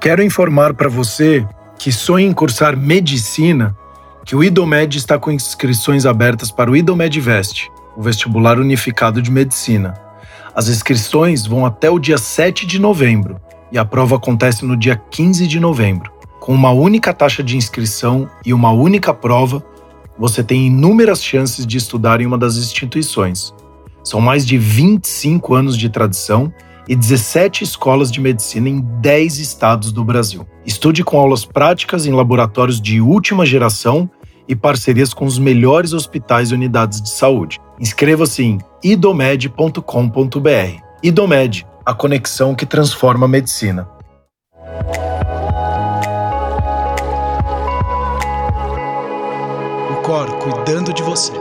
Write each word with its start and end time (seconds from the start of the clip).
Quero 0.00 0.22
informar 0.22 0.74
para 0.74 0.88
você 0.88 1.46
que 1.78 1.90
sonha 1.90 2.26
em 2.26 2.32
cursar 2.32 2.76
medicina 2.76 3.76
que 4.24 4.34
o 4.34 4.42
IDOMED 4.42 4.96
está 4.96 5.18
com 5.18 5.30
inscrições 5.30 6.06
abertas 6.06 6.50
para 6.50 6.70
o 6.70 6.76
IDOMED 6.76 7.20
Vest, 7.20 7.68
o 7.96 8.02
vestibular 8.02 8.58
unificado 8.58 9.20
de 9.20 9.30
medicina. 9.30 9.94
As 10.54 10.68
inscrições 10.68 11.46
vão 11.46 11.66
até 11.66 11.90
o 11.90 11.98
dia 11.98 12.16
7 12.16 12.66
de 12.66 12.78
novembro 12.78 13.40
e 13.70 13.78
a 13.78 13.84
prova 13.84 14.16
acontece 14.16 14.64
no 14.64 14.76
dia 14.76 14.96
15 14.96 15.46
de 15.46 15.60
novembro. 15.60 16.12
Com 16.40 16.54
uma 16.54 16.70
única 16.70 17.12
taxa 17.12 17.42
de 17.42 17.56
inscrição 17.56 18.28
e 18.44 18.54
uma 18.54 18.70
única 18.70 19.12
prova, 19.12 19.64
você 20.18 20.44
tem 20.44 20.66
inúmeras 20.66 21.22
chances 21.22 21.66
de 21.66 21.76
estudar 21.76 22.20
em 22.20 22.26
uma 22.26 22.38
das 22.38 22.56
instituições. 22.56 23.52
São 24.02 24.20
mais 24.20 24.46
de 24.46 24.56
25 24.56 25.54
anos 25.54 25.76
de 25.76 25.88
tradição 25.88 26.52
e 26.88 26.94
17 26.94 27.64
escolas 27.64 28.10
de 28.10 28.20
medicina 28.20 28.68
em 28.68 28.80
10 28.80 29.38
estados 29.38 29.92
do 29.92 30.04
Brasil. 30.04 30.46
Estude 30.66 31.02
com 31.02 31.18
aulas 31.18 31.44
práticas 31.44 32.06
em 32.06 32.12
laboratórios 32.12 32.80
de 32.80 33.00
última 33.00 33.44
geração 33.46 34.10
e 34.48 34.54
parcerias 34.54 35.14
com 35.14 35.24
os 35.24 35.38
melhores 35.38 35.92
hospitais 35.92 36.50
e 36.50 36.54
unidades 36.54 37.00
de 37.00 37.10
saúde. 37.10 37.60
Inscreva-se 37.80 38.42
em 38.42 38.58
idomed.com.br. 38.82 39.80
Idomed, 41.02 41.66
a 41.84 41.94
conexão 41.94 42.54
que 42.54 42.66
transforma 42.66 43.26
a 43.26 43.28
medicina. 43.28 43.88
O 49.90 50.02
Cor 50.02 50.30
cuidando 50.38 50.92
de 50.92 51.02
você. 51.02 51.32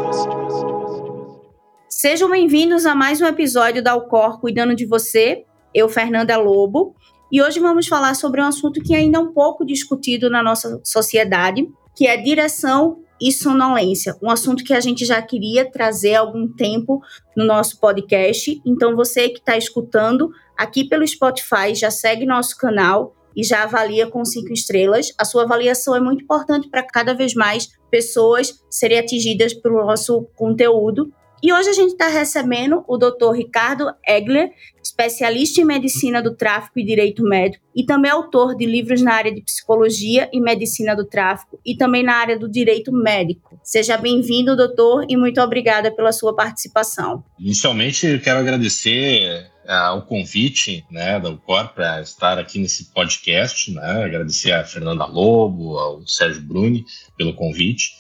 Sejam 2.06 2.30
bem-vindos 2.30 2.86
a 2.86 2.94
mais 2.94 3.22
um 3.22 3.26
episódio 3.26 3.82
da 3.82 3.94
Alcor 3.94 4.42
Cuidando 4.42 4.76
de 4.76 4.86
Você. 4.86 5.46
Eu, 5.74 5.88
Fernanda 5.88 6.36
Lobo, 6.36 6.98
e 7.32 7.42
hoje 7.42 7.62
vamos 7.62 7.88
falar 7.88 8.14
sobre 8.14 8.42
um 8.42 8.46
assunto 8.46 8.82
que 8.82 8.94
ainda 8.94 9.20
é 9.20 9.22
um 9.22 9.32
pouco 9.32 9.66
discutido 9.66 10.30
na 10.30 10.44
nossa 10.44 10.82
sociedade, 10.84 11.66
que 11.96 12.06
é 12.06 12.18
direção 12.18 13.00
e 13.22 13.32
sonolência, 13.32 14.18
um 14.22 14.30
assunto 14.30 14.66
que 14.66 14.74
a 14.74 14.82
gente 14.82 15.06
já 15.06 15.22
queria 15.22 15.64
trazer 15.64 16.16
há 16.16 16.20
algum 16.20 16.46
tempo 16.46 17.00
no 17.38 17.46
nosso 17.46 17.80
podcast. 17.80 18.62
Então, 18.66 18.98
você 18.98 19.30
que 19.30 19.40
está 19.40 19.56
escutando 19.58 20.30
aqui 20.58 20.84
pelo 20.84 21.08
Spotify, 21.08 21.74
já 21.74 21.90
segue 21.90 22.26
nosso 22.26 22.58
canal 22.58 23.16
e 23.34 23.46
já 23.46 23.64
avalia 23.64 24.08
com 24.08 24.26
cinco 24.26 24.52
estrelas. 24.52 25.14
A 25.18 25.24
sua 25.24 25.44
avaliação 25.44 25.96
é 25.96 26.02
muito 26.02 26.26
importante 26.26 26.70
para 26.70 26.84
cada 26.84 27.14
vez 27.14 27.34
mais 27.34 27.70
pessoas 27.90 28.62
serem 28.70 29.00
atingidas 29.00 29.54
pelo 29.54 29.86
nosso 29.86 30.28
conteúdo 30.36 31.10
e 31.44 31.52
hoje 31.52 31.68
a 31.68 31.74
gente 31.74 31.92
está 31.92 32.08
recebendo 32.08 32.86
o 32.88 32.98
Dr. 32.98 33.34
Ricardo 33.36 33.94
Egler, 34.08 34.50
especialista 34.82 35.60
em 35.60 35.66
medicina 35.66 36.22
do 36.22 36.34
tráfico 36.34 36.80
e 36.80 36.86
direito 36.86 37.22
médico, 37.22 37.62
e 37.76 37.86
também 37.86 38.10
autor 38.10 38.56
de 38.56 38.66
livros 38.66 39.02
na 39.02 39.14
área 39.14 39.34
de 39.34 39.42
psicologia 39.42 40.30
e 40.32 40.40
medicina 40.40 40.96
do 40.96 41.04
tráfico, 41.04 41.60
e 41.66 41.76
também 41.76 42.02
na 42.02 42.14
área 42.14 42.40
do 42.40 42.50
direito 42.50 42.94
médico. 42.94 43.60
Seja 43.62 43.98
bem-vindo, 43.98 44.56
doutor, 44.56 45.06
e 45.10 45.18
muito 45.18 45.42
obrigada 45.42 45.94
pela 45.94 46.14
sua 46.14 46.34
participação. 46.34 47.26
Inicialmente, 47.38 48.08
eu 48.08 48.22
quero 48.22 48.40
agradecer 48.40 49.46
uh, 49.66 49.98
o 49.98 50.02
convite 50.04 50.86
né, 50.90 51.20
da 51.20 51.30
UCOR 51.30 51.74
para 51.74 52.02
estar 52.02 52.40
aqui 52.40 52.58
nesse 52.58 52.86
podcast, 52.94 53.70
né, 53.70 54.06
agradecer 54.06 54.54
a 54.54 54.64
Fernanda 54.64 55.06
Lobo, 55.06 55.78
ao 55.78 56.08
Sérgio 56.08 56.42
Bruni 56.42 56.86
pelo 57.18 57.34
convite, 57.34 57.92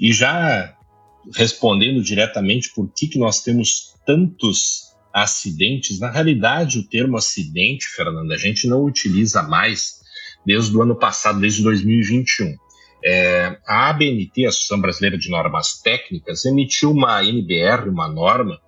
e 0.00 0.12
já 0.12 0.76
respondendo 1.34 2.02
diretamente 2.02 2.70
por 2.74 2.90
que, 2.94 3.08
que 3.08 3.18
nós 3.18 3.42
temos 3.42 3.94
tantos 4.06 4.88
acidentes, 5.12 5.98
na 5.98 6.10
realidade, 6.10 6.78
o 6.78 6.86
termo 6.86 7.16
acidente, 7.16 7.86
Fernanda, 7.86 8.34
a 8.34 8.38
gente 8.38 8.66
não 8.66 8.84
utiliza 8.84 9.42
mais 9.42 9.98
desde 10.44 10.76
o 10.76 10.82
ano 10.82 10.96
passado, 10.96 11.40
desde 11.40 11.62
2021. 11.62 12.56
É, 13.04 13.56
a 13.66 13.90
ABNT, 13.90 14.44
a 14.44 14.48
Associação 14.48 14.80
Brasileira 14.80 15.16
de 15.16 15.30
Normas 15.30 15.80
Técnicas, 15.82 16.44
emitiu 16.44 16.90
uma 16.90 17.24
NBR, 17.24 17.88
uma 17.88 18.08
norma, 18.08 18.58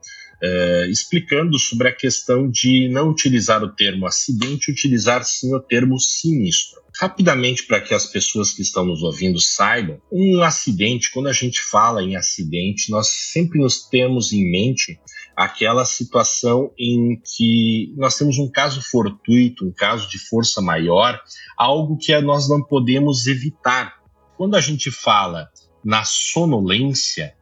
é, 0.42 0.86
explicando 0.88 1.58
sobre 1.58 1.88
a 1.88 1.94
questão 1.94 2.48
de 2.48 2.88
não 2.88 3.10
utilizar 3.10 3.62
o 3.62 3.74
termo 3.74 4.06
acidente, 4.06 4.70
utilizar 4.70 5.24
sim 5.24 5.54
o 5.54 5.60
termo 5.60 5.98
sinistro. 5.98 6.80
Rapidamente, 6.98 7.64
para 7.64 7.80
que 7.80 7.94
as 7.94 8.06
pessoas 8.06 8.52
que 8.52 8.62
estão 8.62 8.84
nos 8.84 9.02
ouvindo 9.02 9.40
saibam, 9.40 10.00
um 10.10 10.42
acidente, 10.42 11.10
quando 11.12 11.28
a 11.28 11.32
gente 11.32 11.60
fala 11.62 12.02
em 12.02 12.16
acidente, 12.16 12.90
nós 12.90 13.08
sempre 13.08 13.58
nos 13.58 13.88
temos 13.88 14.32
em 14.32 14.50
mente 14.50 14.98
aquela 15.36 15.84
situação 15.84 16.70
em 16.78 17.18
que 17.18 17.94
nós 17.96 18.16
temos 18.16 18.38
um 18.38 18.50
caso 18.50 18.82
fortuito, 18.82 19.64
um 19.64 19.72
caso 19.72 20.08
de 20.08 20.18
força 20.18 20.60
maior, 20.60 21.20
algo 21.56 21.96
que 21.96 22.18
nós 22.20 22.48
não 22.48 22.62
podemos 22.62 23.26
evitar. 23.26 24.00
Quando 24.36 24.56
a 24.56 24.60
gente 24.60 24.90
fala 24.90 25.48
na 25.84 26.04
sonolência 26.04 27.34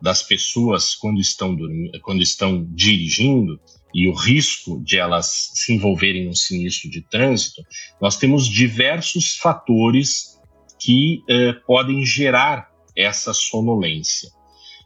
das 0.00 0.22
pessoas 0.22 0.94
quando 0.94 1.20
estão, 1.20 1.56
quando 2.02 2.22
estão 2.22 2.64
dirigindo, 2.70 3.60
e 3.94 4.08
o 4.08 4.14
risco 4.14 4.82
de 4.84 4.98
elas 4.98 5.50
se 5.54 5.72
envolverem 5.72 6.26
num 6.26 6.34
sinistro 6.34 6.90
de 6.90 7.00
trânsito, 7.00 7.62
nós 8.00 8.16
temos 8.16 8.46
diversos 8.46 9.36
fatores 9.36 10.38
que 10.78 11.22
eh, 11.28 11.54
podem 11.66 12.04
gerar 12.04 12.70
essa 12.96 13.32
sonolência. 13.32 14.30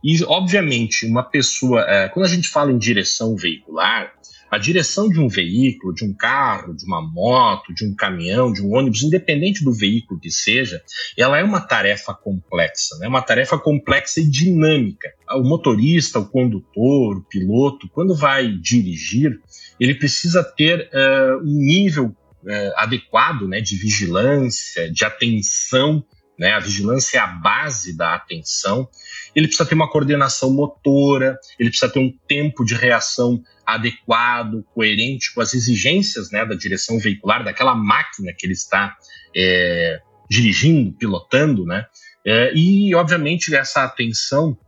E, 0.03 0.23
obviamente, 0.25 1.05
uma 1.07 1.23
pessoa, 1.23 1.83
eh, 1.83 2.09
quando 2.09 2.27
a 2.27 2.29
gente 2.29 2.49
fala 2.49 2.73
em 2.73 2.79
direção 2.79 3.37
veicular, 3.37 4.13
a 4.53 4.59
direção 4.59 5.09
de 5.09 5.19
um 5.19 5.29
veículo, 5.29 5.95
de 5.95 6.05
um 6.05 6.13
carro, 6.13 6.77
de 6.77 6.85
uma 6.85 7.01
moto, 7.01 7.73
de 7.73 7.87
um 7.87 7.95
caminhão, 7.95 8.53
de 8.53 8.61
um 8.61 8.75
ônibus, 8.75 9.03
independente 9.03 9.65
do 9.65 9.73
veículo 9.73 10.21
que 10.21 10.31
seja, 10.31 10.83
ela 11.17 11.39
é 11.39 11.43
uma 11.43 11.59
tarefa 11.59 12.13
complexa, 12.13 12.99
né? 12.99 13.09
uma 13.09 13.23
tarefa 13.23 13.59
complexa 13.59 14.21
e 14.21 14.29
dinâmica. 14.29 15.09
O 15.31 15.43
motorista, 15.43 16.19
o 16.19 16.29
condutor, 16.29 17.17
o 17.17 17.25
piloto, 17.25 17.89
quando 17.89 18.15
vai 18.15 18.47
dirigir, 18.49 19.41
ele 19.81 19.95
precisa 19.95 20.45
ter 20.45 20.91
uh, 20.93 21.39
um 21.43 21.59
nível 21.59 22.09
uh, 22.09 22.73
adequado 22.77 23.49
né, 23.49 23.63
de 23.63 23.75
vigilância, 23.75 24.93
de 24.93 25.03
atenção 25.03 26.05
né? 26.43 26.55
A 26.55 26.59
vigilância 26.59 27.19
é 27.19 27.21
a 27.21 27.27
base 27.29 27.97
da 27.97 28.17
atenção. 28.17 28.89
Ele 29.33 29.47
precisa 29.47 29.65
ter 29.65 29.77
uma 29.77 29.89
coordenação 29.89 30.53
motora, 30.53 31.39
ele 31.57 31.71
precisa 31.71 31.91
ter 31.91 32.01
um 32.01 32.13
tempo 32.27 32.65
de 32.65 32.75
reação 32.75 33.41
adequado, 33.65 34.65
coerente 34.75 35.33
com 35.33 35.41
as 35.41 35.55
exigências 35.55 36.33
né, 36.33 36.45
da 36.45 36.57
direção 36.57 36.99
veicular, 36.99 37.45
daquela 37.45 37.77
máquina 37.77 38.35
que 38.37 38.45
ele 38.45 38.55
está 38.55 38.97
é, 39.37 40.01
dirigindo, 40.29 40.93
pilotando, 40.95 41.65
né? 41.65 41.87
É, 42.27 42.53
e, 42.57 42.93
obviamente, 42.93 43.55
essa 43.55 43.85
atenção, 43.85 44.59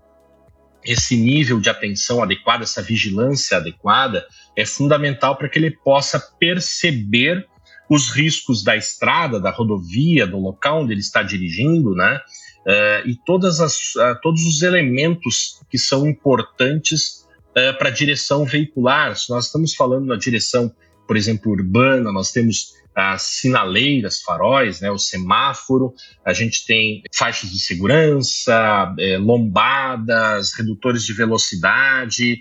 esse 0.84 1.16
nível 1.16 1.58
de 1.58 1.70
atenção 1.70 2.22
adequado, 2.22 2.62
essa 2.62 2.82
vigilância 2.82 3.56
adequada, 3.56 4.24
é 4.56 4.64
fundamental 4.64 5.36
para 5.36 5.48
que 5.48 5.58
ele 5.58 5.72
possa 5.72 6.20
perceber 6.38 7.44
os 7.88 8.10
riscos 8.10 8.62
da 8.62 8.76
estrada, 8.76 9.40
da 9.40 9.50
rodovia, 9.50 10.26
do 10.26 10.38
local 10.38 10.82
onde 10.82 10.92
ele 10.92 11.00
está 11.00 11.22
dirigindo, 11.22 11.94
né? 11.94 12.20
Uh, 12.66 13.08
e 13.08 13.18
todas 13.26 13.60
as, 13.60 13.94
uh, 13.96 14.18
todos 14.22 14.42
os 14.46 14.62
elementos 14.62 15.60
que 15.68 15.76
são 15.76 16.08
importantes 16.08 17.26
uh, 17.50 17.76
para 17.78 17.88
a 17.88 17.92
direção 17.92 18.44
veicular. 18.46 19.14
Se 19.16 19.28
nós 19.28 19.46
estamos 19.46 19.74
falando 19.74 20.06
na 20.06 20.16
direção, 20.16 20.74
por 21.06 21.14
exemplo, 21.14 21.52
urbana, 21.52 22.10
nós 22.10 22.32
temos 22.32 22.72
as 22.94 23.22
sinaleiras, 23.22 24.22
faróis, 24.22 24.80
né, 24.80 24.90
o 24.90 24.98
semáforo, 24.98 25.92
a 26.24 26.32
gente 26.32 26.64
tem 26.64 27.02
faixas 27.12 27.50
de 27.50 27.58
segurança, 27.58 28.94
lombadas, 29.18 30.52
redutores 30.56 31.02
de 31.02 31.12
velocidade, 31.12 32.40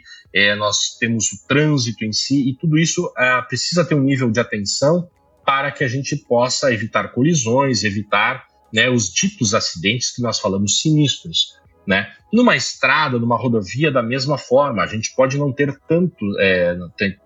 nós 0.59 0.95
temos 0.99 1.31
o 1.31 1.47
trânsito 1.47 2.05
em 2.05 2.13
si, 2.13 2.47
e 2.47 2.55
tudo 2.55 2.77
isso 2.77 3.11
precisa 3.47 3.83
ter 3.83 3.95
um 3.95 4.03
nível 4.03 4.29
de 4.29 4.39
atenção 4.39 5.09
para 5.53 5.71
que 5.71 5.83
a 5.83 5.87
gente 5.87 6.15
possa 6.15 6.73
evitar 6.73 7.09
colisões, 7.09 7.83
evitar 7.83 8.47
né, 8.73 8.89
os 8.89 9.13
ditos 9.13 9.53
acidentes 9.53 10.09
que 10.09 10.19
nós 10.19 10.39
falamos 10.39 10.81
sinistros. 10.81 11.59
Né? 11.85 12.11
Numa 12.33 12.55
estrada, 12.55 13.19
numa 13.19 13.37
rodovia, 13.37 13.91
da 13.91 14.01
mesma 14.01 14.35
forma, 14.35 14.81
a 14.81 14.87
gente 14.87 15.13
pode 15.15 15.37
não 15.37 15.53
ter, 15.53 15.79
tanto, 15.87 16.25
é, 16.39 16.75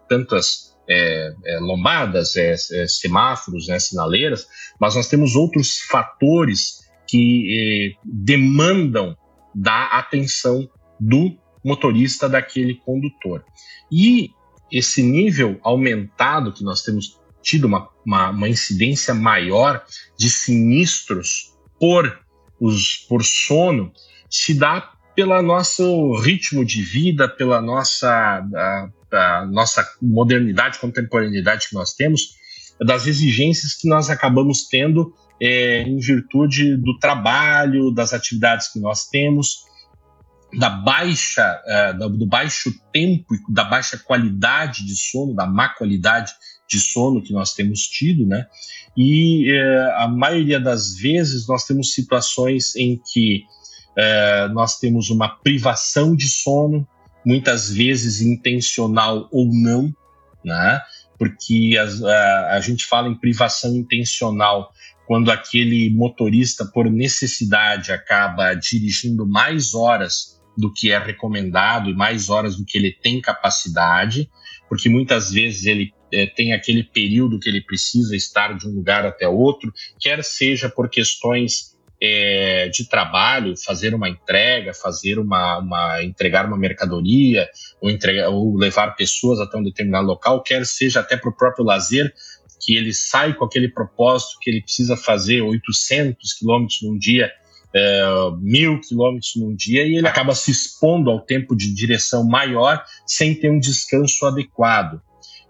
tantas 0.09 0.75
é, 0.89 1.33
é, 1.45 1.59
lombadas, 1.59 2.35
é, 2.35 2.51
é, 2.51 2.87
semáforos, 2.87 3.69
né, 3.69 3.79
sinaleiras, 3.79 4.45
mas 4.77 4.95
nós 4.95 5.07
temos 5.07 5.37
outros 5.37 5.77
fatores 5.89 6.79
que 7.07 7.95
é, 7.95 8.01
demandam 8.03 9.15
da 9.55 9.85
atenção 9.97 10.69
do 10.99 11.33
motorista, 11.63 12.27
daquele 12.27 12.75
condutor. 12.75 13.45
E 13.89 14.31
esse 14.69 15.01
nível 15.01 15.57
aumentado 15.63 16.51
que 16.51 16.61
nós 16.61 16.81
temos 16.81 17.17
tido 17.41 17.65
uma, 17.65 17.87
uma, 18.07 18.29
uma 18.29 18.47
incidência 18.47 19.13
maior 19.13 19.83
de 20.17 20.29
sinistros 20.29 21.53
por, 21.77 22.17
os, 22.57 23.05
por 23.09 23.21
sono 23.21 23.91
se 24.29 24.53
dá 24.53 24.93
pelo 25.13 25.41
nosso 25.41 26.15
ritmo 26.21 26.63
de 26.63 26.81
vida, 26.81 27.27
pela 27.27 27.61
nossa, 27.61 28.09
a, 28.09 28.89
a 29.11 29.45
nossa 29.47 29.85
modernidade, 30.01 30.79
contemporaneidade 30.79 31.67
que 31.67 31.75
nós 31.75 31.93
temos, 31.93 32.37
das 32.79 33.07
exigências 33.07 33.73
que 33.73 33.89
nós 33.89 34.09
acabamos 34.09 34.67
tendo 34.67 35.13
é, 35.41 35.81
em 35.81 35.97
virtude 35.99 36.77
do 36.77 36.97
trabalho, 36.99 37.91
das 37.91 38.13
atividades 38.13 38.71
que 38.71 38.79
nós 38.79 39.07
temos, 39.07 39.65
da 40.57 40.69
baixa, 40.69 41.61
uh, 41.99 42.09
do 42.09 42.25
baixo 42.25 42.71
tempo 42.93 43.35
e 43.35 43.53
da 43.53 43.65
baixa 43.65 43.97
qualidade 43.97 44.85
de 44.85 44.95
sono, 44.95 45.35
da 45.35 45.45
má 45.45 45.69
qualidade 45.69 46.31
de 46.69 46.79
sono 46.79 47.21
que 47.21 47.33
nós 47.33 47.53
temos 47.53 47.81
tido, 47.81 48.25
né? 48.25 48.45
E 48.95 49.51
uh, 49.51 49.91
a 49.97 50.07
maioria 50.07 50.59
das 50.59 50.95
vezes 50.97 51.47
nós 51.47 51.65
temos 51.65 51.93
situações 51.93 52.75
em 52.75 52.99
que 53.11 53.43
uh, 53.97 54.53
nós 54.53 54.79
temos 54.79 55.09
uma 55.09 55.29
privação 55.29 56.15
de 56.15 56.27
sono, 56.27 56.87
muitas 57.25 57.71
vezes 57.71 58.21
intencional 58.21 59.27
ou 59.31 59.45
não, 59.53 59.93
né? 60.43 60.81
Porque 61.17 61.77
as, 61.79 62.01
a, 62.01 62.53
a 62.53 62.59
gente 62.59 62.85
fala 62.85 63.07
em 63.07 63.15
privação 63.15 63.75
intencional 63.75 64.71
quando 65.07 65.31
aquele 65.31 65.89
motorista, 65.89 66.65
por 66.65 66.89
necessidade, 66.91 67.91
acaba 67.93 68.53
dirigindo 68.53 69.25
mais 69.25 69.73
horas 69.73 70.37
do 70.57 70.71
que 70.73 70.91
é 70.91 70.99
recomendado 70.99 71.89
e 71.89 71.95
mais 71.95 72.29
horas 72.29 72.57
do 72.57 72.65
que 72.65 72.77
ele 72.77 72.91
tem 72.91 73.21
capacidade, 73.21 74.29
porque 74.67 74.89
muitas 74.89 75.31
vezes 75.31 75.65
ele 75.65 75.93
é, 76.11 76.25
tem 76.25 76.53
aquele 76.53 76.83
período 76.83 77.39
que 77.39 77.49
ele 77.49 77.61
precisa 77.61 78.15
estar 78.15 78.57
de 78.57 78.67
um 78.67 78.71
lugar 78.71 79.05
até 79.05 79.27
outro, 79.27 79.73
quer 79.99 80.23
seja 80.23 80.69
por 80.69 80.89
questões 80.89 81.75
é, 82.01 82.69
de 82.69 82.87
trabalho, 82.87 83.55
fazer 83.57 83.93
uma 83.95 84.07
entrega, 84.07 84.73
fazer 84.73 85.17
uma, 85.17 85.59
uma 85.59 86.03
entregar 86.03 86.45
uma 86.45 86.57
mercadoria 86.57 87.49
ou, 87.81 87.89
entregar, 87.89 88.29
ou 88.29 88.55
levar 88.55 88.95
pessoas 88.95 89.39
até 89.39 89.57
um 89.57 89.63
determinado 89.63 90.07
local, 90.07 90.43
quer 90.43 90.65
seja 90.65 90.99
até 90.99 91.17
para 91.17 91.29
o 91.29 91.35
próprio 91.35 91.65
lazer, 91.65 92.13
que 92.61 92.75
ele 92.75 92.93
sai 92.93 93.33
com 93.33 93.45
aquele 93.45 93.69
propósito 93.69 94.37
que 94.41 94.49
ele 94.49 94.61
precisa 94.61 94.95
fazer 94.95 95.41
800 95.41 96.33
quilômetros 96.33 96.79
num 96.83 96.97
dia 96.97 97.31
é, 97.73 98.03
mil 98.39 98.79
quilômetros 98.79 99.33
num 99.35 99.55
dia 99.55 99.85
e 99.85 99.97
ele 99.97 100.07
acaba 100.07 100.33
se 100.33 100.51
expondo 100.51 101.09
ao 101.09 101.21
tempo 101.21 101.55
de 101.55 101.73
direção 101.73 102.25
maior 102.25 102.83
sem 103.05 103.35
ter 103.35 103.51
um 103.51 103.59
descanso 103.59 104.25
adequado. 104.25 105.01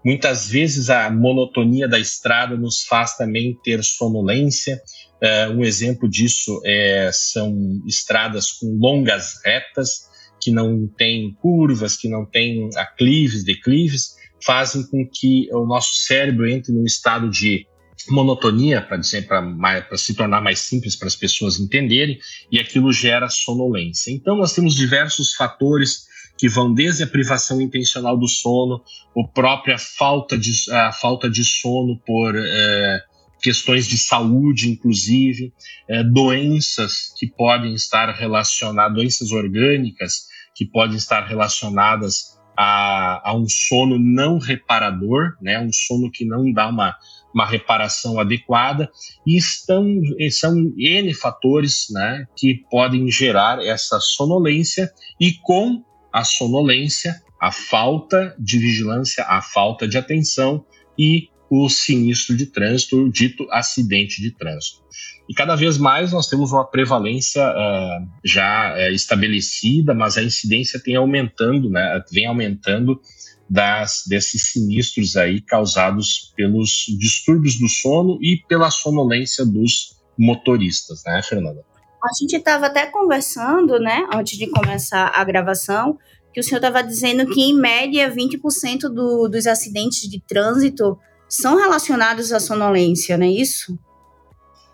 Muitas 0.04 0.48
vezes 0.48 0.90
a 0.90 1.10
monotonia 1.10 1.88
da 1.88 1.98
estrada 1.98 2.56
nos 2.56 2.84
faz 2.84 3.16
também 3.16 3.58
ter 3.62 3.82
sonolência. 3.82 4.80
É, 5.20 5.48
um 5.48 5.64
exemplo 5.64 6.08
disso 6.08 6.60
é, 6.64 7.10
são 7.12 7.82
estradas 7.86 8.52
com 8.52 8.78
longas 8.78 9.40
retas, 9.44 10.08
que 10.40 10.50
não 10.52 10.86
têm 10.86 11.34
curvas, 11.40 11.96
que 11.96 12.08
não 12.08 12.24
têm 12.24 12.70
aclives, 12.76 13.42
declives, 13.42 14.14
fazem 14.44 14.86
com 14.86 15.04
que 15.06 15.48
o 15.52 15.66
nosso 15.66 15.94
cérebro 16.06 16.48
entre 16.48 16.72
num 16.72 16.84
estado 16.84 17.28
de 17.28 17.66
monotonia, 18.08 18.80
para 18.80 18.96
dizer 18.96 19.26
para 19.26 19.96
se 19.96 20.14
tornar 20.14 20.40
mais 20.40 20.60
simples 20.60 20.94
para 20.94 21.08
as 21.08 21.16
pessoas 21.16 21.58
entenderem, 21.58 22.18
e 22.50 22.58
aquilo 22.58 22.92
gera 22.92 23.28
sonolência. 23.28 24.12
Então 24.12 24.36
nós 24.36 24.52
temos 24.52 24.74
diversos 24.74 25.34
fatores 25.34 26.06
que 26.38 26.48
vão 26.48 26.72
desde 26.72 27.02
a 27.02 27.06
privação 27.06 27.60
intencional 27.60 28.16
do 28.16 28.28
sono, 28.28 28.80
a 29.16 29.28
própria 29.28 29.76
falta 29.76 30.38
de, 30.38 30.52
a 30.70 30.92
falta 30.92 31.28
de 31.28 31.44
sono 31.44 31.98
por 32.06 32.34
é, 32.36 33.02
questões 33.42 33.86
de 33.88 33.98
saúde, 33.98 34.70
inclusive, 34.70 35.52
é, 35.88 36.04
doenças 36.04 37.12
que 37.16 37.26
podem 37.26 37.74
estar 37.74 38.14
relacionadas, 38.14 38.94
doenças 38.94 39.32
orgânicas 39.32 40.28
que 40.54 40.64
podem 40.64 40.96
estar 40.96 41.26
relacionadas 41.26 42.38
a, 42.56 43.30
a, 43.30 43.36
um 43.36 43.48
sono 43.48 43.98
não 43.98 44.38
reparador, 44.38 45.36
né, 45.40 45.60
um 45.60 45.72
sono 45.72 46.10
que 46.10 46.24
não 46.24 46.52
dá 46.52 46.68
uma, 46.68 46.96
uma 47.32 47.46
reparação 47.46 48.18
adequada, 48.18 48.90
e 49.26 49.36
estão, 49.36 49.86
são 50.30 50.72
N 50.76 51.14
fatores 51.14 51.86
né, 51.90 52.26
que 52.36 52.64
podem 52.68 53.08
gerar 53.10 53.64
essa 53.64 54.00
sonolência, 54.00 54.92
e 55.20 55.34
com 55.42 55.84
a 56.12 56.24
sonolência, 56.24 57.20
a 57.40 57.52
falta 57.52 58.34
de 58.38 58.58
vigilância, 58.58 59.24
a 59.24 59.40
falta 59.40 59.86
de 59.86 59.96
atenção 59.96 60.64
e 60.98 61.28
o 61.50 61.68
sinistro 61.68 62.36
de 62.36 62.46
trânsito, 62.46 62.96
o 62.96 63.10
dito 63.10 63.46
acidente 63.50 64.20
de 64.20 64.30
trânsito. 64.32 64.82
E 65.28 65.34
cada 65.34 65.54
vez 65.54 65.78
mais 65.78 66.12
nós 66.12 66.26
temos 66.26 66.52
uma 66.52 66.64
prevalência 66.64 67.42
uh, 67.42 68.08
já 68.24 68.74
uh, 68.74 68.92
estabelecida, 68.92 69.94
mas 69.94 70.16
a 70.16 70.22
incidência 70.22 70.80
tem 70.80 70.96
aumentando, 70.96 71.70
né, 71.70 72.02
vem 72.10 72.26
aumentando 72.26 73.00
das, 73.48 74.02
desses 74.06 74.50
sinistros 74.52 75.16
aí 75.16 75.40
causados 75.40 76.32
pelos 76.36 76.84
distúrbios 76.98 77.58
do 77.58 77.68
sono 77.68 78.18
e 78.22 78.42
pela 78.48 78.70
sonolência 78.70 79.44
dos 79.44 79.96
motoristas, 80.18 81.02
né, 81.06 81.22
Fernanda? 81.22 81.62
A 82.08 82.14
gente 82.18 82.36
estava 82.36 82.66
até 82.66 82.86
conversando, 82.86 83.78
né, 83.78 84.06
antes 84.14 84.38
de 84.38 84.46
começar 84.46 85.12
a 85.14 85.22
gravação, 85.24 85.98
que 86.32 86.40
o 86.40 86.42
senhor 86.42 86.56
estava 86.56 86.82
dizendo 86.82 87.26
que, 87.26 87.42
em 87.42 87.54
média, 87.54 88.10
20% 88.10 88.88
do, 88.88 89.28
dos 89.28 89.46
acidentes 89.46 90.08
de 90.08 90.18
trânsito 90.20 90.98
são 91.28 91.58
relacionados 91.58 92.32
à 92.32 92.40
sonolência, 92.40 93.18
não 93.18 93.26
é 93.26 93.30
isso? 93.30 93.78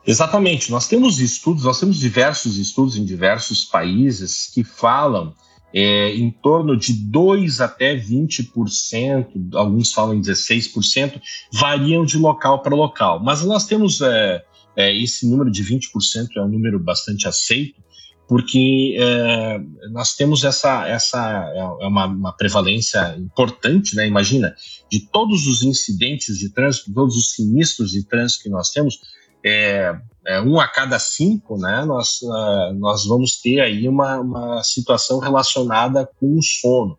Exatamente. 0.07 0.71
Nós 0.71 0.87
temos 0.87 1.19
estudos, 1.19 1.65
nós 1.65 1.81
temos 1.81 1.97
diversos 1.97 2.57
estudos 2.57 2.97
em 2.97 3.05
diversos 3.05 3.65
países 3.65 4.51
que 4.53 4.63
falam 4.63 5.35
é, 5.73 6.15
em 6.15 6.31
torno 6.31 6.77
de 6.77 6.93
2 6.93 7.61
até 7.61 7.97
20%, 7.97 9.55
alguns 9.55 9.93
falam 9.93 10.15
em 10.15 10.21
16%, 10.21 11.21
variam 11.53 12.05
de 12.05 12.17
local 12.17 12.63
para 12.63 12.77
local. 12.77 13.21
Mas 13.21 13.43
nós 13.45 13.67
temos 13.67 14.01
é, 14.01 14.45
é, 14.77 14.95
esse 14.97 15.29
número 15.29 15.51
de 15.51 15.63
20% 15.63 16.29
é 16.37 16.43
um 16.43 16.49
número 16.49 16.79
bastante 16.79 17.29
aceito, 17.29 17.83
porque 18.27 18.97
é, 18.99 19.59
nós 19.91 20.15
temos 20.15 20.45
essa, 20.45 20.89
essa 20.89 21.53
é, 21.55 21.59
é 21.59 21.87
uma, 21.87 22.07
uma, 22.07 22.33
prevalência 22.33 23.15
importante, 23.19 23.95
né? 23.95 24.07
Imagina, 24.07 24.55
de 24.91 25.01
todos 25.11 25.47
os 25.47 25.63
incidentes 25.63 26.39
de 26.39 26.49
trânsito, 26.51 26.93
todos 26.93 27.17
os 27.17 27.33
sinistros 27.33 27.91
de 27.91 28.03
trânsito 28.03 28.45
que 28.45 28.49
nós 28.49 28.71
temos, 28.71 28.99
é, 29.45 29.95
é, 30.27 30.41
um 30.41 30.59
a 30.59 30.67
cada 30.67 30.99
cinco, 30.99 31.59
né, 31.59 31.85
nós, 31.85 32.23
uh, 32.23 32.73
nós 32.75 33.05
vamos 33.05 33.41
ter 33.43 33.61
aí 33.61 33.87
uma, 33.87 34.19
uma 34.19 34.65
situação 34.65 35.19
relacionada 35.19 36.09
com 36.19 36.39
o 36.39 36.43
sono. 36.43 36.99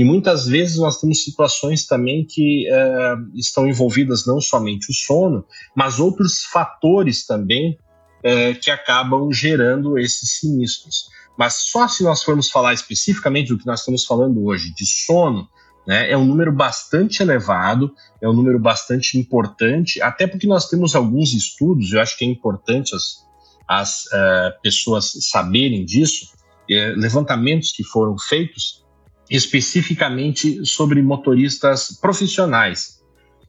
E 0.00 0.04
muitas 0.04 0.46
vezes 0.46 0.78
nós 0.78 0.98
temos 0.98 1.22
situações 1.22 1.86
também 1.86 2.24
que 2.24 2.66
uh, 2.70 3.36
estão 3.38 3.68
envolvidas 3.68 4.24
não 4.26 4.40
somente 4.40 4.90
o 4.90 4.94
sono, 4.94 5.44
mas 5.76 6.00
outros 6.00 6.42
fatores 6.44 7.26
também 7.26 7.78
uh, 8.20 8.58
que 8.62 8.70
acabam 8.70 9.30
gerando 9.30 9.98
esses 9.98 10.38
sinistros. 10.38 11.10
Mas 11.38 11.68
só 11.70 11.86
se 11.86 12.02
nós 12.02 12.22
formos 12.22 12.48
falar 12.48 12.72
especificamente 12.72 13.48
do 13.48 13.58
que 13.58 13.66
nós 13.66 13.80
estamos 13.80 14.06
falando 14.06 14.42
hoje, 14.42 14.72
de 14.72 14.86
sono, 14.86 15.46
né? 15.86 16.10
É 16.10 16.16
um 16.16 16.24
número 16.24 16.50
bastante 16.50 17.22
elevado, 17.22 17.94
é 18.22 18.26
um 18.26 18.32
número 18.32 18.58
bastante 18.58 19.18
importante, 19.18 20.00
até 20.00 20.26
porque 20.26 20.46
nós 20.46 20.66
temos 20.66 20.96
alguns 20.96 21.34
estudos, 21.34 21.92
eu 21.92 22.00
acho 22.00 22.16
que 22.16 22.24
é 22.24 22.28
importante 22.28 22.94
as, 22.94 23.26
as 23.68 24.04
uh, 24.06 24.62
pessoas 24.62 25.12
saberem 25.30 25.84
disso, 25.84 26.26
é, 26.70 26.94
levantamentos 26.96 27.70
que 27.70 27.84
foram 27.84 28.16
feitos 28.18 28.79
especificamente 29.30 30.66
sobre 30.66 31.00
motoristas 31.00 31.96
profissionais. 32.00 32.98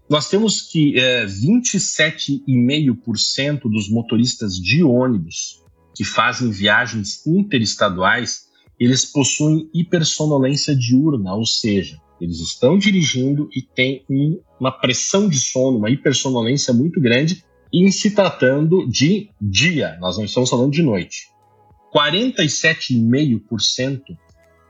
Nós 0.08 0.30
temos 0.30 0.62
que 0.62 1.00
é, 1.00 1.26
27,5% 1.26 3.62
dos 3.64 3.90
motoristas 3.90 4.54
de 4.56 4.84
ônibus 4.84 5.60
que 5.96 6.04
fazem 6.04 6.52
viagens 6.52 7.26
interestaduais, 7.26 8.52
eles 8.80 9.04
possuem 9.06 9.68
hipersonolência 9.74 10.76
diurna, 10.76 11.34
ou 11.34 11.44
seja, 11.46 12.00
eles 12.20 12.40
estão 12.40 12.78
dirigindo 12.78 13.50
e 13.56 13.66
um, 14.10 14.40
uma 14.60 14.72
pressão 14.72 15.28
de 15.28 15.40
sono, 15.40 15.80
uma 15.80 15.90
hipersonolência 15.90 16.72
muito 16.74 17.02
grande 17.02 17.44
em 17.74 17.90
se 17.90 18.12
tratando 18.12 18.86
de 18.88 19.32
dia, 19.42 19.98
nós 20.00 20.18
não 20.18 20.26
estamos 20.26 20.50
falando 20.50 20.72
de 20.72 20.84
noite. 20.84 21.32
47,5% 21.96 24.02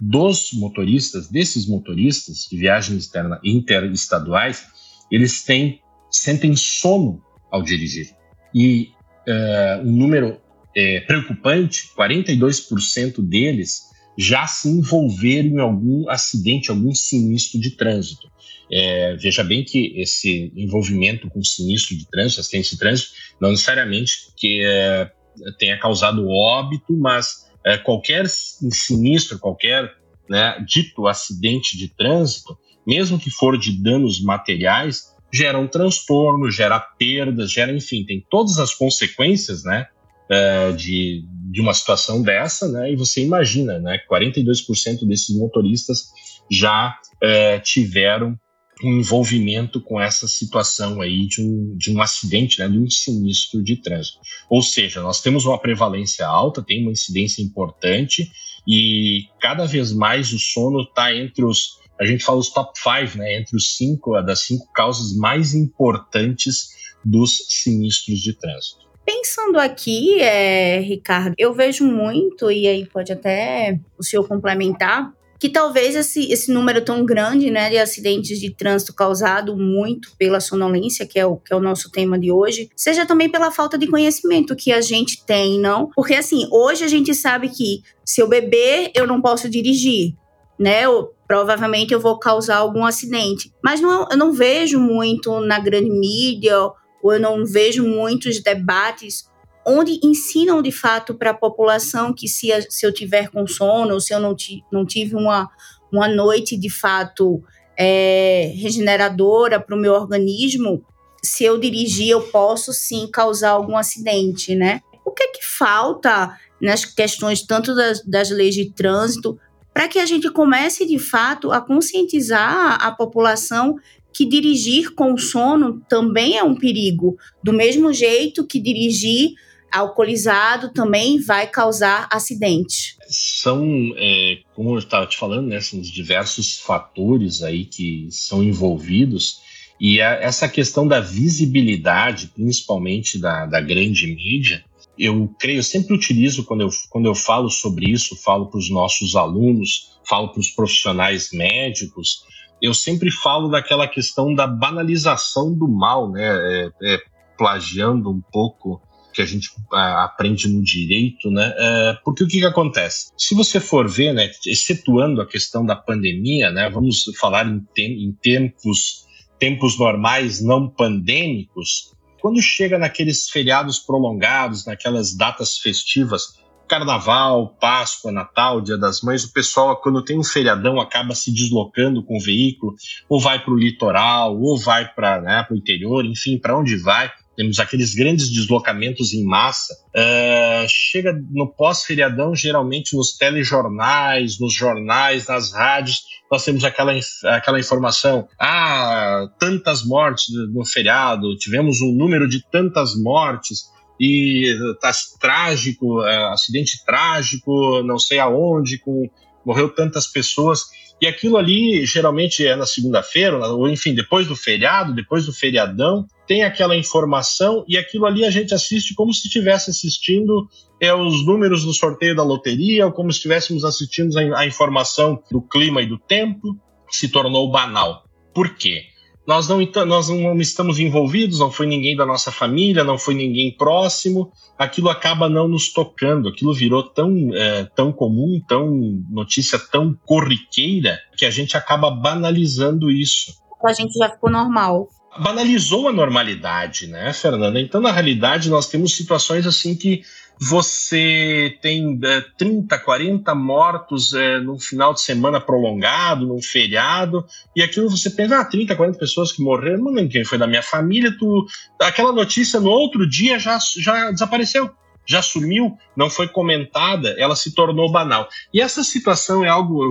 dos 0.02 0.52
motoristas, 0.54 1.30
desses 1.30 1.68
motoristas 1.68 2.48
de 2.50 2.58
viagens 2.58 3.04
externa, 3.04 3.40
interestaduais, 3.44 4.66
eles 5.12 5.44
têm, 5.44 5.80
sentem 6.10 6.56
sono 6.56 7.22
ao 7.52 7.62
dirigir. 7.62 8.10
E 8.54 8.90
uh, 9.28 9.88
um 9.88 9.92
número 9.92 10.42
é, 10.76 11.02
preocupante, 11.02 11.90
42% 11.96 13.22
deles 13.22 13.92
já 14.18 14.48
se 14.48 14.68
envolveram 14.70 15.50
em 15.50 15.60
algum 15.60 16.10
acidente, 16.10 16.72
algum 16.72 16.96
sinistro 16.96 17.60
de 17.60 17.72
trânsito. 17.72 18.28
É, 18.74 19.16
veja 19.18 19.44
bem 19.44 19.64
que 19.64 19.94
esse 20.00 20.52
envolvimento 20.56 21.30
com 21.30 21.44
sinistro 21.44 21.96
de 21.96 22.10
trânsito, 22.10 22.42
acidente 22.42 22.72
de 22.72 22.78
trânsito, 22.78 23.12
não 23.40 23.52
necessariamente 23.52 24.14
que 24.36 24.62
é, 24.64 25.12
tenha 25.60 25.78
causado 25.78 26.28
óbito, 26.28 26.98
mas 26.98 27.51
é, 27.66 27.78
qualquer 27.78 28.28
sinistro, 28.28 29.40
qualquer 29.40 29.92
né, 30.30 30.64
dito 30.68 31.08
acidente 31.08 31.78
de 31.78 31.94
trânsito, 31.94 32.58
mesmo 32.86 33.20
que 33.20 33.30
for 33.30 33.58
de 33.58 33.72
danos 33.82 34.22
materiais, 34.22 35.12
gera 35.34 35.58
um 35.60 35.68
transtorno, 35.68 36.50
gera 36.52 36.80
perdas, 36.80 37.52
gera, 37.52 37.72
enfim, 37.72 38.04
tem 38.06 38.26
todas 38.30 38.60
as 38.60 38.74
consequências, 38.74 39.64
né, 39.64 39.88
uh, 40.30 40.76
de, 40.76 41.24
de 41.52 41.62
uma 41.62 41.74
situação 41.74 42.22
dessa, 42.22 42.68
né, 42.68 42.92
e 42.92 42.96
você 42.96 43.24
imagina, 43.24 43.80
né, 43.80 44.00
42% 44.10 45.08
desses 45.08 45.36
motoristas 45.36 46.10
já 46.50 46.98
uh, 47.16 47.62
tiveram 47.62 48.38
um 48.84 49.00
envolvimento 49.00 49.82
com 49.82 50.00
essa 50.00 50.28
situação 50.28 51.02
aí 51.02 51.28
de 51.28 51.42
um, 51.42 51.76
de 51.78 51.94
um 51.94 52.02
acidente, 52.02 52.60
né, 52.60 52.68
de 52.68 52.78
um 52.78 52.90
sinistro 52.90 53.64
de 53.64 53.78
trânsito. 53.78 54.20
Ou 54.50 54.62
seja, 54.62 55.02
nós 55.02 55.22
temos 55.22 55.46
uma 55.46 55.60
prevalência 55.60 56.26
alta, 56.26 56.64
tem 56.64 56.82
uma 56.82 56.92
incidência 56.92 57.42
importante 57.42 58.32
e 58.68 59.26
cada 59.40 59.66
vez 59.66 59.92
mais 59.92 60.32
o 60.32 60.40
sono 60.40 60.82
está 60.82 61.14
entre 61.16 61.44
os 61.44 61.82
a 62.00 62.06
gente 62.06 62.24
fala 62.24 62.40
os 62.40 62.50
top 62.50 62.72
five, 62.80 63.16
né, 63.16 63.38
entre 63.38 63.56
os 63.56 63.76
cinco, 63.78 64.20
das 64.24 64.48
cinco 64.48 64.68
causas 64.74 65.16
mais 65.16 65.54
importantes 65.54 66.70
dos 67.06 67.46
sinistros 67.48 68.20
de 68.20 68.34
trânsito. 68.34 68.90
Pensando 69.06 69.60
aqui, 69.60 70.20
é, 70.20 70.80
Ricardo, 70.80 71.36
eu 71.38 71.54
vejo 71.54 71.86
muito, 71.86 72.52
e 72.52 72.68
aí 72.68 72.88
pode 72.88 73.12
até 73.12 73.80
o 74.00 74.04
senhor 74.04 74.28
complementar, 74.28 75.14
que 75.42 75.50
talvez 75.50 75.96
esse, 75.96 76.32
esse 76.32 76.52
número 76.52 76.86
tão 76.86 77.04
grande 77.04 77.50
né, 77.50 77.68
de 77.68 77.80
acidentes 77.80 78.40
de 78.40 78.52
trânsito 78.52 78.94
causado 78.94 79.58
muito 79.58 80.16
pela 80.16 80.40
sonolência, 80.40 81.04
que 81.04 81.18
é, 81.18 81.26
o, 81.26 81.36
que 81.36 81.52
é 81.52 81.56
o 81.56 81.60
nosso 81.60 81.90
tema 81.90 82.20
de 82.20 82.32
hoje, 82.32 82.70
seja 82.76 83.08
também 83.08 83.28
pela 83.28 83.50
falta 83.50 83.76
de 83.76 83.88
conhecimento 83.88 84.56
que 84.56 84.72
a 84.72 84.82
gente 84.82 85.26
tem, 85.26 85.60
não? 85.60 85.90
Porque 85.96 86.14
assim, 86.14 86.48
hoje 86.52 86.84
a 86.84 86.88
gente 86.88 87.16
sabe 87.16 87.50
que 87.50 87.82
se 88.06 88.22
eu 88.22 88.28
beber, 88.28 88.92
eu 88.94 89.08
não 89.08 89.20
posso 89.20 89.50
dirigir, 89.50 90.14
né? 90.60 90.86
Eu, 90.86 91.12
provavelmente 91.28 91.92
eu 91.92 92.00
vou 92.00 92.20
causar 92.20 92.58
algum 92.58 92.86
acidente. 92.86 93.52
Mas 93.64 93.82
não, 93.82 94.08
eu 94.12 94.18
não 94.18 94.32
vejo 94.32 94.80
muito 94.80 95.40
na 95.40 95.58
grande 95.58 95.90
mídia, 95.90 96.56
ou 97.02 97.14
eu 97.14 97.20
não 97.20 97.44
vejo 97.48 97.84
muitos 97.84 98.40
debates 98.44 99.31
onde 99.66 100.00
ensinam 100.04 100.62
de 100.62 100.72
fato 100.72 101.14
para 101.14 101.32
a 101.32 101.36
população 101.36 102.14
que 102.14 102.28
se, 102.28 102.50
se 102.70 102.86
eu 102.86 102.94
tiver 102.94 103.30
com 103.30 103.46
sono, 103.48 103.94
ou 103.94 104.00
se 104.00 104.14
eu 104.14 104.20
não, 104.20 104.36
ti, 104.36 104.64
não 104.72 104.86
tive 104.86 105.16
uma, 105.16 105.50
uma 105.92 106.08
noite 106.08 106.58
de 106.58 106.70
fato 106.70 107.44
é, 107.78 108.54
regeneradora 108.56 109.60
para 109.60 109.76
o 109.76 109.80
meu 109.80 109.94
organismo, 109.94 110.84
se 111.24 111.44
eu 111.44 111.60
dirigir, 111.60 112.10
eu 112.10 112.22
posso 112.22 112.74
sim 112.74 113.08
causar 113.12 113.52
algum 113.52 113.78
acidente, 113.78 114.56
né? 114.56 114.82
O 115.06 115.12
que 115.12 115.24
é 115.24 115.28
que 115.28 115.46
falta 115.46 116.36
nas 116.60 116.86
questões 116.86 117.44
tanto 117.44 117.76
das, 117.76 118.04
das 118.04 118.30
leis 118.30 118.56
de 118.56 118.72
trânsito 118.72 119.38
para 119.74 119.88
que 119.88 120.00
a 120.00 120.06
gente 120.06 120.30
comece 120.32 120.86
de 120.86 121.00
fato 121.00 121.52
a 121.52 121.62
conscientizar 121.62 122.84
a 122.84 122.92
população 122.92 123.76
que 124.14 124.26
dirigir 124.26 124.94
com 124.94 125.18
sono 125.18 125.82
também 125.88 126.38
é 126.38 126.44
um 126.44 126.56
perigo, 126.56 127.18
do 127.44 127.54
mesmo 127.54 127.94
jeito 127.94 128.46
que 128.46 128.60
dirigir 128.60 129.32
alcoolizado 129.72 130.74
também 130.74 131.20
vai 131.20 131.48
causar 131.48 132.08
acidente. 132.12 132.96
São, 133.08 133.64
é, 133.98 134.40
como 134.54 134.74
eu 134.74 134.80
estava 134.80 135.06
te 135.06 135.18
falando, 135.18 135.48
né, 135.48 135.60
são 135.62 135.80
os 135.80 135.90
diversos 135.90 136.60
fatores 136.60 137.42
aí 137.42 137.66
que 137.66 138.08
são 138.12 138.44
envolvidos 138.44 139.40
e 139.82 140.00
a, 140.00 140.12
essa 140.12 140.48
questão 140.48 140.88
da 140.88 141.00
visibilidade, 141.00 142.28
principalmente 142.28 143.18
da, 143.18 143.48
da 143.48 143.60
grande 143.60 144.06
mídia, 144.06 144.64
eu 144.96 145.28
creio, 145.40 145.58
eu 145.58 145.64
sempre 145.64 145.96
utilizo 145.96 146.46
quando 146.46 146.62
eu, 146.62 146.70
quando 146.92 147.08
eu 147.08 147.16
falo 147.16 147.50
sobre 147.50 147.90
isso, 147.90 148.16
falo 148.16 148.46
para 148.46 148.60
os 148.60 148.70
nossos 148.70 149.16
alunos, 149.16 150.00
falo 150.08 150.30
para 150.30 150.40
os 150.40 150.52
profissionais 150.52 151.32
médicos, 151.34 152.24
eu 152.62 152.76
sempre 152.76 153.10
falo 153.10 153.50
daquela 153.50 153.88
questão 153.88 154.36
da 154.36 154.46
banalização 154.46 155.52
do 155.52 155.68
mal, 155.68 156.12
né? 156.12 156.28
É, 156.28 156.72
é, 156.84 157.00
plagiando 157.36 158.12
um 158.12 158.22
pouco 158.32 158.80
que 159.12 159.22
a 159.22 159.26
gente 159.26 159.50
a, 159.72 160.06
aprende 160.06 160.48
no 160.48 160.64
direito, 160.64 161.30
né? 161.30 161.54
É, 161.58 161.98
porque 162.04 162.24
o 162.24 162.28
que, 162.28 162.40
que 162.40 162.46
acontece? 162.46 163.12
Se 163.18 163.36
você 163.36 163.60
for 163.60 163.90
ver, 163.90 164.14
né, 164.14 164.30
excetuando 164.46 165.22
a 165.22 165.28
questão 165.28 165.66
da 165.66 165.76
pandemia, 165.76 166.52
né, 166.52 166.70
vamos 166.70 167.04
falar 167.20 167.48
em, 167.48 167.64
em 167.78 168.12
tempos, 168.22 169.06
tempos 169.40 169.78
normais, 169.78 170.42
não 170.42 170.70
pandêmicos, 170.70 171.92
quando 172.22 172.42
chega 172.42 172.78
naqueles 172.78 173.30
feriados 173.30 173.80
prolongados, 173.80 174.66
naquelas 174.66 175.16
datas 175.16 175.58
festivas, 175.58 176.40
Carnaval, 176.72 177.58
Páscoa, 177.60 178.14
Natal, 178.14 178.62
Dia 178.62 178.78
das 178.78 179.02
Mães, 179.02 179.26
o 179.26 179.34
pessoal, 179.34 179.82
quando 179.82 180.06
tem 180.06 180.18
um 180.18 180.24
feriadão, 180.24 180.80
acaba 180.80 181.14
se 181.14 181.34
deslocando 181.34 182.02
com 182.02 182.16
o 182.16 182.22
veículo, 182.22 182.76
ou 183.10 183.20
vai 183.20 183.44
para 183.44 183.54
o 183.54 183.58
litoral, 183.58 184.40
ou 184.40 184.58
vai 184.58 184.88
para 184.88 185.20
né, 185.20 185.46
o 185.52 185.56
interior, 185.56 186.06
enfim, 186.06 186.38
para 186.38 186.58
onde 186.58 186.78
vai 186.78 187.12
temos 187.42 187.60
aqueles 187.60 187.96
grandes 187.96 188.32
deslocamentos 188.32 189.14
em 189.14 189.24
massa. 189.24 189.74
Uh, 189.96 190.68
chega 190.68 191.12
no 191.32 191.48
pós-feriadão, 191.48 192.36
geralmente 192.36 192.96
nos 192.96 193.18
telejornais, 193.18 194.40
nos 194.40 194.54
jornais, 194.54 195.26
nas 195.28 195.52
rádios, 195.52 196.04
nós 196.32 196.46
temos 196.46 196.64
aquela, 196.64 196.94
aquela 197.26 197.60
informação: 197.60 198.28
ah, 198.40 199.28
tantas 199.40 199.84
mortes 199.84 200.28
no 200.54 200.64
feriado, 200.64 201.36
tivemos 201.38 201.82
um 201.82 201.92
número 201.92 202.30
de 202.30 202.48
tantas 202.52 202.94
mortes 202.96 203.72
e 204.00 204.56
tá 204.80 204.92
trágico, 205.20 206.02
uh, 206.02 206.28
acidente 206.28 206.86
trágico, 206.86 207.82
não 207.84 207.98
sei 207.98 208.20
aonde, 208.20 208.78
com 208.78 209.10
morreu 209.46 209.70
tantas 209.70 210.08
pessoas. 210.08 210.62
E 211.02 211.08
aquilo 211.08 211.38
ali 211.38 211.84
geralmente 211.84 212.46
é 212.46 212.56
na 212.56 212.66
segunda-feira, 212.66 213.36
ou 213.48 213.68
enfim, 213.68 213.96
depois 213.96 214.28
do 214.28 214.36
feriado, 214.36 214.94
depois 214.94 215.26
do 215.26 215.34
feriadão, 215.34 216.06
tem 216.28 216.44
aquela 216.44 216.76
informação 216.76 217.66
e 217.68 217.76
aquilo 217.76 218.06
ali 218.06 218.24
a 218.24 218.30
gente 218.30 218.54
assiste 218.54 218.94
como 218.94 219.12
se 219.12 219.26
estivesse 219.26 219.72
assistindo 219.72 220.48
é, 220.80 220.94
os 220.94 221.26
números 221.26 221.66
do 221.66 221.74
sorteio 221.74 222.16
da 222.16 222.24
loteria, 222.24 222.86
ou 222.86 222.92
como 222.92 223.12
se 223.12 223.18
estivéssemos 223.18 223.66
assistindo 223.66 224.16
a, 224.18 224.42
a 224.42 224.46
informação 224.46 225.22
do 225.32 225.42
clima 225.42 225.82
e 225.82 225.88
do 225.88 225.98
tempo, 225.98 226.56
se 226.90 227.10
tornou 227.10 227.52
banal. 227.52 228.04
Por 228.34 228.56
quê? 228.56 228.84
Nós 229.26 229.48
não, 229.48 229.60
nós 229.86 230.10
não 230.10 230.40
estamos 230.40 230.80
envolvidos, 230.80 231.40
não 231.40 231.52
foi 231.52 231.66
ninguém 231.66 231.96
da 231.96 232.06
nossa 232.06 232.32
família, 232.32 232.84
não 232.84 232.98
foi 232.98 233.14
ninguém 233.14 233.56
próximo, 233.56 234.32
aquilo 234.58 234.90
acaba 234.90 235.30
não 235.30 235.48
nos 235.48 235.72
tocando, 235.72 236.30
aquilo 236.30 236.54
virou 236.54 236.84
tão, 236.84 237.34
é, 237.34 237.66
tão 237.76 237.92
comum, 237.92 238.42
tão 238.48 238.70
notícia 239.10 239.60
tão 239.60 239.94
corriqueira, 240.06 241.00
que 241.16 241.26
a 241.26 241.32
gente 241.32 241.56
acaba 241.56 241.92
banalizando 241.92 242.90
isso. 242.90 243.34
A 243.64 243.74
gente 243.74 243.94
já 243.98 244.10
ficou 244.10 244.30
normal 244.30 244.90
banalizou 245.20 245.90
a 245.90 245.92
normalidade, 245.92 246.88
né, 246.88 247.12
Fernanda? 247.12 247.60
Então, 247.60 247.82
na 247.82 247.92
realidade, 247.92 248.50
nós 248.50 248.68
temos 248.68 248.96
situações 248.96 249.46
assim 249.46 249.76
que 249.76 250.04
você 250.44 251.56
tem 251.62 252.00
é, 252.04 252.22
30, 252.36 252.80
40 252.80 253.36
mortos 253.36 254.12
é, 254.16 254.40
num 254.40 254.60
final 254.60 254.92
de 254.92 255.02
semana 255.02 255.40
prolongado, 255.40 256.26
num 256.26 256.42
feriado, 256.42 257.24
e 257.56 257.62
aquilo 257.62 257.88
você 257.88 258.10
pensa, 258.10 258.40
ah, 258.40 258.46
30, 258.46 258.76
40 258.76 258.98
pessoas 258.98 259.32
que 259.32 259.44
morreram, 259.44 259.84
não 259.84 260.26
foi 260.26 260.40
da 260.40 260.48
minha 260.48 260.64
família, 260.64 261.16
tu, 261.16 261.46
aquela 261.80 262.12
notícia 262.12 262.60
no 262.60 262.72
outro 262.72 263.08
dia 263.08 263.38
já, 263.38 263.60
já 263.78 264.10
desapareceu, 264.10 264.72
já 265.12 265.22
sumiu, 265.22 265.78
não 265.96 266.10
foi 266.10 266.28
comentada, 266.28 267.14
ela 267.18 267.36
se 267.36 267.54
tornou 267.54 267.92
banal. 267.92 268.28
E 268.54 268.62
essa 268.62 268.84
situação 268.84 269.44
é 269.44 269.50
algo 269.50 269.84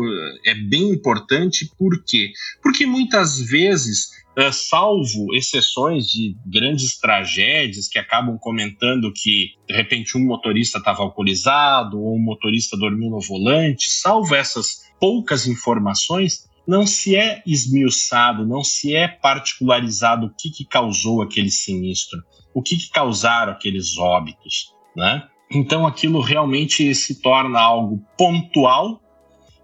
é 0.46 0.54
bem 0.54 0.88
importante, 0.88 1.70
por 1.78 2.02
quê? 2.04 2.32
Porque 2.62 2.86
muitas 2.86 3.38
vezes 3.38 4.18
Uh, 4.38 4.52
salvo 4.52 5.34
exceções 5.34 6.06
de 6.06 6.36
grandes 6.46 6.96
tragédias 7.00 7.88
que 7.88 7.98
acabam 7.98 8.38
comentando 8.38 9.12
que 9.12 9.54
de 9.68 9.74
repente 9.74 10.16
um 10.16 10.24
motorista 10.24 10.78
estava 10.78 11.02
alcoolizado 11.02 12.00
ou 12.00 12.14
um 12.14 12.22
motorista 12.22 12.76
dormiu 12.76 13.10
no 13.10 13.20
volante, 13.20 13.90
salvo 13.90 14.36
essas 14.36 14.88
poucas 15.00 15.48
informações, 15.48 16.48
não 16.64 16.86
se 16.86 17.16
é 17.16 17.42
esmiuçado, 17.44 18.46
não 18.46 18.62
se 18.62 18.94
é 18.94 19.08
particularizado 19.08 20.26
o 20.26 20.30
que, 20.30 20.48
que 20.48 20.64
causou 20.64 21.22
aquele 21.22 21.50
sinistro, 21.50 22.22
o 22.54 22.62
que, 22.62 22.76
que 22.76 22.88
causaram 22.90 23.52
aqueles 23.52 23.98
óbitos, 23.98 24.72
né? 24.96 25.24
Então 25.50 25.86
aquilo 25.86 26.20
realmente 26.20 26.94
se 26.94 27.20
torna 27.20 27.60
algo 27.60 28.02
pontual 28.16 29.00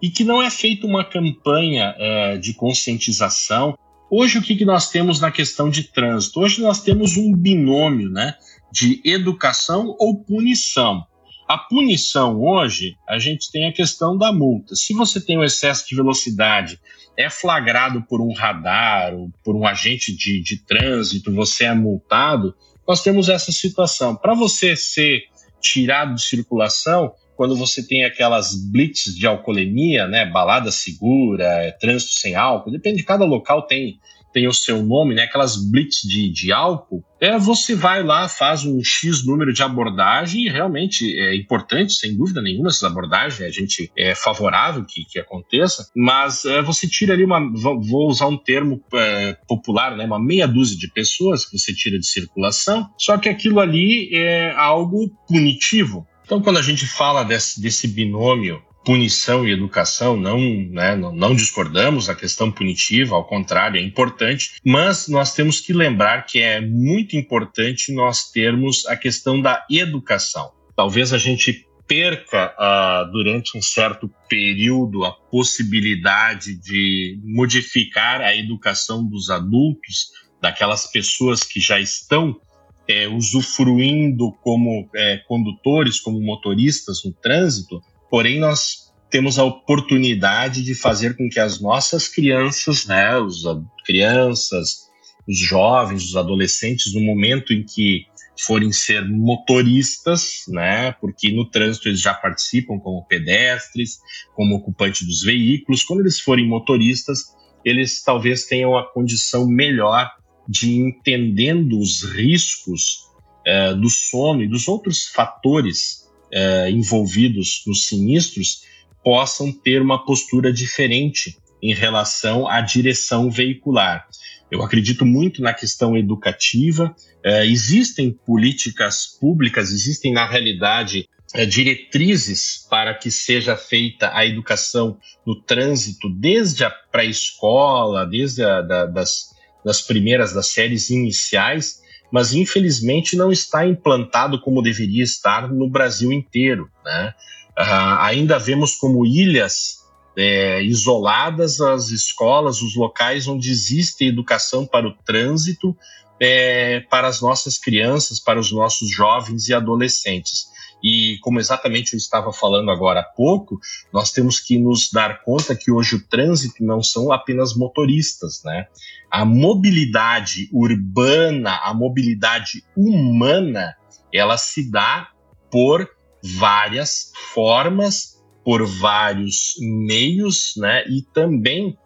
e 0.03 0.11
que 0.11 0.25
não 0.25 0.43
é 0.43 0.51
feita 0.51 0.87
uma 0.87 1.05
campanha 1.05 1.95
é, 1.99 2.37
de 2.37 2.53
conscientização 2.55 3.77
Hoje, 4.09 4.39
o 4.39 4.43
que, 4.43 4.55
que 4.55 4.65
nós 4.65 4.89
temos 4.89 5.21
na 5.21 5.33
questão 5.33 5.69
de 5.69 5.83
trânsito? 5.83 6.41
Hoje 6.41 6.63
nós 6.63 6.81
temos 6.81 7.17
um 7.17 7.35
binômio 7.35 8.09
né, 8.09 8.37
de 8.71 9.01
educação 9.05 9.97
ou 9.99 10.23
punição. 10.23 11.05
A 11.49 11.59
punição 11.59 12.41
hoje, 12.41 12.97
a 13.09 13.19
gente 13.19 13.51
tem 13.51 13.67
a 13.67 13.73
questão 13.73 14.17
da 14.17 14.33
multa. 14.33 14.77
Se 14.77 14.95
você 14.95 15.21
tem 15.21 15.37
um 15.37 15.45
excesso 15.45 15.89
de 15.89 15.97
velocidade, 15.97 16.79
é 17.17 17.29
flagrado 17.29 18.01
por 18.03 18.21
um 18.21 18.33
radar 18.33 19.13
ou 19.13 19.31
por 19.45 19.57
um 19.57 19.67
agente 19.67 20.17
de, 20.17 20.41
de 20.41 20.59
trânsito, 20.65 21.33
você 21.33 21.65
é 21.65 21.75
multado, 21.75 22.55
nós 22.87 23.03
temos 23.03 23.29
essa 23.29 23.53
situação. 23.53 24.15
Para 24.15 24.35
você 24.35 24.77
ser 24.77 25.25
tirado 25.61 26.15
de 26.15 26.23
circulação, 26.23 27.13
quando 27.37 27.57
você 27.57 27.87
tem 27.87 28.05
aquelas 28.05 28.55
blitz 28.55 29.15
de 29.15 29.27
alcoolemia, 29.27 30.07
né, 30.07 30.25
balada 30.25 30.71
segura, 30.71 31.45
é, 31.45 31.71
trânsito 31.73 32.13
sem 32.13 32.35
álcool, 32.35 32.71
depende 32.71 32.99
de 32.99 33.05
cada 33.05 33.25
local 33.25 33.67
tem 33.67 33.99
tem 34.37 34.47
o 34.47 34.53
seu 34.53 34.83
nome, 34.83 35.15
né? 35.15 35.23
Aquelas 35.23 35.57
blitz 35.57 36.03
de, 36.03 36.31
de 36.31 36.53
álcool, 36.53 37.03
é 37.19 37.39
você 37.39 37.75
vai 37.75 38.03
lá, 38.03 38.29
faz 38.29 38.67
um 38.67 38.85
X 38.85 39.25
número 39.25 39.51
de 39.51 39.63
abordagem 39.63 40.45
e 40.45 40.51
realmente 40.51 41.19
é 41.19 41.35
importante, 41.35 41.95
sem 41.95 42.15
dúvida 42.15 42.43
nenhuma, 42.43 42.69
essas 42.69 42.85
abordagens, 42.85 43.41
a 43.41 43.49
gente 43.49 43.91
é 43.97 44.15
favorável 44.15 44.85
que, 44.85 45.07
que 45.07 45.19
aconteça, 45.19 45.91
mas 45.97 46.45
é, 46.45 46.61
você 46.61 46.87
tira 46.87 47.15
ali 47.15 47.25
uma, 47.25 47.41
vou 47.51 48.09
usar 48.11 48.27
um 48.27 48.37
termo 48.37 48.79
é, 48.93 49.39
popular, 49.49 49.97
né? 49.97 50.05
Uma 50.05 50.23
meia 50.23 50.47
dúzia 50.47 50.77
de 50.77 50.93
pessoas 50.93 51.47
que 51.47 51.59
você 51.59 51.73
tira 51.73 51.99
de 51.99 52.07
circulação, 52.07 52.91
só 52.99 53.17
que 53.17 53.31
aquilo 53.31 53.59
ali 53.59 54.15
é 54.15 54.53
algo 54.55 55.09
punitivo. 55.27 56.07
Então, 56.27 56.43
quando 56.43 56.59
a 56.59 56.63
gente 56.63 56.87
fala 56.87 57.23
desse, 57.23 57.59
desse 57.59 57.89
binômio 57.89 58.61
punição 58.87 59.45
e 59.45 59.51
educação, 59.51 60.17
não, 60.17 60.39
né, 60.39 60.95
não, 60.95 61.13
não, 61.13 61.35
discordamos, 61.35 62.09
a 62.09 62.15
questão 62.15 62.53
punitiva, 62.53 63.17
ao 63.17 63.27
contrário, 63.27 63.81
é 63.81 63.83
importante, 63.83 64.53
mas 64.65 65.09
nós 65.09 65.35
temos 65.35 65.61
que 65.61 65.73
lembrar 65.73 66.25
que 66.25 66.41
é 66.41 66.61
muito 66.61 67.17
importante 67.17 67.93
nós 67.93 68.31
termos 68.31 68.87
a 68.87 68.97
questão 68.97 69.43
da 69.43 69.67
educação. 69.69 70.53
Talvez 70.77 71.13
a 71.13 71.19
gente 71.19 71.67
perca 71.89 72.55
uh, 72.55 73.11
durante 73.11 73.59
um 73.59 73.63
certo 73.63 74.09
período 74.29 75.05
a 75.05 75.11
possibilidade 75.11 76.55
de 76.55 77.19
modificar 77.25 78.21
a 78.21 78.37
educação 78.37 79.05
dos 79.05 79.31
adultos, 79.31 80.13
daquelas 80.41 80.87
pessoas 80.87 81.43
que 81.43 81.59
já 81.59 81.81
estão 81.81 82.41
é, 82.87 83.09
usufruindo 83.09 84.31
como 84.43 84.89
é, 84.95 85.17
condutores, 85.27 85.99
como 85.99 86.21
motoristas 86.21 87.03
no 87.05 87.13
trânsito, 87.13 87.81
Porém, 88.11 88.39
nós 88.39 88.87
temos 89.11 89.39
a 89.39 89.45
oportunidade 89.45 90.63
de 90.63 90.75
fazer 90.75 91.17
com 91.17 91.29
que 91.29 91.41
as 91.41 91.61
nossas 91.61 92.09
crianças, 92.09 92.87
né, 92.87 93.19
os 93.19 93.43
crianças, 93.85 94.87
os 95.29 95.39
jovens, 95.39 96.05
os 96.05 96.17
adolescentes, 96.17 96.95
no 96.95 97.01
momento 97.01 97.53
em 97.53 97.65
que 97.65 98.05
forem 98.45 98.71
ser 98.71 99.09
motoristas, 99.09 100.43
né, 100.49 100.93
porque 101.01 101.33
no 101.33 101.49
trânsito 101.49 101.89
eles 101.89 102.01
já 102.01 102.13
participam 102.13 102.79
como 102.79 103.07
pedestres, 103.07 103.99
como 104.35 104.57
ocupante 104.57 105.05
dos 105.07 105.23
veículos, 105.23 105.83
quando 105.83 106.01
eles 106.01 106.21
forem 106.21 106.47
motoristas, 106.47 107.35
eles 107.65 108.03
talvez 108.03 108.45
tenham 108.45 108.77
a 108.77 108.93
condição 108.93 109.47
melhor 109.49 110.11
de 110.49 110.77
entendendo 110.77 111.79
os 111.79 112.05
riscos 112.05 113.07
eh, 113.45 113.75
do 113.75 113.89
sono 113.89 114.43
e 114.43 114.49
dos 114.49 114.69
outros 114.69 115.07
fatores 115.07 116.06
é, 116.33 116.71
envolvidos 116.71 117.63
nos 117.67 117.87
sinistros 117.87 118.63
possam 119.03 119.53
ter 119.53 119.81
uma 119.81 120.05
postura 120.05 120.53
diferente 120.53 121.37
em 121.63 121.75
relação 121.75 122.49
à 122.49 122.61
direção 122.61 123.31
veicular. 123.31 124.07
Eu 124.51 124.63
acredito 124.63 125.05
muito 125.05 125.43
na 125.43 125.53
questão 125.53 125.97
educativa. 125.97 126.95
É, 127.25 127.47
existem 127.47 128.13
políticas 128.13 129.07
públicas, 129.21 129.71
existem, 129.71 130.13
na 130.13 130.27
realidade, 130.27 131.09
é, 131.35 131.45
diretrizes 131.45 132.67
para 132.71 132.95
que 132.95 133.11
seja 133.11 133.57
feita 133.57 134.11
a 134.15 134.25
educação 134.25 134.97
no 135.27 135.41
trânsito 135.43 136.09
desde 136.09 136.65
a 136.65 136.71
pré-escola, 136.71 138.07
desde 138.07 138.45
a, 138.45 138.61
da, 138.63 138.87
das, 138.87 139.35
das 139.65 139.83
primeiras, 139.83 140.33
das 140.33 140.49
séries 140.49 140.91
iniciais, 140.91 141.81
mas 142.11 142.33
infelizmente 142.33 143.17
não 143.17 143.33
está 143.33 143.67
implantado 143.67 144.41
como 144.41 144.63
deveria 144.63 145.03
estar 145.03 145.49
no 145.49 145.69
Brasil 145.69 146.13
inteiro. 146.13 146.71
Né? 146.85 147.15
Uh, 147.59 147.99
ainda 148.01 148.39
vemos 148.39 148.75
como 148.75 149.05
ilhas 149.05 149.85
é, 150.17 150.63
isoladas 150.63 151.61
as 151.61 151.91
escolas, 151.91 152.63
os 152.63 152.75
locais 152.75 153.29
onde 153.29 153.51
existe 153.51 154.07
educação 154.07 154.67
para 154.67 154.89
o 154.89 154.95
trânsito 155.05 155.77
é, 156.19 156.81
para 156.81 157.09
as 157.09 157.21
nossas 157.21 157.59
crianças, 157.59 158.19
para 158.19 158.41
os 158.41 158.51
nossos 158.51 158.91
jovens 158.91 159.49
e 159.49 159.55
adolescentes. 159.55 160.47
E 160.87 161.19
como 161.19 161.41
exatamente 161.41 161.95
eu 161.95 161.97
estava 161.97 162.33
falando 162.33 162.71
agora 162.71 163.01
há 163.01 163.03
pouco, 163.03 163.59
nós 163.93 164.13
temos 164.13 164.39
que 164.39 164.57
nos 164.57 164.89
dar 164.93 165.21
conta 165.25 165.57
que 165.57 165.73
hoje 165.73 165.97
o 165.97 166.07
trânsito 166.07 166.63
não 166.63 166.81
são 166.81 167.11
apenas 167.11 167.57
motoristas, 167.57 168.41
né? 168.45 168.69
A 169.11 169.25
mobilidade 169.25 170.49
urbana, 170.53 171.57
a 171.65 171.75
mobilidade 171.75 172.63
humana, 172.77 173.75
ela 174.15 174.39
se 174.39 174.71
dá 174.71 175.09
por 175.51 175.91
várias 176.23 177.11
formas, 177.35 178.23
por 178.45 178.65
vários 178.65 179.55
meios, 179.59 180.55
né? 180.57 180.85
E 180.89 181.03
também 181.13 181.77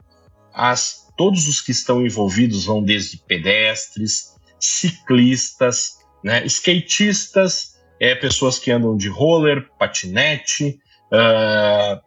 as 0.53 1.09
todos 1.17 1.49
os 1.49 1.63
que 1.63 1.71
estão 1.71 2.05
envolvidos 2.05 2.67
vão 2.67 2.83
desde 2.83 3.17
pedestres, 3.17 4.35
ciclistas, 4.59 6.01
né, 6.23 6.45
skatistas, 6.45 7.70
é, 8.01 8.15
pessoas 8.15 8.59
que 8.59 8.71
andam 8.71 8.97
de 8.97 9.09
roller, 9.09 9.69
patinete, 9.79 10.81
uh, 11.13 12.01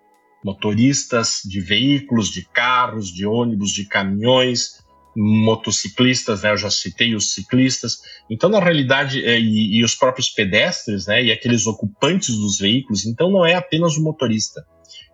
motoristas 0.44 1.42
de 1.46 1.62
veículos, 1.62 2.30
de 2.30 2.44
carros, 2.50 3.14
de 3.14 3.26
ônibus, 3.26 3.72
de 3.72 3.86
caminhões, 3.86 4.84
motociclistas, 5.16 6.42
né? 6.42 6.52
Eu 6.52 6.58
já 6.58 6.72
citei 6.72 7.14
os 7.14 7.34
ciclistas. 7.34 8.00
Então, 8.28 8.50
na 8.50 8.60
realidade, 8.60 9.24
é, 9.24 9.40
e, 9.40 9.78
e, 9.78 9.84
os 9.84 9.94
próprios 9.94 10.30
pedestres, 10.30 11.06
né? 11.06 11.24
E 11.24 11.32
aqueles 11.32 11.68
ocupantes 11.68 12.36
dos 12.36 12.58
veículos. 12.58 13.06
Então, 13.06 13.30
não 13.30 13.46
é 13.46 13.54
apenas 13.54 13.96
o 13.96 14.04
motorista. 14.04 14.66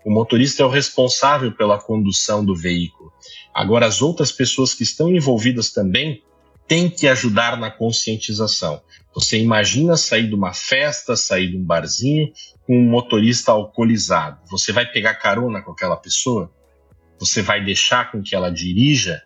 O 0.06 0.12
motorista 0.12 0.64
é 0.64 0.66
o 0.66 0.70
responsável 0.70 1.52
pela 1.52 1.78
condução 1.78 2.44
do 2.46 2.56
veículo. 2.56 3.12
Agora, 3.54 3.86
as 3.86 4.02
outras 4.02 4.32
pessoas 4.32 4.74
que 4.74 4.84
estão 4.84 5.14
envolvidas 5.14 5.72
também 5.72 6.24
têm 6.70 6.88
que 6.88 7.08
ajudar 7.08 7.58
na 7.58 7.72
conscientização. 7.72 8.82
Você 9.14 9.40
imagina 9.40 9.98
sair 9.98 10.28
de 10.28 10.36
uma 10.36 10.54
festa, 10.54 11.16
sair 11.16 11.50
de 11.50 11.58
um 11.58 11.64
barzinho 11.64 12.32
com 12.66 12.78
um 12.78 12.88
motorista 12.88 13.52
alcoolizado. 13.52 14.40
Você 14.52 14.72
vai 14.72 14.86
pegar 14.86 15.16
carona 15.16 15.64
com 15.64 15.72
aquela 15.72 15.98
pessoa? 15.98 16.54
Você 17.20 17.42
vai 17.42 17.66
deixar 17.66 18.12
com 18.12 18.22
que 18.22 18.36
ela 18.36 18.52
dirija? 18.52 19.24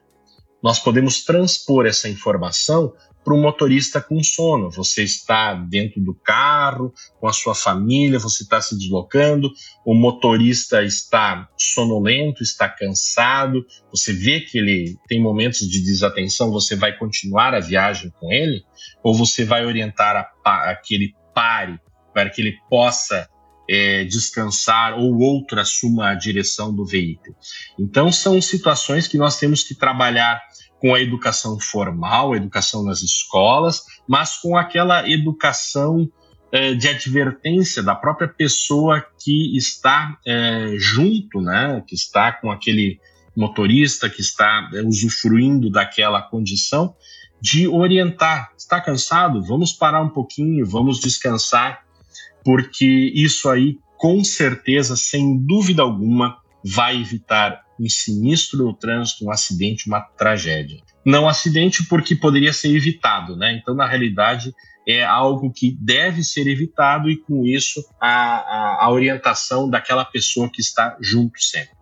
Nós 0.64 0.80
podemos 0.80 1.26
transpor 1.26 1.86
essa 1.86 2.08
informação 2.08 2.94
para 3.24 3.34
um 3.34 3.42
motorista 3.42 4.02
com 4.02 4.22
sono. 4.22 4.70
Você 4.72 5.04
está 5.04 5.54
dentro 5.54 6.02
do 6.02 6.14
carro, 6.14 6.94
com 7.20 7.28
a 7.28 7.34
sua 7.34 7.56
família, 7.56 8.20
você 8.20 8.44
está 8.44 8.62
se 8.62 8.78
deslocando, 8.78 9.52
o 9.86 9.94
motorista 9.94 10.84
está 10.84 11.48
sonolento, 11.58 12.44
está 12.44 12.68
cansado, 12.68 13.66
você 13.90 14.12
vê 14.12 14.42
que 14.42 14.58
ele 14.58 14.98
tem 15.08 15.22
momentos 15.22 15.60
de 15.68 15.82
desatenção, 15.82 16.52
você 16.52 16.76
vai 16.76 16.98
continuar 16.98 17.54
a 17.54 17.60
viagem 17.60 18.12
com 18.20 18.32
ele? 18.32 18.64
Ou 19.04 19.16
você 19.16 19.46
vai 19.46 19.66
orientar 19.66 20.16
a, 20.44 20.72
a 20.72 20.76
que 20.76 20.94
ele 20.94 21.14
pare 21.34 21.80
para 22.14 22.30
que 22.30 22.42
ele 22.42 22.58
possa 22.70 23.28
é, 23.70 24.04
descansar 24.04 24.98
ou 25.00 25.18
outro 25.20 25.60
assuma 25.60 26.10
a 26.10 26.16
direção 26.16 26.74
do 26.76 26.86
veículo? 26.86 27.36
Então, 27.80 28.12
são 28.12 28.42
situações 28.42 29.08
que 29.08 29.18
nós 29.18 29.40
temos 29.40 29.64
que 29.64 29.76
trabalhar 29.76 30.42
com 30.84 30.94
a 30.94 31.00
educação 31.00 31.58
formal, 31.62 32.34
a 32.34 32.36
educação 32.36 32.84
nas 32.84 33.02
escolas, 33.02 33.84
mas 34.06 34.36
com 34.36 34.58
aquela 34.58 35.10
educação 35.10 36.12
é, 36.52 36.74
de 36.74 36.90
advertência 36.90 37.82
da 37.82 37.96
própria 37.96 38.28
pessoa 38.28 39.02
que 39.18 39.56
está 39.56 40.18
é, 40.28 40.76
junto, 40.78 41.40
né, 41.40 41.82
que 41.88 41.96
está 41.96 42.34
com 42.34 42.52
aquele 42.52 43.00
motorista, 43.34 44.10
que 44.10 44.20
está 44.20 44.70
é, 44.74 44.82
usufruindo 44.82 45.72
daquela 45.72 46.22
condição, 46.22 46.94
de 47.40 47.66
orientar. 47.66 48.52
Está 48.58 48.82
cansado? 48.82 49.42
Vamos 49.42 49.72
parar 49.72 50.02
um 50.02 50.10
pouquinho, 50.10 50.66
vamos 50.66 51.00
descansar, 51.00 51.80
porque 52.44 53.10
isso 53.16 53.48
aí, 53.50 53.78
com 53.98 54.22
certeza, 54.22 54.98
sem 54.98 55.38
dúvida 55.38 55.82
alguma, 55.82 56.43
vai 56.64 57.00
evitar 57.00 57.62
um 57.80 57.90
sinistro 57.90 58.66
no 58.66 58.74
trânsito, 58.74 59.26
um 59.26 59.32
acidente, 59.32 59.88
uma 59.88 60.02
tragédia. 60.02 60.80
Não 61.06 61.28
acidente 61.28 61.86
porque 61.88 62.16
poderia 62.16 62.54
ser 62.54 62.76
evitado, 62.76 63.36
né? 63.36 63.54
Então, 63.54 63.74
na 63.74 63.88
realidade, 63.88 64.54
é 64.88 65.04
algo 65.04 65.52
que 65.52 65.76
deve 65.80 66.24
ser 66.24 66.48
evitado 66.48 67.10
e, 67.10 67.18
com 67.18 67.46
isso, 67.46 67.84
a, 68.00 68.10
a, 68.10 68.86
a 68.86 68.92
orientação 68.92 69.70
daquela 69.70 70.06
pessoa 70.06 70.50
que 70.52 70.62
está 70.62 70.98
junto 71.02 71.40
sempre. 71.42 71.76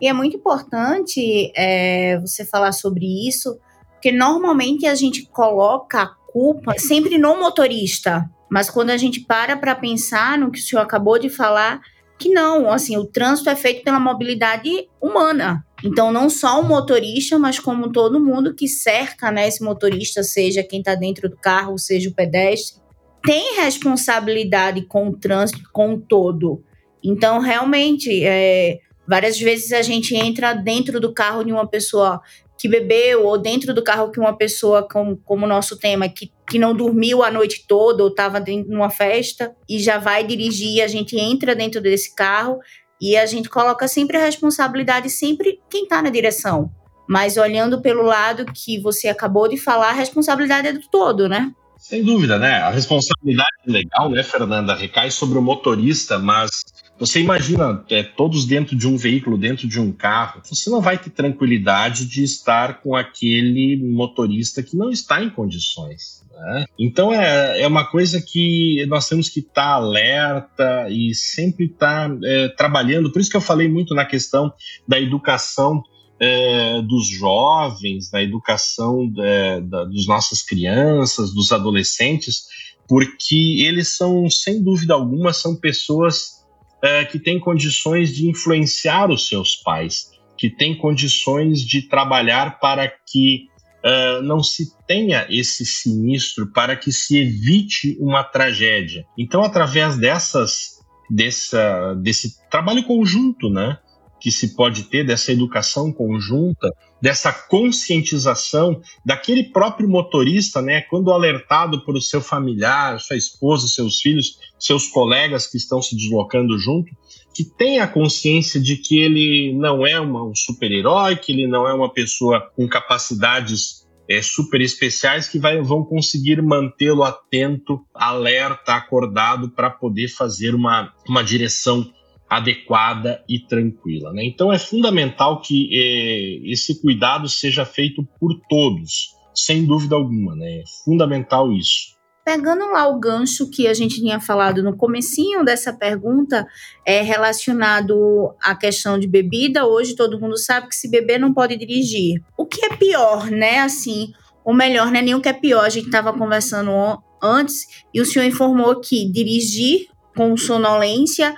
E 0.00 0.08
é 0.08 0.12
muito 0.12 0.36
importante 0.36 1.52
é, 1.56 2.18
você 2.20 2.44
falar 2.44 2.72
sobre 2.72 3.06
isso, 3.26 3.58
porque 3.92 4.12
normalmente 4.12 4.86
a 4.86 4.94
gente 4.94 5.26
coloca 5.26 6.02
a 6.02 6.06
culpa 6.30 6.74
sempre 6.78 7.16
no 7.16 7.38
motorista, 7.38 8.28
mas 8.50 8.68
quando 8.68 8.90
a 8.90 8.96
gente 8.96 9.20
para 9.20 9.56
para 9.56 9.74
pensar 9.74 10.38
no 10.38 10.50
que 10.50 10.58
o 10.58 10.62
senhor 10.62 10.82
acabou 10.82 11.18
de 11.18 11.30
falar, 11.30 11.80
que 12.18 12.30
não, 12.30 12.70
assim, 12.70 12.96
o 12.96 13.04
trânsito 13.04 13.50
é 13.50 13.56
feito 13.56 13.84
pela 13.84 14.00
mobilidade 14.00 14.88
humana. 15.00 15.64
Então, 15.84 16.10
não 16.10 16.30
só 16.30 16.60
o 16.60 16.64
motorista, 16.64 17.38
mas 17.38 17.58
como 17.58 17.92
todo 17.92 18.24
mundo 18.24 18.54
que 18.54 18.66
cerca 18.66 19.30
né, 19.30 19.46
esse 19.46 19.62
motorista, 19.62 20.22
seja 20.22 20.62
quem 20.62 20.78
está 20.78 20.94
dentro 20.94 21.28
do 21.28 21.36
carro, 21.36 21.78
seja 21.78 22.08
o 22.08 22.14
pedestre, 22.14 22.80
tem 23.22 23.56
responsabilidade 23.56 24.82
com 24.86 25.08
o 25.08 25.16
trânsito, 25.16 25.68
com 25.72 25.94
o 25.94 26.00
todo. 26.00 26.62
Então, 27.04 27.38
realmente, 27.38 28.24
é, 28.24 28.78
várias 29.06 29.38
vezes 29.38 29.72
a 29.72 29.82
gente 29.82 30.14
entra 30.14 30.54
dentro 30.54 30.98
do 30.98 31.12
carro 31.12 31.44
de 31.44 31.52
uma 31.52 31.66
pessoa 31.66 32.20
que 32.58 32.68
bebeu, 32.68 33.26
ou 33.26 33.38
dentro 33.38 33.74
do 33.74 33.82
carro 33.82 34.10
que 34.10 34.18
uma 34.18 34.36
pessoa, 34.36 34.86
como, 34.88 35.16
como 35.18 35.44
o 35.44 35.48
nosso 35.48 35.78
tema, 35.78 36.08
que, 36.08 36.32
que 36.48 36.58
não 36.58 36.74
dormiu 36.74 37.22
a 37.22 37.30
noite 37.30 37.64
toda 37.66 38.02
ou 38.02 38.08
estava 38.08 38.42
numa 38.66 38.90
festa 38.90 39.54
e 39.68 39.78
já 39.78 39.98
vai 39.98 40.24
dirigir, 40.24 40.82
a 40.82 40.88
gente 40.88 41.18
entra 41.18 41.54
dentro 41.54 41.80
desse 41.80 42.14
carro 42.14 42.58
e 43.00 43.16
a 43.16 43.26
gente 43.26 43.48
coloca 43.48 43.86
sempre 43.86 44.16
a 44.16 44.24
responsabilidade, 44.24 45.10
sempre 45.10 45.60
quem 45.68 45.82
está 45.82 46.00
na 46.00 46.10
direção. 46.10 46.70
Mas 47.08 47.36
olhando 47.36 47.80
pelo 47.80 48.02
lado 48.02 48.46
que 48.46 48.80
você 48.80 49.08
acabou 49.08 49.48
de 49.48 49.56
falar, 49.56 49.90
a 49.90 49.92
responsabilidade 49.92 50.68
é 50.68 50.72
do 50.72 50.80
todo, 50.90 51.28
né? 51.28 51.52
Sem 51.78 52.02
dúvida, 52.02 52.38
né? 52.38 52.54
A 52.62 52.70
responsabilidade 52.70 53.50
legal, 53.66 54.10
né, 54.10 54.22
Fernanda, 54.22 54.74
recai 54.74 55.10
sobre 55.10 55.38
o 55.38 55.42
motorista, 55.42 56.18
mas 56.18 56.50
você 56.98 57.20
imagina 57.20 57.84
é, 57.90 58.02
todos 58.02 58.46
dentro 58.46 58.76
de 58.76 58.86
um 58.88 58.96
veículo, 58.96 59.36
dentro 59.36 59.68
de 59.68 59.78
um 59.78 59.92
carro, 59.92 60.40
você 60.44 60.70
não 60.70 60.80
vai 60.80 60.96
ter 60.96 61.10
tranquilidade 61.10 62.06
de 62.06 62.24
estar 62.24 62.80
com 62.80 62.96
aquele 62.96 63.76
motorista 63.76 64.62
que 64.62 64.76
não 64.76 64.90
está 64.90 65.22
em 65.22 65.28
condições. 65.28 66.24
Né? 66.32 66.64
Então 66.78 67.12
é, 67.12 67.62
é 67.62 67.66
uma 67.66 67.84
coisa 67.84 68.20
que 68.20 68.84
nós 68.86 69.08
temos 69.08 69.28
que 69.28 69.40
estar 69.40 69.72
alerta 69.74 70.88
e 70.90 71.14
sempre 71.14 71.66
estar 71.66 72.10
é, 72.24 72.48
trabalhando. 72.48 73.12
Por 73.12 73.20
isso 73.20 73.30
que 73.30 73.36
eu 73.36 73.42
falei 73.42 73.68
muito 73.68 73.94
na 73.94 74.04
questão 74.04 74.52
da 74.88 74.98
educação 75.00 75.82
é, 76.18 76.80
dos 76.82 77.08
jovens, 77.08 78.10
da 78.10 78.22
educação 78.22 79.12
é, 79.18 79.60
da, 79.60 79.84
dos 79.84 80.06
nossas 80.06 80.42
crianças, 80.42 81.34
dos 81.34 81.52
adolescentes, 81.52 82.44
porque 82.88 83.62
eles 83.66 83.96
são, 83.96 84.30
sem 84.30 84.62
dúvida 84.62 84.94
alguma, 84.94 85.32
são 85.32 85.54
pessoas 85.54 86.35
é, 86.82 87.04
que 87.04 87.18
têm 87.18 87.38
condições 87.38 88.14
de 88.14 88.28
influenciar 88.28 89.10
os 89.10 89.28
seus 89.28 89.56
pais, 89.56 90.10
que 90.36 90.50
têm 90.50 90.76
condições 90.76 91.60
de 91.60 91.82
trabalhar 91.82 92.58
para 92.60 92.88
que 92.88 93.46
uh, 93.84 94.22
não 94.22 94.42
se 94.42 94.76
tenha 94.86 95.26
esse 95.30 95.64
sinistro, 95.64 96.52
para 96.52 96.76
que 96.76 96.92
se 96.92 97.18
evite 97.18 97.96
uma 98.00 98.22
tragédia. 98.22 99.06
Então, 99.16 99.42
através 99.42 99.96
dessas, 99.96 100.76
dessa, 101.10 101.94
desse 101.94 102.46
trabalho 102.50 102.84
conjunto, 102.84 103.48
né? 103.48 103.78
Que 104.20 104.30
se 104.30 104.54
pode 104.54 104.84
ter 104.84 105.04
dessa 105.04 105.32
educação 105.32 105.92
conjunta, 105.92 106.72
dessa 107.00 107.32
conscientização 107.32 108.80
daquele 109.04 109.44
próprio 109.44 109.88
motorista, 109.88 110.62
né, 110.62 110.80
quando 110.82 111.10
alertado 111.10 111.84
por 111.84 112.00
seu 112.00 112.20
familiar, 112.20 112.98
sua 113.00 113.16
esposa, 113.16 113.68
seus 113.68 114.00
filhos, 114.00 114.38
seus 114.58 114.88
colegas 114.88 115.46
que 115.46 115.56
estão 115.56 115.82
se 115.82 115.94
deslocando 115.94 116.58
junto, 116.58 116.90
que 117.34 117.44
tenha 117.44 117.86
consciência 117.86 118.58
de 118.58 118.76
que 118.76 118.98
ele 118.98 119.52
não 119.54 119.86
é 119.86 120.00
uma, 120.00 120.24
um 120.24 120.34
super-herói, 120.34 121.16
que 121.16 121.32
ele 121.32 121.46
não 121.46 121.68
é 121.68 121.74
uma 121.74 121.92
pessoa 121.92 122.40
com 122.56 122.66
capacidades 122.66 123.86
é, 124.08 124.22
super 124.22 124.60
especiais 124.60 125.28
que 125.28 125.38
vai, 125.38 125.60
vão 125.60 125.84
conseguir 125.84 126.40
mantê-lo 126.40 127.02
atento, 127.02 127.84
alerta, 127.94 128.74
acordado 128.74 129.50
para 129.50 129.68
poder 129.68 130.08
fazer 130.08 130.54
uma, 130.54 130.92
uma 131.08 131.22
direção 131.22 131.90
adequada 132.28 133.22
e 133.28 133.38
tranquila. 133.38 134.12
Né? 134.12 134.24
Então 134.24 134.52
é 134.52 134.58
fundamental 134.58 135.40
que 135.40 135.70
é, 135.72 136.50
esse 136.50 136.80
cuidado 136.80 137.28
seja 137.28 137.64
feito 137.64 138.06
por 138.18 138.38
todos, 138.48 139.14
sem 139.34 139.64
dúvida 139.64 139.94
alguma. 139.94 140.34
Né? 140.34 140.60
É 140.60 140.64
fundamental 140.84 141.52
isso. 141.52 141.96
Pegando 142.24 142.66
lá 142.72 142.88
o 142.88 142.98
gancho 142.98 143.48
que 143.48 143.68
a 143.68 143.74
gente 143.74 144.00
tinha 144.00 144.18
falado 144.18 144.60
no 144.60 144.76
comecinho 144.76 145.44
dessa 145.44 145.72
pergunta, 145.72 146.44
é 146.84 147.00
relacionado 147.00 148.34
à 148.42 148.52
questão 148.56 148.98
de 148.98 149.06
bebida, 149.06 149.64
hoje 149.64 149.94
todo 149.94 150.18
mundo 150.18 150.36
sabe 150.36 150.66
que 150.66 150.74
se 150.74 150.90
beber 150.90 151.20
não 151.20 151.32
pode 151.32 151.56
dirigir. 151.56 152.20
O 152.36 152.44
que 152.44 152.64
é 152.66 152.76
pior, 152.76 153.30
né? 153.30 153.60
Assim, 153.60 154.08
ou 154.44 154.52
melhor, 154.52 154.86
não 154.86 154.98
é 154.98 155.02
nem 155.02 155.14
o 155.14 155.20
que 155.20 155.28
é 155.28 155.32
pior. 155.32 155.64
A 155.64 155.68
gente 155.68 155.86
estava 155.86 156.12
conversando 156.12 157.00
antes 157.22 157.84
e 157.94 158.00
o 158.00 158.04
senhor 158.04 158.24
informou 158.24 158.80
que 158.80 159.08
dirigir 159.08 159.86
com 160.16 160.36
sonolência 160.36 161.32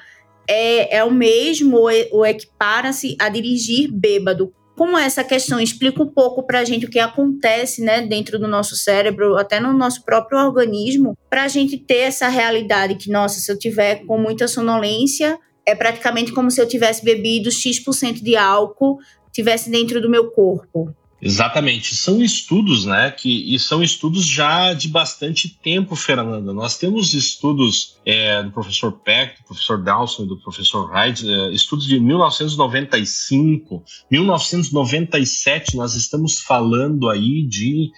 é, 0.49 0.97
é 0.97 1.05
o 1.05 1.11
mesmo 1.11 1.79
ou 2.11 2.27
equipara-se 2.27 3.17
a 3.21 3.29
dirigir 3.29 3.93
bêbado. 3.93 4.53
Como 4.77 4.97
essa 4.97 5.25
questão? 5.25 5.61
Explica 5.61 6.03
um 6.03 6.07
pouco 6.07 6.45
para 6.45 6.61
a 6.61 6.65
gente 6.65 6.87
o 6.87 6.89
que 6.89 7.01
acontece 7.01 7.83
né, 7.83 8.01
dentro 8.01 8.39
do 8.39 8.47
nosso 8.47 8.77
cérebro, 8.77 9.37
até 9.37 9.59
no 9.59 9.73
nosso 9.73 10.05
próprio 10.05 10.39
organismo, 10.39 11.19
para 11.29 11.43
a 11.43 11.49
gente 11.49 11.77
ter 11.77 11.99
essa 11.99 12.29
realidade 12.29 12.95
que, 12.95 13.11
nossa, 13.11 13.41
se 13.41 13.51
eu 13.51 13.59
tiver 13.59 14.07
com 14.07 14.17
muita 14.17 14.47
sonolência, 14.47 15.37
é 15.67 15.75
praticamente 15.75 16.33
como 16.33 16.51
se 16.51 16.61
eu 16.61 16.69
tivesse 16.69 17.05
bebido 17.05 17.51
X% 17.51 18.23
de 18.23 18.37
álcool, 18.37 18.99
tivesse 19.33 19.69
dentro 19.69 20.01
do 20.01 20.09
meu 20.09 20.31
corpo. 20.31 20.95
Exatamente, 21.21 21.97
são 21.97 22.23
estudos, 22.23 22.85
né? 22.85 23.11
Que, 23.11 23.53
e 23.53 23.59
são 23.59 23.83
estudos 23.83 24.25
já 24.25 24.73
de 24.73 24.89
bastante 24.89 25.49
tempo, 25.49 25.97
Fernanda. 25.97 26.53
Nós 26.53 26.79
temos 26.79 27.13
estudos 27.13 27.97
é, 28.07 28.41
do 28.45 28.53
professor 28.53 28.93
Peck, 28.93 29.41
do 29.41 29.47
professor 29.47 29.83
Dawson 29.83 30.23
e 30.23 30.29
do 30.29 30.37
professor 30.39 30.89
Hyde, 30.93 31.29
é, 31.29 31.51
estudos 31.51 31.87
de 31.87 31.99
1995, 31.99 33.83
1997. 34.09 35.77
Nós 35.77 35.97
estamos 35.97 36.39
falando 36.39 37.11
aí 37.11 37.43
de 37.43 37.91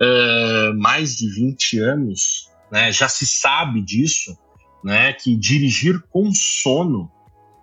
é, 0.00 0.72
mais 0.74 1.16
de 1.16 1.28
20 1.34 1.80
anos, 1.80 2.48
né? 2.70 2.92
Já 2.92 3.08
se 3.08 3.26
sabe 3.26 3.82
disso, 3.82 4.38
né? 4.84 5.12
Que 5.12 5.34
dirigir 5.34 6.00
com 6.10 6.30
sono 6.32 7.10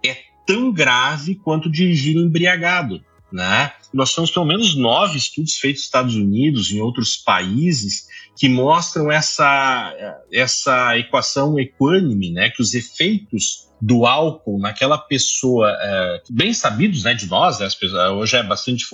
é 0.05 0.17
tão 0.45 0.73
grave 0.73 1.35
quanto 1.35 1.71
dirigir 1.71 2.17
embriagado. 2.17 3.01
Né? 3.31 3.73
Nós 3.93 4.13
temos 4.13 4.31
pelo 4.31 4.45
menos 4.45 4.75
nove 4.75 5.17
estudos 5.17 5.55
feitos 5.55 5.81
nos 5.81 5.87
Estados 5.87 6.15
Unidos, 6.15 6.71
em 6.71 6.79
outros 6.79 7.17
países, 7.17 8.07
que 8.37 8.47
mostram 8.47 9.11
essa, 9.11 9.93
essa 10.31 10.97
equação 10.97 11.59
equânime, 11.59 12.31
né? 12.31 12.49
que 12.49 12.61
os 12.61 12.73
efeitos 12.73 13.65
do 13.81 14.05
álcool 14.05 14.59
naquela 14.59 14.97
pessoa, 14.97 15.69
é, 15.79 16.21
bem 16.29 16.53
sabidos 16.53 17.03
né, 17.03 17.13
de 17.13 17.27
nós, 17.27 17.59
né, 17.59 17.67
pessoas, 17.79 18.11
hoje 18.11 18.37
é 18.37 18.43
bastante 18.43 18.85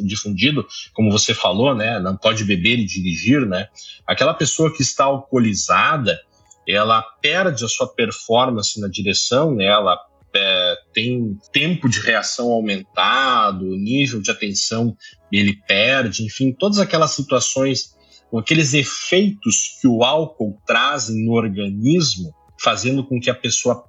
difundido, 0.00 0.66
como 0.94 1.10
você 1.10 1.34
falou, 1.34 1.74
né, 1.74 1.98
não 2.00 2.16
pode 2.16 2.44
beber 2.44 2.78
e 2.78 2.84
dirigir, 2.84 3.46
né? 3.46 3.68
aquela 4.06 4.32
pessoa 4.32 4.74
que 4.74 4.82
está 4.82 5.04
alcoolizada, 5.04 6.18
ela 6.66 7.02
perde 7.20 7.64
a 7.64 7.68
sua 7.68 7.88
performance 7.88 8.80
na 8.80 8.88
direção, 8.88 9.54
né, 9.54 9.66
ela 9.66 9.98
é, 10.34 10.76
tem 10.92 11.36
tempo 11.52 11.88
de 11.88 12.00
reação 12.00 12.50
aumentado, 12.50 13.64
nível 13.64 14.20
de 14.20 14.30
atenção 14.30 14.96
ele 15.32 15.56
perde, 15.66 16.24
enfim, 16.24 16.52
todas 16.52 16.78
aquelas 16.78 17.12
situações, 17.12 17.94
aqueles 18.36 18.74
efeitos 18.74 19.78
que 19.80 19.86
o 19.86 20.02
álcool 20.02 20.58
traz 20.66 21.08
no 21.08 21.32
organismo, 21.32 22.32
fazendo 22.60 23.04
com 23.04 23.20
que 23.20 23.30
a 23.30 23.34
pessoa 23.34 23.84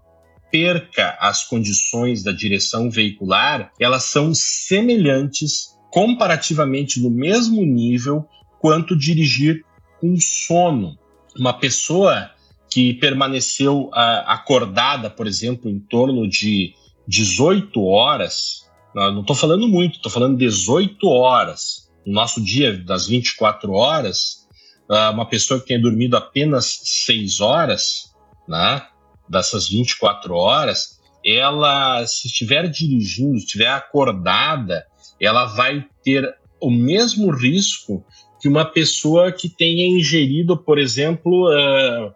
perca 0.52 1.16
as 1.20 1.44
condições 1.44 2.24
da 2.24 2.32
direção 2.32 2.90
veicular, 2.90 3.72
elas 3.80 4.04
são 4.04 4.34
semelhantes, 4.34 5.78
comparativamente 5.92 7.02
no 7.02 7.10
mesmo 7.10 7.64
nível, 7.64 8.26
quanto 8.60 8.98
dirigir 8.98 9.64
com 10.00 10.16
sono. 10.20 10.98
Uma 11.38 11.54
pessoa 11.54 12.32
que 12.70 12.94
permaneceu 12.96 13.86
uh, 13.88 14.24
acordada, 14.26 15.10
por 15.10 15.28
exemplo, 15.28 15.70
em 15.70 15.80
torno 15.80 16.28
de 16.28 16.74
18 17.08 17.84
horas, 17.84 18.70
não 18.94 19.22
estou 19.22 19.36
falando 19.36 19.68
muito, 19.68 19.96
estou 19.96 20.12
falando 20.12 20.38
18 20.38 21.08
horas. 21.08 21.90
No 22.06 22.14
nosso 22.14 22.44
dia 22.44 22.78
das 22.78 23.08
24 23.08 23.72
horas, 23.72 24.48
uh, 24.90 25.12
uma 25.14 25.26
pessoa 25.26 25.60
que 25.60 25.68
tenha 25.68 25.82
dormido 25.82 26.18
apenas 26.18 26.80
6 27.06 27.40
horas, 27.40 28.14
né, 28.48 28.82
dessas 29.28 29.70
24 29.70 30.34
horas, 30.36 31.00
ela, 31.26 32.06
se 32.08 32.28
estiver 32.28 32.68
dirigindo, 32.68 33.36
estiver 33.36 33.70
acordada, 33.70 34.86
ela 35.20 35.46
vai 35.46 35.86
ter 36.04 36.36
o 36.62 36.72
mesmo 36.72 37.30
risco 37.32 38.04
que 38.42 38.48
uma 38.48 38.66
pessoa 38.66 39.32
que 39.32 39.50
tenha 39.50 39.86
ingerido, 39.86 40.58
por 40.58 40.80
exemplo, 40.80 41.50
uh, 41.50 42.14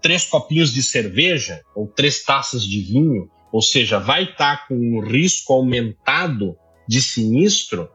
três 0.00 0.24
copinhos 0.24 0.72
de 0.72 0.82
cerveja 0.82 1.62
ou 1.74 1.86
três 1.86 2.24
taças 2.24 2.64
de 2.64 2.80
vinho, 2.80 3.30
ou 3.52 3.62
seja, 3.62 3.98
vai 3.98 4.24
estar 4.24 4.56
tá 4.58 4.64
com 4.66 4.74
um 4.74 5.00
risco 5.00 5.52
aumentado 5.52 6.56
de 6.88 7.00
sinistro 7.00 7.88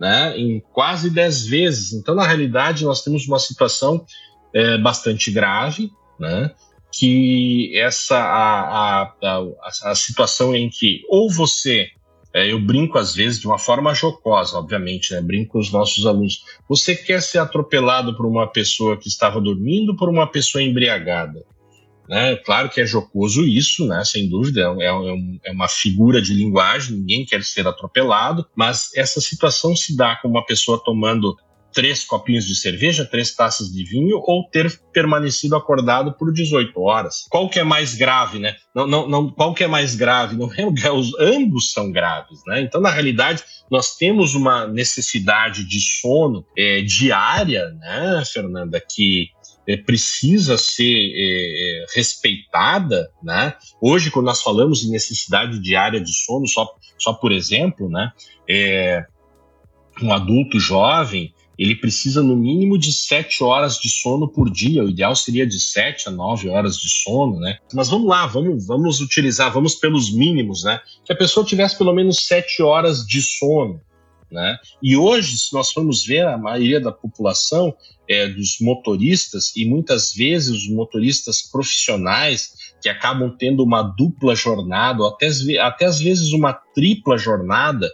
né, 0.00 0.36
em 0.38 0.60
quase 0.72 1.10
dez 1.10 1.44
vezes. 1.44 1.92
Então, 1.92 2.14
na 2.14 2.26
realidade, 2.26 2.84
nós 2.84 3.02
temos 3.02 3.28
uma 3.28 3.38
situação 3.38 4.04
é, 4.54 4.78
bastante 4.78 5.30
grave, 5.30 5.90
né, 6.18 6.50
que 6.92 7.72
essa 7.78 8.16
a, 8.16 9.02
a, 9.02 9.14
a, 9.22 9.90
a 9.90 9.94
situação 9.94 10.54
em 10.56 10.68
que 10.68 11.02
ou 11.08 11.30
você 11.30 11.88
é, 12.32 12.52
eu 12.52 12.60
brinco 12.60 12.96
às 12.96 13.14
vezes 13.14 13.40
de 13.40 13.46
uma 13.46 13.58
forma 13.58 13.92
jocosa, 13.92 14.56
obviamente, 14.56 15.12
né? 15.12 15.20
Brinco 15.20 15.52
com 15.52 15.58
os 15.58 15.72
nossos 15.72 16.06
alunos. 16.06 16.44
Você 16.68 16.94
quer 16.94 17.20
ser 17.20 17.38
atropelado 17.38 18.16
por 18.16 18.24
uma 18.24 18.46
pessoa 18.46 18.96
que 18.96 19.08
estava 19.08 19.40
dormindo 19.40 19.96
por 19.96 20.08
uma 20.08 20.26
pessoa 20.26 20.62
embriagada? 20.62 21.44
Né? 22.08 22.34
Claro 22.36 22.68
que 22.68 22.80
é 22.80 22.86
jocoso 22.86 23.44
isso, 23.44 23.86
né? 23.86 24.04
sem 24.04 24.28
dúvida, 24.28 24.62
é, 24.80 24.84
é, 24.84 24.90
é, 25.44 25.52
uma 25.52 25.68
figura 25.68 26.20
de 26.20 26.34
linguagem, 26.34 26.96
ninguém 26.96 27.24
quer 27.24 27.42
ser 27.44 27.68
atropelado, 27.68 28.44
mas 28.54 28.90
essa 28.96 29.20
situação 29.20 29.76
se 29.76 29.96
dá 29.96 30.16
com 30.16 30.26
uma 30.26 30.44
pessoa 30.44 30.82
tomando 30.84 31.36
três 31.72 32.04
copinhos 32.04 32.46
de 32.46 32.54
cerveja, 32.54 33.04
três 33.04 33.34
taças 33.34 33.68
de 33.72 33.84
vinho 33.84 34.20
ou 34.24 34.48
ter 34.48 34.80
permanecido 34.92 35.56
acordado 35.56 36.12
por 36.12 36.32
18 36.32 36.80
horas. 36.80 37.26
Qual 37.30 37.48
que 37.48 37.58
é 37.58 37.64
mais 37.64 37.94
grave, 37.94 38.38
né? 38.38 38.56
Não, 38.74 38.86
não, 38.86 39.08
não, 39.08 39.30
qual 39.30 39.54
que 39.54 39.64
é 39.64 39.68
mais 39.68 39.94
grave? 39.94 40.36
Não 40.36 40.50
é, 40.54 40.90
os, 40.90 41.12
ambos 41.18 41.72
são 41.72 41.90
graves, 41.90 42.40
né? 42.46 42.60
Então, 42.62 42.80
na 42.80 42.90
realidade, 42.90 43.42
nós 43.70 43.96
temos 43.96 44.34
uma 44.34 44.66
necessidade 44.66 45.64
de 45.64 45.80
sono 45.80 46.44
é, 46.56 46.82
diária, 46.82 47.70
né, 47.70 48.22
Fernanda, 48.26 48.80
que 48.80 49.28
é, 49.66 49.76
precisa 49.76 50.58
ser 50.58 51.12
é, 51.14 51.82
é 51.82 51.86
respeitada, 51.94 53.10
né? 53.22 53.54
Hoje, 53.80 54.10
quando 54.10 54.26
nós 54.26 54.42
falamos 54.42 54.84
em 54.84 54.90
necessidade 54.90 55.60
diária 55.60 56.00
de 56.00 56.12
sono, 56.12 56.46
só, 56.46 56.68
só 56.98 57.12
por 57.12 57.30
exemplo, 57.32 57.88
né? 57.88 58.10
É, 58.48 59.04
um 60.02 60.12
adulto 60.12 60.58
jovem 60.58 61.32
ele 61.60 61.76
precisa 61.76 62.22
no 62.22 62.34
mínimo 62.34 62.78
de 62.78 62.90
sete 62.90 63.44
horas 63.44 63.78
de 63.78 63.90
sono 63.90 64.26
por 64.26 64.50
dia. 64.50 64.82
O 64.82 64.88
ideal 64.88 65.14
seria 65.14 65.46
de 65.46 65.60
sete 65.60 66.08
a 66.08 66.10
nove 66.10 66.48
horas 66.48 66.78
de 66.78 66.88
sono, 66.88 67.38
né? 67.38 67.58
Mas 67.74 67.90
vamos 67.90 68.08
lá, 68.08 68.26
vamos, 68.26 68.66
vamos 68.66 69.00
utilizar, 69.02 69.52
vamos 69.52 69.74
pelos 69.74 70.10
mínimos, 70.10 70.64
né? 70.64 70.80
Que 71.04 71.12
a 71.12 71.16
pessoa 71.16 71.44
tivesse 71.44 71.76
pelo 71.76 71.92
menos 71.92 72.26
sete 72.26 72.62
horas 72.62 73.06
de 73.06 73.20
sono. 73.20 73.78
Né? 74.30 74.56
E 74.80 74.96
hoje, 74.96 75.36
se 75.36 75.52
nós 75.52 75.72
formos 75.72 76.06
ver, 76.06 76.24
a 76.24 76.38
maioria 76.38 76.80
da 76.80 76.92
população 76.92 77.74
é, 78.08 78.28
dos 78.28 78.58
motoristas, 78.60 79.54
e 79.56 79.66
muitas 79.66 80.14
vezes 80.14 80.50
os 80.50 80.70
motoristas 80.70 81.42
profissionais, 81.42 82.72
que 82.80 82.88
acabam 82.88 83.34
tendo 83.36 83.62
uma 83.64 83.82
dupla 83.82 84.34
jornada, 84.36 85.02
ou 85.02 85.08
até, 85.08 85.28
até 85.58 85.84
às 85.84 86.00
vezes 86.00 86.32
uma 86.32 86.52
tripla 86.52 87.18
jornada, 87.18 87.90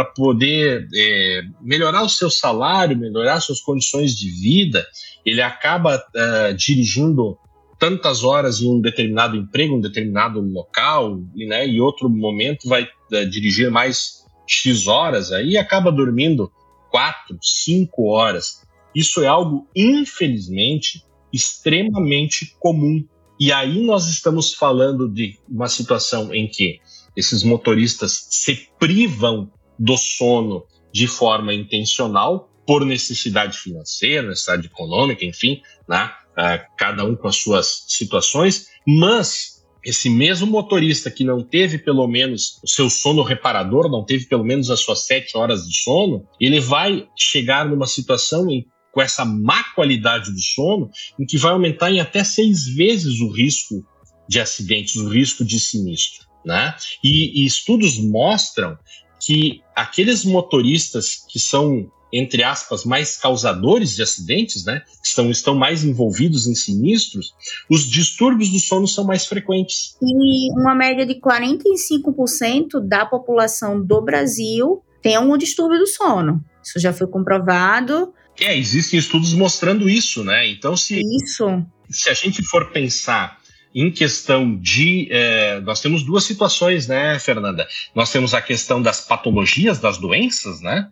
para 0.00 0.04
poder 0.04 0.88
é, 0.94 1.42
melhorar 1.60 2.02
o 2.02 2.08
seu 2.08 2.30
salário, 2.30 2.96
melhorar 2.96 3.38
suas 3.40 3.60
condições 3.60 4.16
de 4.16 4.30
vida, 4.30 4.86
ele 5.26 5.42
acaba 5.42 6.02
é, 6.14 6.52
dirigindo 6.54 7.36
tantas 7.78 8.24
horas 8.24 8.62
em 8.62 8.70
um 8.70 8.80
determinado 8.80 9.36
emprego, 9.36 9.76
um 9.76 9.80
determinado 9.80 10.40
local, 10.40 11.20
e, 11.36 11.46
né, 11.46 11.66
e 11.68 11.80
outro 11.80 12.08
momento 12.08 12.66
vai 12.66 12.88
é, 13.12 13.26
dirigir 13.26 13.70
mais 13.70 14.24
X 14.46 14.86
horas, 14.86 15.32
aí 15.32 15.58
acaba 15.58 15.92
dormindo 15.92 16.50
quatro, 16.90 17.38
cinco 17.42 18.08
horas. 18.08 18.62
Isso 18.94 19.22
é 19.22 19.26
algo, 19.26 19.68
infelizmente, 19.76 21.04
extremamente 21.30 22.56
comum. 22.58 23.04
E 23.38 23.52
aí 23.52 23.84
nós 23.84 24.08
estamos 24.08 24.54
falando 24.54 25.08
de 25.08 25.38
uma 25.46 25.68
situação 25.68 26.34
em 26.34 26.48
que 26.48 26.80
esses 27.14 27.42
motoristas 27.42 28.28
se 28.30 28.68
privam 28.78 29.50
do 29.80 29.96
sono 29.96 30.64
de 30.92 31.06
forma 31.06 31.54
intencional, 31.54 32.50
por 32.66 32.84
necessidade 32.84 33.58
financeira, 33.58 34.28
necessidade 34.28 34.66
econômica, 34.66 35.24
enfim, 35.24 35.62
né? 35.88 36.12
Uh, 36.32 36.62
cada 36.78 37.04
um 37.04 37.16
com 37.16 37.26
as 37.26 37.36
suas 37.36 37.84
situações, 37.88 38.66
mas 38.86 39.60
esse 39.84 40.08
mesmo 40.08 40.46
motorista 40.46 41.10
que 41.10 41.24
não 41.24 41.42
teve 41.42 41.78
pelo 41.78 42.06
menos 42.06 42.60
o 42.62 42.68
seu 42.68 42.88
sono 42.88 43.22
reparador, 43.22 43.90
não 43.90 44.04
teve 44.04 44.26
pelo 44.26 44.44
menos 44.44 44.70
as 44.70 44.80
suas 44.80 45.06
sete 45.06 45.36
horas 45.36 45.66
de 45.66 45.82
sono, 45.82 46.26
ele 46.38 46.60
vai 46.60 47.08
chegar 47.18 47.68
numa 47.68 47.86
situação 47.86 48.48
em, 48.50 48.66
com 48.92 49.00
essa 49.00 49.24
má 49.24 49.64
qualidade 49.74 50.30
do 50.30 50.40
sono, 50.40 50.90
em 51.18 51.26
que 51.26 51.38
vai 51.38 51.52
aumentar 51.52 51.90
em 51.90 52.00
até 52.00 52.22
seis 52.22 52.66
vezes 52.66 53.20
o 53.20 53.30
risco 53.30 53.84
de 54.28 54.38
acidentes, 54.38 54.96
o 54.96 55.08
risco 55.08 55.44
de 55.44 55.58
sinistro. 55.58 56.26
Né? 56.44 56.74
E, 57.02 57.42
e 57.42 57.46
estudos 57.46 57.98
mostram 57.98 58.78
que 59.20 59.62
aqueles 59.74 60.24
motoristas 60.24 61.24
que 61.28 61.38
são 61.38 61.90
entre 62.12 62.42
aspas, 62.42 62.84
mais 62.84 63.16
causadores 63.16 63.94
de 63.94 64.02
acidentes, 64.02 64.64
né, 64.64 64.82
estão, 65.02 65.30
estão 65.30 65.54
mais 65.54 65.84
envolvidos 65.84 66.46
em 66.46 66.54
sinistros, 66.54 67.32
os 67.70 67.88
distúrbios 67.88 68.50
do 68.50 68.58
sono 68.58 68.88
são 68.88 69.04
mais 69.04 69.26
frequentes. 69.26 69.96
E 70.02 70.50
uma 70.60 70.74
média 70.74 71.06
de 71.06 71.14
45% 71.14 72.80
da 72.86 73.06
população 73.06 73.80
do 73.80 74.02
Brasil 74.02 74.82
tem 75.02 75.18
um 75.18 75.36
distúrbio 75.36 75.78
do 75.78 75.86
sono. 75.86 76.44
Isso 76.62 76.78
já 76.78 76.92
foi 76.92 77.06
comprovado. 77.06 78.12
É, 78.38 78.56
existem 78.56 78.98
estudos 78.98 79.32
mostrando 79.32 79.88
isso, 79.88 80.24
né? 80.24 80.48
Então, 80.48 80.76
se, 80.76 81.00
isso. 81.00 81.64
se 81.88 82.10
a 82.10 82.14
gente 82.14 82.42
for 82.42 82.70
pensar 82.70 83.39
em 83.74 83.90
questão 83.90 84.56
de. 84.56 85.08
É, 85.10 85.60
nós 85.60 85.80
temos 85.80 86.02
duas 86.02 86.24
situações, 86.24 86.86
né, 86.86 87.18
Fernanda? 87.18 87.66
Nós 87.94 88.10
temos 88.10 88.34
a 88.34 88.42
questão 88.42 88.82
das 88.82 89.00
patologias, 89.00 89.78
das 89.78 89.98
doenças, 89.98 90.60
né? 90.60 90.88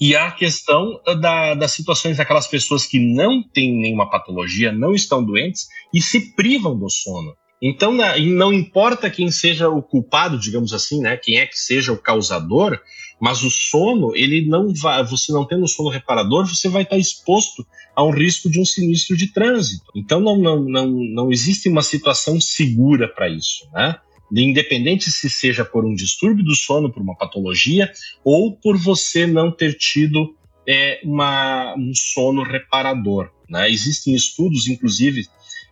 E 0.00 0.14
a 0.14 0.30
questão 0.30 1.00
da, 1.20 1.54
das 1.54 1.72
situações 1.72 2.18
daquelas 2.18 2.46
pessoas 2.46 2.84
que 2.84 2.98
não 2.98 3.42
têm 3.42 3.72
nenhuma 3.72 4.10
patologia, 4.10 4.70
não 4.70 4.92
estão 4.92 5.24
doentes 5.24 5.68
e 5.94 6.02
se 6.02 6.34
privam 6.34 6.78
do 6.78 6.90
sono. 6.90 7.34
Então, 7.62 7.96
não 8.34 8.52
importa 8.52 9.08
quem 9.08 9.30
seja 9.30 9.70
o 9.70 9.82
culpado, 9.82 10.38
digamos 10.38 10.74
assim, 10.74 11.00
né? 11.00 11.16
Quem 11.16 11.38
é 11.38 11.46
que 11.46 11.58
seja 11.58 11.92
o 11.92 11.96
causador, 11.96 12.78
mas 13.20 13.42
o 13.42 13.50
sono, 13.50 14.14
ele 14.14 14.46
não 14.46 14.72
vai, 14.74 15.02
você 15.04 15.32
não 15.32 15.46
tendo 15.46 15.66
sono 15.66 15.88
reparador, 15.88 16.46
você 16.46 16.68
vai 16.68 16.82
estar 16.82 16.98
exposto 16.98 17.66
a 17.94 18.04
um 18.04 18.10
risco 18.10 18.50
de 18.50 18.60
um 18.60 18.64
sinistro 18.64 19.16
de 19.16 19.32
trânsito. 19.32 19.86
Então 19.94 20.20
não, 20.20 20.36
não, 20.36 20.62
não, 20.62 20.86
não 20.88 21.32
existe 21.32 21.68
uma 21.68 21.82
situação 21.82 22.40
segura 22.40 23.08
para 23.08 23.28
isso, 23.28 23.66
né? 23.72 23.98
Independente 24.32 25.10
se 25.10 25.30
seja 25.30 25.64
por 25.64 25.84
um 25.84 25.94
distúrbio 25.94 26.44
do 26.44 26.54
sono, 26.54 26.92
por 26.92 27.00
uma 27.00 27.16
patologia, 27.16 27.90
ou 28.24 28.56
por 28.56 28.76
você 28.76 29.26
não 29.26 29.52
ter 29.52 29.74
tido 29.74 30.34
é, 30.68 31.00
uma, 31.04 31.74
um 31.78 31.92
sono 31.94 32.42
reparador. 32.42 33.30
Né? 33.48 33.70
Existem 33.70 34.14
estudos, 34.14 34.66
inclusive 34.66 35.26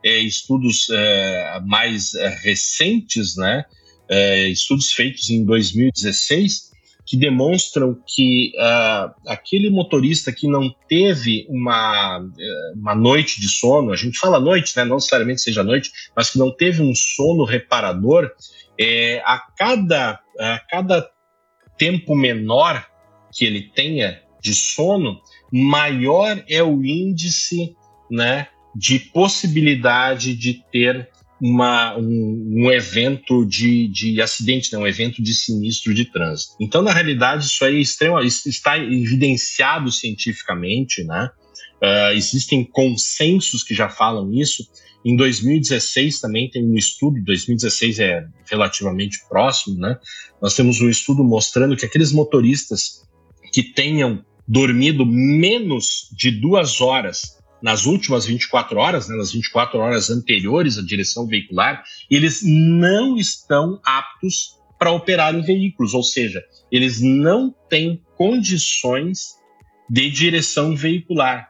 é, 0.04 0.18
estudos 0.20 0.88
é, 0.90 1.60
mais 1.66 2.14
é, 2.14 2.28
recentes, 2.28 3.36
né? 3.36 3.64
É, 4.08 4.48
estudos 4.48 4.92
feitos 4.92 5.30
em 5.30 5.44
2016, 5.44 6.73
que 7.14 7.16
demonstram 7.16 7.96
que 8.04 8.50
uh, 8.56 9.14
aquele 9.28 9.70
motorista 9.70 10.32
que 10.32 10.48
não 10.48 10.74
teve 10.88 11.46
uma, 11.48 12.20
eh, 12.36 12.72
uma 12.74 12.92
noite 12.92 13.40
de 13.40 13.48
sono, 13.48 13.92
a 13.92 13.96
gente 13.96 14.18
fala 14.18 14.40
noite, 14.40 14.76
né, 14.76 14.84
não 14.84 14.96
necessariamente 14.96 15.40
seja 15.40 15.62
noite, 15.62 15.92
mas 16.16 16.30
que 16.30 16.38
não 16.40 16.50
teve 16.50 16.82
um 16.82 16.92
sono 16.92 17.44
reparador, 17.44 18.32
é, 18.76 19.22
a, 19.24 19.40
cada, 19.56 20.18
a 20.40 20.60
cada 20.68 21.08
tempo 21.78 22.16
menor 22.16 22.84
que 23.32 23.44
ele 23.44 23.70
tenha 23.72 24.20
de 24.42 24.52
sono, 24.52 25.20
maior 25.52 26.42
é 26.48 26.64
o 26.64 26.84
índice 26.84 27.76
né, 28.10 28.48
de 28.74 28.98
possibilidade 28.98 30.34
de 30.34 30.64
ter 30.72 31.08
uma, 31.40 31.96
um, 31.96 32.64
um, 32.64 32.70
evento 32.70 33.44
de, 33.44 33.88
de 33.88 34.20
acidente, 34.22 34.72
né? 34.72 34.78
um 34.78 34.86
evento 34.86 35.22
de 35.22 35.34
sinistro 35.34 35.92
de 35.92 36.04
trânsito. 36.04 36.54
Então, 36.60 36.82
na 36.82 36.92
realidade, 36.92 37.46
isso 37.46 37.64
aí 37.64 37.76
é 37.76 37.80
extremo, 37.80 38.20
está 38.20 38.78
evidenciado 38.78 39.90
cientificamente, 39.90 41.04
né? 41.04 41.30
Uh, 41.82 42.14
existem 42.14 42.64
consensos 42.64 43.62
que 43.62 43.74
já 43.74 43.90
falam 43.90 44.32
isso. 44.32 44.64
Em 45.04 45.16
2016 45.16 46.20
também 46.20 46.48
tem 46.48 46.64
um 46.64 46.76
estudo, 46.76 47.22
2016 47.22 47.98
é 47.98 48.26
relativamente 48.50 49.18
próximo, 49.28 49.78
né? 49.78 49.98
Nós 50.40 50.54
temos 50.54 50.80
um 50.80 50.88
estudo 50.88 51.22
mostrando 51.22 51.76
que 51.76 51.84
aqueles 51.84 52.10
motoristas 52.10 53.02
que 53.52 53.62
tenham 53.62 54.24
dormido 54.48 55.04
menos 55.04 56.08
de 56.16 56.30
duas 56.30 56.80
horas 56.80 57.38
nas 57.64 57.86
últimas 57.86 58.26
24 58.26 58.78
horas, 58.78 59.08
né, 59.08 59.16
nas 59.16 59.32
24 59.32 59.78
horas 59.78 60.10
anteriores 60.10 60.76
à 60.76 60.82
direção 60.82 61.26
veicular, 61.26 61.82
eles 62.10 62.42
não 62.44 63.16
estão 63.16 63.80
aptos 63.82 64.58
para 64.78 64.92
operar 64.92 65.34
em 65.34 65.40
veículos, 65.40 65.94
ou 65.94 66.02
seja, 66.02 66.44
eles 66.70 67.00
não 67.00 67.54
têm 67.70 68.02
condições 68.18 69.36
de 69.88 70.10
direção 70.10 70.76
veicular. 70.76 71.48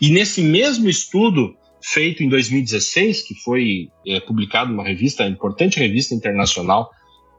E 0.00 0.08
nesse 0.08 0.40
mesmo 0.40 0.88
estudo, 0.88 1.56
feito 1.82 2.22
em 2.22 2.28
2016, 2.28 3.22
que 3.22 3.34
foi 3.34 3.88
é, 4.06 4.20
publicado 4.20 4.70
numa 4.70 4.84
revista, 4.84 5.26
importante 5.26 5.80
revista 5.80 6.14
internacional, 6.14 6.88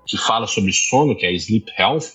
que 0.05 0.17
fala 0.17 0.47
sobre 0.47 0.73
sono, 0.73 1.15
que 1.15 1.25
é 1.25 1.29
a 1.29 1.31
Sleep 1.31 1.71
Health, 1.79 2.11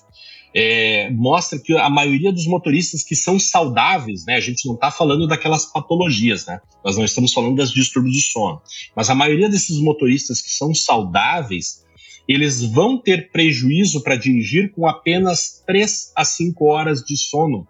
é, 0.55 1.11
mostra 1.11 1.59
que 1.59 1.77
a 1.77 1.89
maioria 1.89 2.33
dos 2.33 2.47
motoristas 2.47 3.03
que 3.03 3.17
são 3.17 3.39
saudáveis, 3.39 4.25
né, 4.27 4.37
a 4.37 4.41
gente 4.41 4.67
não 4.67 4.75
está 4.75 4.91
falando 4.91 5.27
daquelas 5.27 5.67
patologias, 5.67 6.47
né, 6.47 6.61
nós 6.85 6.97
não 6.97 7.05
estamos 7.05 7.33
falando 7.33 7.57
das 7.57 7.71
distúrbios 7.71 8.17
do 8.17 8.23
sono, 8.23 8.61
mas 8.95 9.09
a 9.09 9.15
maioria 9.15 9.49
desses 9.49 9.79
motoristas 9.81 10.41
que 10.41 10.51
são 10.51 10.75
saudáveis, 10.75 11.83
eles 12.29 12.63
vão 12.63 12.99
ter 12.99 13.31
prejuízo 13.31 14.03
para 14.03 14.17
dirigir 14.17 14.73
com 14.73 14.87
apenas 14.87 15.63
3 15.67 16.13
a 16.15 16.25
5 16.25 16.65
horas 16.65 17.03
de 17.03 17.17
sono 17.17 17.67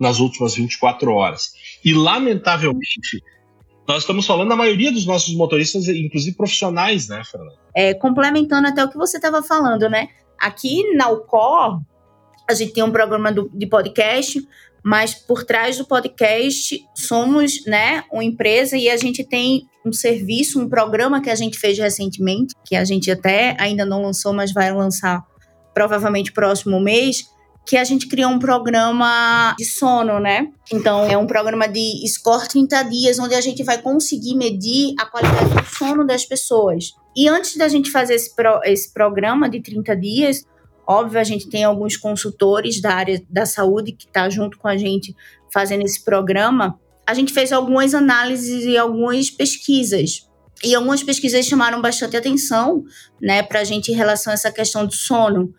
nas 0.00 0.18
últimas 0.18 0.54
24 0.54 1.12
horas. 1.12 1.52
E, 1.84 1.92
lamentavelmente, 1.92 3.22
nós 3.86 4.02
estamos 4.02 4.26
falando 4.26 4.48
da 4.48 4.56
maioria 4.56 4.90
dos 4.90 5.06
nossos 5.06 5.34
motoristas, 5.36 5.86
inclusive 5.88 6.36
profissionais, 6.36 7.08
né, 7.08 7.22
Fernanda? 7.30 7.56
É, 7.74 7.94
complementando 7.94 8.68
até 8.68 8.84
o 8.84 8.88
que 8.88 8.96
você 8.96 9.18
estava 9.18 9.42
falando, 9.42 9.88
né? 9.88 10.08
Aqui 10.40 10.94
na 10.94 11.10
UCOR, 11.10 11.80
a 12.48 12.54
gente 12.54 12.72
tem 12.72 12.82
um 12.82 12.90
programa 12.90 13.32
do, 13.32 13.50
de 13.52 13.66
podcast, 13.66 14.46
mas 14.82 15.14
por 15.14 15.44
trás 15.44 15.78
do 15.78 15.84
podcast 15.84 16.84
somos, 16.94 17.64
né, 17.66 18.04
uma 18.12 18.24
empresa 18.24 18.76
e 18.76 18.90
a 18.90 18.96
gente 18.96 19.24
tem 19.24 19.68
um 19.84 19.92
serviço, 19.92 20.60
um 20.60 20.68
programa 20.68 21.20
que 21.20 21.30
a 21.30 21.34
gente 21.34 21.58
fez 21.58 21.78
recentemente, 21.78 22.54
que 22.64 22.76
a 22.76 22.84
gente 22.84 23.10
até 23.10 23.56
ainda 23.58 23.84
não 23.84 24.02
lançou, 24.02 24.32
mas 24.32 24.52
vai 24.52 24.72
lançar 24.72 25.24
provavelmente 25.74 26.32
próximo 26.32 26.80
mês, 26.80 27.24
que 27.64 27.76
a 27.76 27.84
gente 27.84 28.08
criou 28.08 28.30
um 28.30 28.38
programa 28.38 29.54
de 29.56 29.64
sono, 29.64 30.18
né? 30.18 30.48
Então, 30.72 31.04
é 31.04 31.16
um 31.16 31.26
programa 31.26 31.68
de 31.68 32.02
score 32.08 32.48
30 32.48 32.82
dias, 32.84 33.18
onde 33.18 33.34
a 33.34 33.40
gente 33.40 33.62
vai 33.62 33.80
conseguir 33.80 34.34
medir 34.34 34.94
a 34.98 35.06
qualidade 35.06 35.54
do 35.54 35.64
sono 35.64 36.04
das 36.04 36.24
pessoas. 36.24 36.92
E 37.16 37.28
antes 37.28 37.56
da 37.56 37.68
gente 37.68 37.90
fazer 37.90 38.14
esse, 38.14 38.34
pro, 38.34 38.60
esse 38.64 38.92
programa 38.92 39.48
de 39.48 39.60
30 39.60 39.96
dias, 39.96 40.44
óbvio, 40.86 41.20
a 41.20 41.24
gente 41.24 41.48
tem 41.48 41.64
alguns 41.64 41.96
consultores 41.96 42.80
da 42.80 42.94
área 42.94 43.22
da 43.28 43.46
saúde 43.46 43.92
que 43.92 44.06
está 44.06 44.28
junto 44.28 44.58
com 44.58 44.68
a 44.68 44.76
gente 44.76 45.14
fazendo 45.52 45.82
esse 45.82 46.04
programa. 46.04 46.78
A 47.06 47.14
gente 47.14 47.32
fez 47.32 47.52
algumas 47.52 47.94
análises 47.94 48.64
e 48.64 48.76
algumas 48.76 49.30
pesquisas. 49.30 50.28
E 50.64 50.74
algumas 50.74 51.02
pesquisas 51.02 51.44
chamaram 51.44 51.80
bastante 51.80 52.16
atenção, 52.16 52.84
né, 53.20 53.42
para 53.42 53.60
a 53.60 53.64
gente 53.64 53.90
em 53.90 53.94
relação 53.94 54.30
a 54.30 54.34
essa 54.34 54.52
questão 54.52 54.86
do 54.86 54.94
sono. 54.94 55.52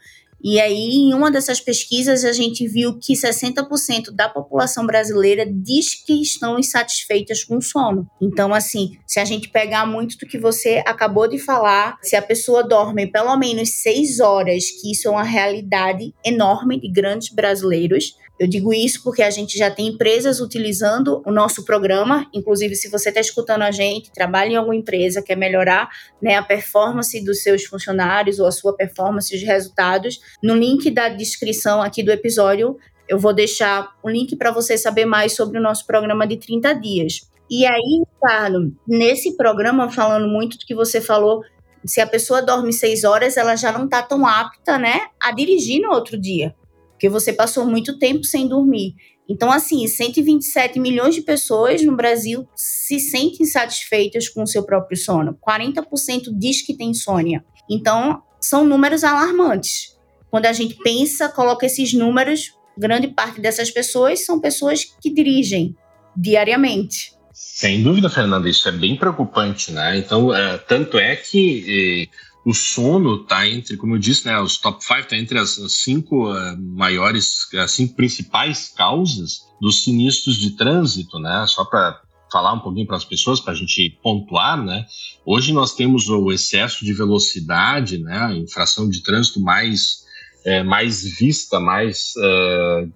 E 0.44 0.60
aí, 0.60 0.96
em 0.96 1.14
uma 1.14 1.32
dessas 1.32 1.62
pesquisas, 1.62 2.26
a 2.26 2.34
gente 2.34 2.68
viu 2.68 3.00
que 3.00 3.14
60% 3.14 4.12
da 4.14 4.28
população 4.28 4.86
brasileira 4.86 5.46
diz 5.50 5.96
que 5.96 6.22
estão 6.22 6.60
insatisfeitas 6.60 7.44
com 7.46 7.58
o 7.58 7.62
sono. 7.62 8.06
Então, 8.22 8.54
assim, 8.54 8.98
se 9.08 9.20
a 9.20 9.26
gente 9.26 9.50
pegar 9.50 9.86
muito 9.86 10.18
do 10.18 10.28
que 10.28 10.38
você 10.38 10.84
acabou 10.86 11.30
de 11.30 11.40
falar, 11.40 11.98
se 12.02 12.16
a 12.18 12.22
pessoa 12.22 12.62
dorme 12.62 13.08
pelo 13.08 13.38
menos 13.38 13.82
seis 13.82 14.20
horas, 14.20 14.66
que 14.70 14.92
isso 14.92 15.08
é 15.08 15.12
uma 15.12 15.24
realidade 15.24 16.14
enorme 16.26 16.80
de 16.80 16.92
grandes 16.92 17.34
brasileiros, 17.34 18.18
eu 18.40 18.48
digo 18.48 18.74
isso 18.74 19.04
porque 19.04 19.22
a 19.22 19.30
gente 19.30 19.58
já 19.58 19.70
tem 19.70 19.88
empresas 19.88 20.40
utilizando 20.40 21.22
o 21.26 21.32
nosso 21.32 21.64
programa. 21.64 22.28
Inclusive, 22.34 22.76
se 22.76 22.90
você 22.90 23.10
está 23.10 23.22
escutando 23.22 23.62
a 23.62 23.72
gente, 23.72 24.12
trabalha 24.12 24.54
em 24.54 24.56
alguma 24.56 24.76
empresa, 24.76 25.22
quer 25.22 25.38
melhorar 25.38 25.90
né, 26.22 26.36
a 26.36 26.44
performance 26.44 27.24
dos 27.24 27.44
seus 27.44 27.64
funcionários 27.64 28.40
ou 28.40 28.48
a 28.48 28.52
sua 28.52 28.76
performance, 28.76 29.36
os 29.36 29.44
resultados, 29.44 30.20
no 30.42 30.56
link 30.56 30.90
da 30.90 31.10
descrição 31.10 31.82
aqui 31.82 32.02
do 32.02 32.12
episódio, 32.12 32.78
eu 33.08 33.20
vou 33.20 33.34
deixar 33.34 33.92
o 34.02 34.08
um 34.08 34.12
link 34.12 34.36
para 34.36 34.52
você 34.52 34.78
saber 34.78 35.06
mais 35.06 35.34
sobre 35.34 35.60
o 35.60 35.62
nosso 35.62 35.86
programa 35.86 36.26
de 36.26 36.38
30 36.38 36.74
dias. 36.74 37.30
E 37.50 37.68
aí, 37.68 38.04
Ricardo, 38.16 38.76
nesse 38.88 39.38
programa, 39.38 39.92
falando 39.92 40.28
muito 40.28 40.58
do 40.58 40.66
que 40.66 40.74
você 40.74 41.00
falou, 41.00 41.44
se 41.86 42.02
a 42.02 42.08
pessoa 42.08 42.42
dorme 42.42 42.74
seis 42.74 43.04
horas, 43.04 43.38
ela 43.38 43.56
já 43.56 43.72
não 43.72 43.86
está 43.86 44.02
tão 44.02 44.26
apta, 44.26 44.80
né, 44.80 45.08
a 45.22 45.32
dirigir 45.32 45.82
no 45.82 45.92
outro 45.92 46.20
dia 46.20 46.56
porque 47.04 47.10
você 47.10 47.34
passou 47.34 47.66
muito 47.66 48.00
tempo 48.00 48.24
sem 48.24 48.48
dormir. 48.48 48.96
Então, 49.28 49.52
assim, 49.52 49.86
127 49.86 50.80
milhões 50.80 51.14
de 51.14 51.22
pessoas 51.22 51.84
no 51.84 51.98
Brasil 51.98 52.48
se 52.56 52.98
sentem 52.98 53.46
satisfeitas 53.46 54.30
com 54.30 54.44
o 54.44 54.48
seu 54.48 54.64
próprio 54.64 54.96
sono. 54.96 55.38
40% 55.46 56.30
diz 56.32 56.62
que 56.62 56.74
tem 56.74 56.92
insônia. 56.92 57.44
Então, 57.70 58.22
são 58.40 58.64
números 58.64 59.04
alarmantes. 59.04 59.98
Quando 60.32 60.46
a 60.46 60.54
gente 60.54 60.76
pensa, 60.76 61.28
coloca 61.28 61.66
esses 61.66 61.94
números, 61.94 62.54
grande 62.78 63.10
parte 63.10 63.42
dessas 63.42 63.70
pessoas 63.70 64.26
são 64.26 64.40
pessoas 64.40 64.86
que 65.02 65.14
dirigem 65.14 65.76
diariamente. 66.16 67.12
Sem 67.34 67.84
dúvida, 67.84 68.10
Fernanda, 68.10 68.48
isso 68.48 68.70
é 68.70 68.72
bem 68.72 68.96
preocupante, 68.96 69.74
né? 69.74 69.98
Então, 69.98 70.34
é, 70.34 70.58
tanto 70.58 70.98
é 70.98 71.18
que 71.18 72.08
o 72.46 72.54
sono 72.54 73.22
está 73.22 73.48
entre, 73.48 73.78
como 73.78 73.96
eu 73.96 74.00
disse, 74.00 74.26
né, 74.26 74.40
os 74.40 74.58
top 74.58 74.84
5 74.84 75.00
está 75.00 75.18
entre 75.18 75.40
as, 75.40 75.58
as 75.58 75.74
cinco 75.74 76.30
uh, 76.30 76.58
maiores, 76.60 77.48
as 77.56 77.72
cinco 77.72 77.96
principais 77.96 78.68
causas 78.68 79.44
dos 79.62 79.84
sinistros 79.84 80.38
de 80.38 80.52
trânsito, 80.52 81.20
né? 81.20 81.46
Só 81.48 81.64
para 81.64 82.02
falar 82.30 82.54
um 82.54 82.60
pouquinho 82.60 82.86
para 82.86 82.98
as 82.98 83.06
pessoas, 83.06 83.40
para 83.40 83.54
a 83.54 83.56
gente 83.56 83.98
pontuar, 84.04 84.62
né? 84.62 84.86
Hoje 85.26 85.54
nós 85.54 85.74
temos 85.74 86.10
o 86.10 86.32
excesso 86.32 86.84
de 86.84 86.92
velocidade, 86.92 87.98
né? 87.98 88.18
A 88.18 88.34
infração 88.34 88.90
de 88.90 89.02
trânsito 89.02 89.40
mais, 89.40 90.04
é, 90.44 90.64
mais 90.64 91.04
vista, 91.04 91.62
mais 91.62 92.12
uh, 92.18 92.92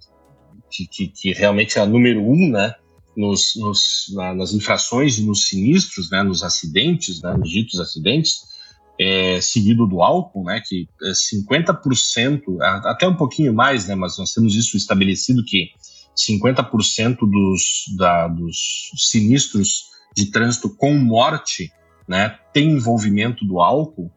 que, 0.70 0.88
que, 0.88 1.08
que, 1.08 1.32
realmente 1.32 1.80
é 1.80 1.82
a 1.82 1.86
número 1.86 2.22
um, 2.22 2.52
né? 2.52 2.76
Nos, 3.16 3.56
nos, 3.56 4.12
na, 4.14 4.36
nas 4.36 4.54
infrações 4.54 5.18
e 5.18 5.24
nos 5.24 5.48
sinistros, 5.48 6.10
né? 6.10 6.22
Nos 6.22 6.44
acidentes, 6.44 7.22
né? 7.22 7.34
Nos 7.34 7.50
ditos 7.50 7.80
acidentes 7.80 8.57
é, 9.00 9.40
seguido 9.42 9.86
do 9.86 10.02
álcool, 10.02 10.44
né, 10.44 10.62
que 10.66 10.88
50%, 11.02 12.42
é 12.62 12.90
até 12.90 13.08
um 13.08 13.16
pouquinho 13.16 13.54
mais, 13.54 13.88
né, 13.88 13.96
mas 13.96 14.18
nós 14.18 14.34
temos 14.34 14.56
isso 14.56 14.76
estabelecido 14.76 15.44
que 15.44 15.70
50% 16.18 17.18
dos, 17.20 17.96
da, 17.96 18.28
dos 18.28 18.92
sinistros 18.96 19.86
de 20.16 20.32
trânsito 20.32 20.76
com 20.76 20.96
morte 20.96 21.72
né, 22.08 22.40
tem 22.52 22.72
envolvimento 22.72 23.46
do 23.46 23.60
álcool, 23.60 24.12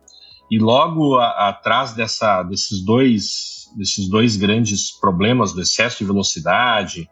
e 0.51 0.59
logo 0.59 1.17
a, 1.17 1.49
atrás 1.51 1.93
dessa, 1.93 2.43
desses, 2.43 2.85
dois, 2.85 3.69
desses 3.77 4.09
dois 4.09 4.37
grandes 4.37 4.91
problemas 4.91 5.53
do 5.53 5.61
excesso 5.61 5.99
de 5.99 6.05
velocidade 6.05 7.09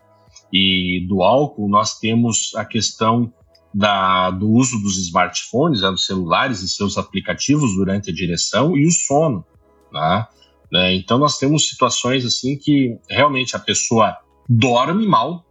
e 0.53 1.07
do 1.07 1.23
álcool, 1.23 1.69
nós 1.69 1.99
temos 1.99 2.53
a 2.57 2.65
questão 2.65 3.33
da, 3.73 4.31
do 4.31 4.49
uso 4.49 4.81
dos 4.81 4.97
smartphones, 4.99 5.83
né, 5.83 5.91
dos 5.91 6.07
celulares 6.07 6.63
e 6.63 6.69
seus 6.69 6.97
aplicativos 6.97 7.75
durante 7.75 8.11
a 8.11 8.15
direção 8.15 8.77
e 8.77 8.87
o 8.87 8.91
sono. 8.91 9.45
Tá? 9.93 10.29
Né? 10.73 10.95
Então 10.95 11.19
nós 11.19 11.39
temos 11.39 11.69
situações 11.69 12.25
assim 12.25 12.57
que 12.57 12.99
realmente 13.09 13.57
a 13.57 13.59
pessoa 13.59 14.17
dorme 14.49 15.07
mal, 15.07 15.45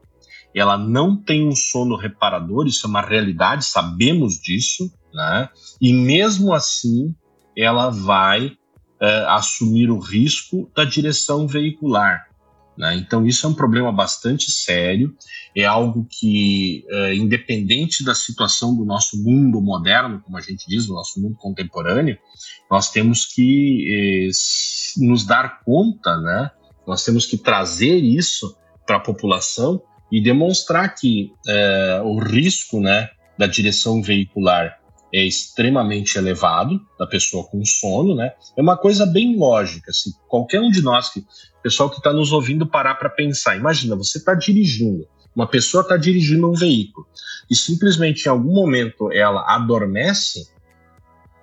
ela 0.56 0.78
não 0.78 1.16
tem 1.16 1.48
um 1.48 1.56
sono 1.56 1.96
reparador, 1.96 2.66
isso 2.66 2.88
é 2.88 2.90
uma 2.90 3.02
realidade, 3.02 3.66
sabemos 3.66 4.40
disso, 4.40 4.92
né? 5.14 5.50
e 5.80 5.94
mesmo 5.94 6.54
assim 6.54 7.16
ela 7.56 7.90
vai 7.90 8.58
é, 9.00 9.26
assumir 9.30 9.90
o 9.92 10.00
risco 10.00 10.72
da 10.76 10.84
direção 10.84 11.48
veicular. 11.48 12.27
Né? 12.78 12.96
Então, 12.96 13.26
isso 13.26 13.46
é 13.46 13.50
um 13.50 13.54
problema 13.54 13.92
bastante 13.92 14.52
sério, 14.52 15.16
é 15.56 15.66
algo 15.66 16.08
que, 16.10 16.86
é, 16.90 17.16
independente 17.16 18.04
da 18.04 18.14
situação 18.14 18.76
do 18.76 18.86
nosso 18.86 19.22
mundo 19.24 19.60
moderno, 19.62 20.22
como 20.22 20.38
a 20.38 20.42
gente 20.42 20.66
diz, 20.68 20.86
do 20.86 20.94
nosso 20.94 21.20
mundo 21.20 21.36
contemporâneo, 21.36 22.18
nós 22.70 22.92
temos 22.92 23.26
que 23.26 23.88
é, 23.90 25.04
nos 25.04 25.26
dar 25.26 25.62
conta, 25.64 26.18
né? 26.18 26.52
nós 26.86 27.04
temos 27.04 27.26
que 27.26 27.38
trazer 27.38 27.98
isso 27.98 28.56
para 28.86 28.98
a 28.98 29.02
população 29.02 29.82
e 30.12 30.22
demonstrar 30.22 30.96
que 30.96 31.34
é, 31.48 32.02
o 32.04 32.18
risco 32.20 32.80
né, 32.80 33.10
da 33.38 33.48
direção 33.48 34.02
veicular 34.02 34.78
é 35.14 35.24
extremamente 35.24 36.18
elevado 36.18 36.80
da 37.00 37.08
pessoa 37.08 37.46
com 37.48 37.64
sono, 37.64 38.16
né? 38.16 38.32
É 38.58 38.62
uma 38.62 38.78
coisa 38.78 39.06
bem 39.06 39.38
lógica. 39.38 39.92
Se 39.94 40.12
qualquer 40.28 40.60
um 40.60 40.70
de 40.70 40.82
nós 40.82 41.10
que 41.10 41.24
pessoal 41.68 41.90
que 41.90 41.98
está 41.98 42.14
nos 42.14 42.32
ouvindo 42.32 42.66
parar 42.66 42.96
para 42.96 43.10
pensar. 43.10 43.58
Imagina, 43.58 43.94
você 43.94 44.20
está 44.20 44.34
dirigindo, 44.34 45.06
uma 45.36 45.46
pessoa 45.46 45.82
está 45.82 45.98
dirigindo 45.98 46.50
um 46.50 46.54
veículo 46.54 47.06
e 47.52 47.56
simplesmente 47.56 48.26
em 48.26 48.30
algum 48.30 48.54
momento 48.54 49.12
ela 49.12 49.46
adormece, 49.54 50.48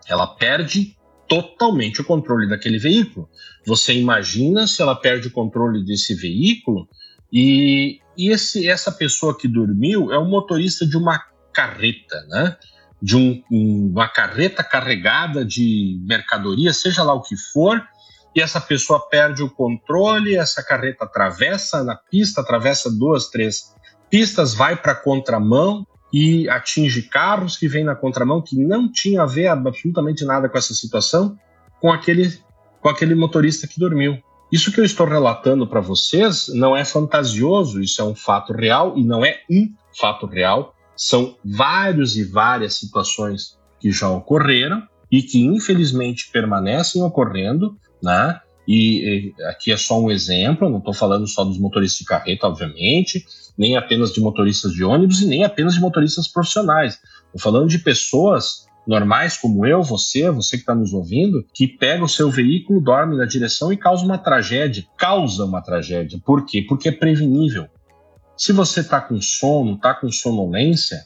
ela 0.08 0.26
perde 0.26 0.96
totalmente 1.28 2.00
o 2.00 2.04
controle 2.04 2.48
daquele 2.48 2.78
veículo. 2.78 3.28
Você 3.66 3.92
imagina 3.92 4.66
se 4.66 4.80
ela 4.80 4.96
perde 4.96 5.28
o 5.28 5.30
controle 5.30 5.84
desse 5.84 6.14
veículo 6.14 6.88
e, 7.30 8.00
e 8.16 8.30
esse, 8.30 8.66
essa 8.66 8.90
pessoa 8.90 9.36
que 9.36 9.46
dormiu 9.46 10.10
é 10.10 10.16
o 10.16 10.24
motorista 10.24 10.86
de 10.86 10.96
uma 10.96 11.22
carreta, 11.52 12.24
né? 12.28 12.56
De 13.04 13.16
um, 13.16 13.42
uma 13.50 14.08
carreta 14.08 14.64
carregada 14.64 15.44
de 15.44 16.00
mercadoria, 16.06 16.72
seja 16.72 17.02
lá 17.02 17.12
o 17.12 17.20
que 17.20 17.36
for, 17.52 17.82
e 18.34 18.40
essa 18.40 18.60
pessoa 18.60 19.08
perde 19.08 19.42
o 19.42 19.50
controle, 19.50 20.36
essa 20.36 20.62
carreta 20.62 21.04
atravessa 21.04 21.84
na 21.84 21.94
pista, 21.94 22.40
atravessa 22.40 22.90
duas, 22.90 23.28
três 23.28 23.74
pistas, 24.10 24.54
vai 24.54 24.74
para 24.74 24.92
a 24.92 24.96
contramão 24.96 25.86
e 26.12 26.48
atinge 26.48 27.02
carros 27.02 27.56
que 27.56 27.68
vêm 27.68 27.84
na 27.84 27.94
contramão 27.94 28.40
que 28.40 28.56
não 28.56 28.90
tinha 28.90 29.22
a 29.22 29.26
ver 29.26 29.48
absolutamente 29.48 30.24
nada 30.24 30.48
com 30.48 30.56
essa 30.56 30.72
situação, 30.72 31.38
com 31.80 31.92
aquele, 31.92 32.32
com 32.80 32.88
aquele 32.88 33.14
motorista 33.14 33.66
que 33.66 33.78
dormiu. 33.78 34.18
Isso 34.50 34.70
que 34.72 34.80
eu 34.80 34.84
estou 34.84 35.06
relatando 35.06 35.66
para 35.66 35.80
vocês 35.80 36.48
não 36.54 36.76
é 36.76 36.84
fantasioso, 36.84 37.80
isso 37.80 38.00
é 38.00 38.04
um 38.04 38.14
fato 38.14 38.52
real 38.52 38.96
e 38.96 39.04
não 39.04 39.24
é 39.24 39.40
um 39.50 39.68
fato 39.98 40.26
real, 40.26 40.73
são 40.96 41.36
vários 41.44 42.16
e 42.16 42.24
várias 42.24 42.74
situações 42.74 43.58
que 43.80 43.90
já 43.90 44.08
ocorreram 44.10 44.82
e 45.10 45.22
que 45.22 45.44
infelizmente 45.44 46.30
permanecem 46.32 47.02
ocorrendo 47.02 47.76
né? 48.04 48.38
E, 48.66 49.34
aqui 49.48 49.72
é 49.72 49.76
só 49.76 50.00
um 50.00 50.10
exemplo, 50.10 50.70
não 50.70 50.78
estou 50.78 50.94
falando 50.94 51.26
só 51.26 51.44
dos 51.44 51.58
motoristas 51.58 51.98
de 51.98 52.04
carreta, 52.04 52.46
obviamente, 52.46 53.24
nem 53.58 53.76
apenas 53.76 54.12
de 54.12 54.20
motoristas 54.20 54.72
de 54.72 54.84
ônibus 54.84 55.20
e 55.20 55.26
nem 55.26 55.44
apenas 55.44 55.74
de 55.74 55.80
motoristas 55.80 56.28
profissionais. 56.28 56.98
Estou 57.26 57.40
falando 57.40 57.68
de 57.68 57.78
pessoas 57.78 58.66
normais 58.86 59.36
como 59.36 59.66
eu, 59.66 59.82
você, 59.82 60.30
você 60.30 60.56
que 60.56 60.62
está 60.62 60.74
nos 60.74 60.92
ouvindo, 60.92 61.44
que 61.54 61.66
pega 61.66 62.04
o 62.04 62.08
seu 62.08 62.30
veículo, 62.30 62.80
dorme 62.80 63.16
na 63.16 63.26
direção 63.26 63.72
e 63.72 63.76
causa 63.76 64.04
uma 64.04 64.18
tragédia. 64.18 64.84
Causa 64.96 65.44
uma 65.44 65.62
tragédia. 65.62 66.18
Por 66.24 66.46
quê? 66.46 66.64
Porque 66.66 66.88
é 66.88 66.92
prevenível. 66.92 67.66
Se 68.36 68.52
você 68.52 68.80
está 68.80 69.00
com 69.00 69.20
sono, 69.20 69.74
está 69.74 69.94
com 69.94 70.10
sonolência, 70.10 70.98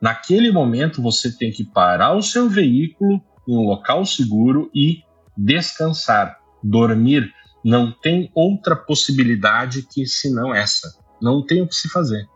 naquele 0.00 0.50
momento 0.50 1.02
você 1.02 1.36
tem 1.36 1.50
que 1.50 1.64
parar 1.64 2.14
o 2.14 2.22
seu 2.22 2.48
veículo 2.48 3.20
em 3.46 3.56
um 3.56 3.62
local 3.62 4.04
seguro 4.06 4.70
e 4.74 5.02
descansar, 5.36 6.38
dormir. 6.62 7.30
Não 7.64 7.92
tem 7.92 8.30
outra 8.34 8.74
possibilidade 8.74 9.82
que 9.82 10.06
senão 10.06 10.54
essa. 10.54 10.88
Não 11.20 11.44
tem 11.44 11.62
o 11.62 11.68
que 11.68 11.74
se 11.74 11.88
fazer. 11.88 12.26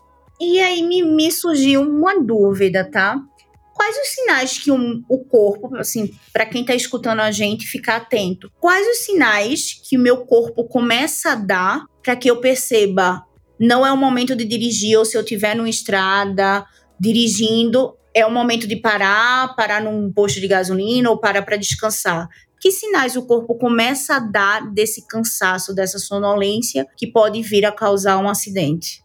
E 0.40 0.60
aí 0.60 0.82
me, 0.82 1.02
me 1.02 1.32
surgiu 1.32 1.82
uma 1.82 2.22
dúvida, 2.22 2.88
tá? 2.88 3.18
Quais 3.74 3.96
os 3.96 4.08
sinais 4.08 4.58
que 4.58 4.70
um, 4.70 5.02
o 5.08 5.24
corpo, 5.24 5.76
assim, 5.76 6.14
para 6.32 6.46
quem 6.46 6.62
está 6.62 6.74
escutando 6.74 7.20
a 7.20 7.30
gente, 7.30 7.66
ficar 7.66 7.96
atento? 7.96 8.50
Quais 8.58 8.86
os 8.86 9.04
sinais 9.04 9.80
que 9.86 9.96
o 9.96 10.00
meu 10.00 10.24
corpo 10.24 10.64
começa 10.64 11.32
a 11.32 11.34
dar 11.34 11.84
para 12.02 12.16
que 12.16 12.30
eu 12.30 12.40
perceba 12.40 13.22
não 13.58 13.86
é 13.86 13.92
o 13.92 13.96
momento 13.96 14.36
de 14.36 14.44
dirigir, 14.44 14.98
ou 14.98 15.04
se 15.04 15.16
eu 15.16 15.22
estiver 15.22 15.54
numa 15.54 15.68
estrada 15.68 16.64
dirigindo, 16.98 17.94
é 18.14 18.24
o 18.24 18.30
momento 18.30 18.66
de 18.66 18.76
parar, 18.76 19.54
parar 19.54 19.82
num 19.82 20.10
posto 20.12 20.40
de 20.40 20.48
gasolina 20.48 21.10
ou 21.10 21.18
parar 21.18 21.42
para 21.42 21.56
descansar. 21.56 22.28
Que 22.58 22.70
sinais 22.70 23.14
o 23.16 23.26
corpo 23.26 23.54
começa 23.56 24.16
a 24.16 24.18
dar 24.18 24.72
desse 24.72 25.06
cansaço, 25.06 25.74
dessa 25.74 25.98
sonolência 25.98 26.86
que 26.96 27.06
pode 27.06 27.42
vir 27.42 27.66
a 27.66 27.72
causar 27.72 28.16
um 28.18 28.28
acidente? 28.28 29.02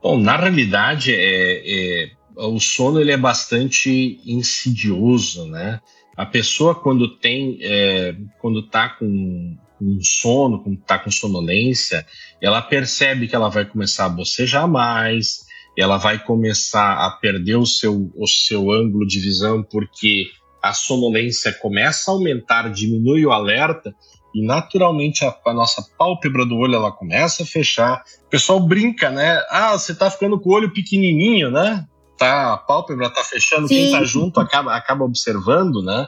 Bom, 0.00 0.18
na 0.18 0.36
realidade, 0.36 1.12
é, 1.12 2.04
é, 2.04 2.10
o 2.36 2.60
sono 2.60 3.00
ele 3.00 3.12
é 3.12 3.16
bastante 3.16 4.20
insidioso, 4.24 5.46
né? 5.46 5.80
A 6.16 6.26
pessoa 6.26 6.74
quando 6.74 7.16
tem, 7.18 7.58
é, 7.60 8.14
quando 8.40 8.60
está 8.60 8.88
com 8.88 9.56
com 9.82 10.00
sono, 10.00 10.62
com, 10.62 10.76
tá 10.76 10.98
com 10.98 11.10
sonolência, 11.10 12.06
ela 12.40 12.62
percebe 12.62 13.26
que 13.26 13.34
ela 13.34 13.48
vai 13.48 13.64
começar 13.64 14.06
a 14.06 14.08
bocejar 14.08 14.68
mais, 14.68 15.40
ela 15.76 15.96
vai 15.96 16.22
começar 16.22 17.04
a 17.04 17.10
perder 17.10 17.56
o 17.56 17.66
seu, 17.66 18.12
o 18.16 18.26
seu 18.26 18.70
ângulo 18.70 19.06
de 19.06 19.18
visão, 19.18 19.62
porque 19.62 20.26
a 20.62 20.72
sonolência 20.72 21.52
começa 21.52 22.10
a 22.10 22.14
aumentar, 22.14 22.70
diminui 22.70 23.26
o 23.26 23.32
alerta, 23.32 23.92
e 24.34 24.46
naturalmente 24.46 25.24
a, 25.24 25.36
a, 25.46 25.52
nossa 25.52 25.84
pálpebra 25.98 26.46
do 26.46 26.56
olho 26.56 26.76
ela 26.76 26.92
começa 26.92 27.42
a 27.42 27.46
fechar. 27.46 28.02
O 28.26 28.30
pessoal 28.30 28.60
brinca, 28.60 29.10
né? 29.10 29.42
Ah, 29.50 29.72
você 29.72 29.94
tá 29.94 30.10
ficando 30.10 30.40
com 30.40 30.50
o 30.50 30.54
olho 30.54 30.72
pequenininho, 30.72 31.50
né? 31.50 31.84
Tá, 32.16 32.54
a 32.54 32.56
pálpebra 32.56 33.10
tá 33.10 33.22
fechando, 33.24 33.68
Sim. 33.68 33.74
quem 33.74 33.92
tá 33.92 34.04
junto 34.04 34.40
acaba, 34.40 34.74
acaba 34.74 35.04
observando, 35.04 35.82
né? 35.82 36.06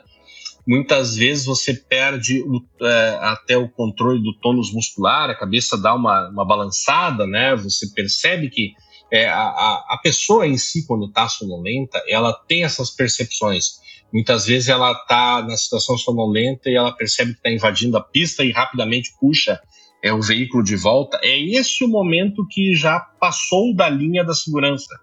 Muitas 0.66 1.16
vezes 1.16 1.44
você 1.44 1.74
perde 1.74 2.42
o, 2.42 2.62
é, 2.82 3.18
até 3.20 3.56
o 3.56 3.68
controle 3.68 4.22
do 4.22 4.32
tônus 4.38 4.72
muscular, 4.72 5.30
a 5.30 5.34
cabeça 5.34 5.76
dá 5.76 5.94
uma, 5.94 6.28
uma 6.30 6.44
balançada, 6.44 7.26
né? 7.26 7.54
Você 7.56 7.92
percebe 7.94 8.48
que 8.48 8.72
é, 9.12 9.28
a, 9.28 9.84
a 9.88 10.00
pessoa 10.02 10.46
em 10.46 10.56
si, 10.56 10.86
quando 10.86 11.06
está 11.06 11.28
sonolenta, 11.28 12.02
ela 12.08 12.32
tem 12.32 12.64
essas 12.64 12.90
percepções. 12.90 13.82
Muitas 14.12 14.46
vezes 14.46 14.68
ela 14.68 14.92
está 14.92 15.42
na 15.42 15.56
situação 15.56 15.98
sonolenta 15.98 16.70
e 16.70 16.74
ela 16.74 16.92
percebe 16.92 17.32
que 17.32 17.38
está 17.38 17.50
invadindo 17.50 17.96
a 17.96 18.00
pista 18.00 18.44
e 18.44 18.52
rapidamente 18.52 19.10
puxa 19.20 19.60
é, 20.02 20.12
o 20.12 20.22
veículo 20.22 20.62
de 20.62 20.76
volta. 20.76 21.18
É 21.22 21.38
esse 21.38 21.84
o 21.84 21.88
momento 21.88 22.46
que 22.48 22.74
já 22.74 23.00
passou 23.00 23.74
da 23.74 23.88
linha 23.88 24.24
da 24.24 24.34
segurança. 24.34 24.94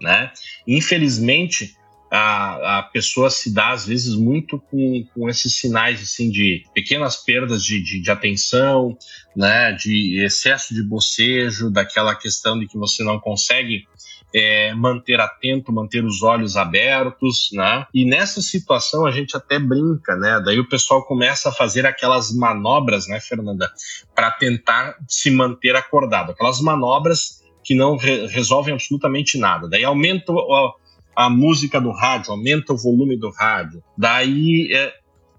Né? 0.00 0.32
Infelizmente, 0.66 1.76
a, 2.16 2.78
a 2.78 2.82
pessoa 2.84 3.28
se 3.28 3.52
dá, 3.52 3.72
às 3.72 3.86
vezes, 3.86 4.14
muito 4.14 4.60
com, 4.70 5.04
com 5.12 5.28
esses 5.28 5.58
sinais 5.58 6.00
assim, 6.00 6.30
de 6.30 6.62
pequenas 6.72 7.16
perdas 7.16 7.64
de, 7.64 7.82
de, 7.82 8.00
de 8.00 8.08
atenção, 8.08 8.96
né, 9.34 9.72
de 9.72 10.22
excesso 10.24 10.72
de 10.72 10.82
bocejo, 10.84 11.72
daquela 11.72 12.14
questão 12.14 12.56
de 12.56 12.68
que 12.68 12.78
você 12.78 13.02
não 13.02 13.18
consegue 13.18 13.84
é, 14.32 14.72
manter 14.74 15.18
atento, 15.18 15.72
manter 15.72 16.04
os 16.04 16.22
olhos 16.22 16.56
abertos, 16.56 17.48
né? 17.52 17.84
E 17.92 18.04
nessa 18.04 18.40
situação 18.40 19.06
a 19.06 19.10
gente 19.10 19.36
até 19.36 19.58
brinca, 19.58 20.16
né? 20.16 20.40
Daí 20.44 20.60
o 20.60 20.68
pessoal 20.68 21.04
começa 21.04 21.48
a 21.48 21.52
fazer 21.52 21.84
aquelas 21.84 22.32
manobras, 22.32 23.08
né, 23.08 23.20
Fernanda, 23.20 23.72
para 24.14 24.30
tentar 24.30 24.96
se 25.08 25.32
manter 25.32 25.74
acordado. 25.74 26.30
Aquelas 26.30 26.60
manobras 26.60 27.42
que 27.64 27.74
não 27.74 27.96
re 27.96 28.26
resolvem 28.28 28.74
absolutamente 28.74 29.36
nada. 29.36 29.68
Daí 29.68 29.84
aumenta 29.84 30.32
o, 30.32 30.74
a 31.16 31.30
música 31.30 31.80
do 31.80 31.92
rádio, 31.92 32.32
aumenta 32.32 32.72
o 32.72 32.76
volume 32.76 33.16
do 33.16 33.30
rádio, 33.30 33.82
daí 33.96 34.68
é, 34.72 34.92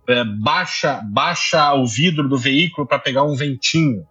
é, 0.08 0.24
baixa, 0.24 1.02
baixa 1.12 1.74
o 1.74 1.86
vidro 1.86 2.28
do 2.28 2.38
veículo 2.38 2.88
para 2.88 3.00
pegar 3.00 3.24
um 3.24 3.36
ventinho. 3.36 4.06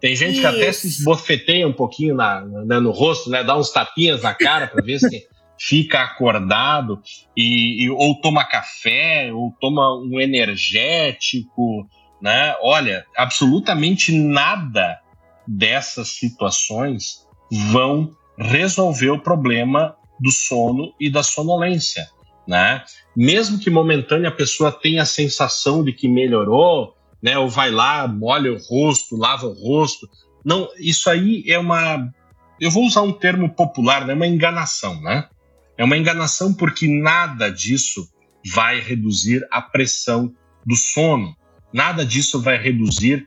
Tem 0.00 0.16
gente 0.16 0.32
Isso. 0.32 0.40
que 0.40 0.46
até 0.46 0.72
se 0.72 0.88
esbofeteia 0.88 1.68
um 1.68 1.72
pouquinho 1.72 2.14
na, 2.14 2.40
né, 2.40 2.80
no 2.80 2.90
rosto, 2.90 3.28
né, 3.28 3.44
dá 3.44 3.56
uns 3.56 3.70
tapinhas 3.70 4.22
na 4.22 4.32
cara 4.32 4.66
para 4.66 4.82
ver 4.82 4.98
se 4.98 5.24
fica 5.60 6.00
acordado, 6.00 7.02
e, 7.36 7.84
e, 7.84 7.90
ou 7.90 8.18
toma 8.18 8.44
café, 8.44 9.30
ou 9.30 9.54
toma 9.60 9.94
um 9.98 10.18
energético, 10.18 11.86
né? 12.20 12.54
Olha, 12.62 13.04
absolutamente 13.14 14.10
nada 14.10 14.98
dessas 15.46 16.08
situações 16.08 17.26
vão 17.50 18.10
resolver 18.38 19.10
o 19.10 19.20
problema 19.20 19.94
do 20.20 20.30
sono 20.30 20.92
e 21.00 21.10
da 21.10 21.22
sonolência, 21.22 22.08
né? 22.46 22.84
Mesmo 23.16 23.58
que 23.58 23.70
momentânea 23.70 24.28
a 24.28 24.34
pessoa 24.34 24.70
tenha 24.70 25.02
a 25.02 25.06
sensação 25.06 25.82
de 25.82 25.92
que 25.92 26.06
melhorou, 26.06 26.94
né? 27.22 27.38
Ou 27.38 27.48
vai 27.48 27.70
lá, 27.70 28.06
molha 28.06 28.52
o 28.52 28.58
rosto, 28.58 29.16
lava 29.16 29.46
o 29.46 29.52
rosto. 29.52 30.08
Não, 30.44 30.68
isso 30.78 31.08
aí 31.08 31.44
é 31.46 31.58
uma, 31.58 32.12
eu 32.60 32.70
vou 32.70 32.84
usar 32.84 33.02
um 33.02 33.12
termo 33.12 33.48
popular, 33.48 34.06
né? 34.06 34.14
Uma 34.14 34.26
enganação, 34.26 35.00
né? 35.00 35.28
É 35.78 35.84
uma 35.84 35.96
enganação 35.96 36.52
porque 36.52 36.86
nada 36.86 37.50
disso 37.50 38.06
vai 38.52 38.80
reduzir 38.80 39.46
a 39.50 39.62
pressão 39.62 40.32
do 40.66 40.76
sono. 40.76 41.34
Nada 41.72 42.04
disso 42.04 42.40
vai 42.40 42.58
reduzir 42.58 43.26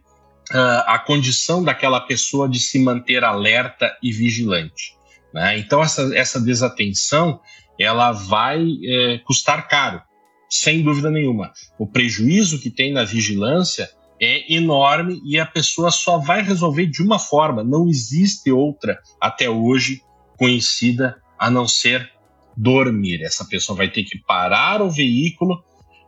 uh, 0.52 0.84
a 0.86 1.00
condição 1.00 1.64
daquela 1.64 2.02
pessoa 2.02 2.48
de 2.48 2.60
se 2.60 2.78
manter 2.78 3.24
alerta 3.24 3.98
e 4.04 4.12
vigilante. 4.12 4.96
Né? 5.34 5.57
Então, 5.59 5.81
essa, 5.81 6.15
essa 6.15 6.39
desatenção 6.39 7.39
ela 7.79 8.11
vai 8.11 8.63
é, 8.86 9.17
custar 9.25 9.67
caro, 9.67 10.01
sem 10.49 10.84
dúvida 10.84 11.09
nenhuma. 11.09 11.51
O 11.79 11.88
prejuízo 11.88 12.59
que 12.59 12.69
tem 12.69 12.93
na 12.93 13.03
vigilância 13.03 13.89
é 14.21 14.53
enorme 14.53 15.21
e 15.25 15.39
a 15.39 15.45
pessoa 15.45 15.89
só 15.89 16.17
vai 16.17 16.43
resolver 16.43 16.86
de 16.86 17.01
uma 17.01 17.17
forma. 17.17 17.63
Não 17.63 17.88
existe 17.88 18.51
outra 18.51 18.99
até 19.19 19.49
hoje 19.49 20.01
conhecida 20.38 21.17
a 21.38 21.49
não 21.49 21.67
ser 21.67 22.11
dormir. 22.55 23.23
Essa 23.23 23.45
pessoa 23.45 23.75
vai 23.75 23.89
ter 23.89 24.03
que 24.03 24.19
parar 24.19 24.81
o 24.81 24.89
veículo 24.89 25.63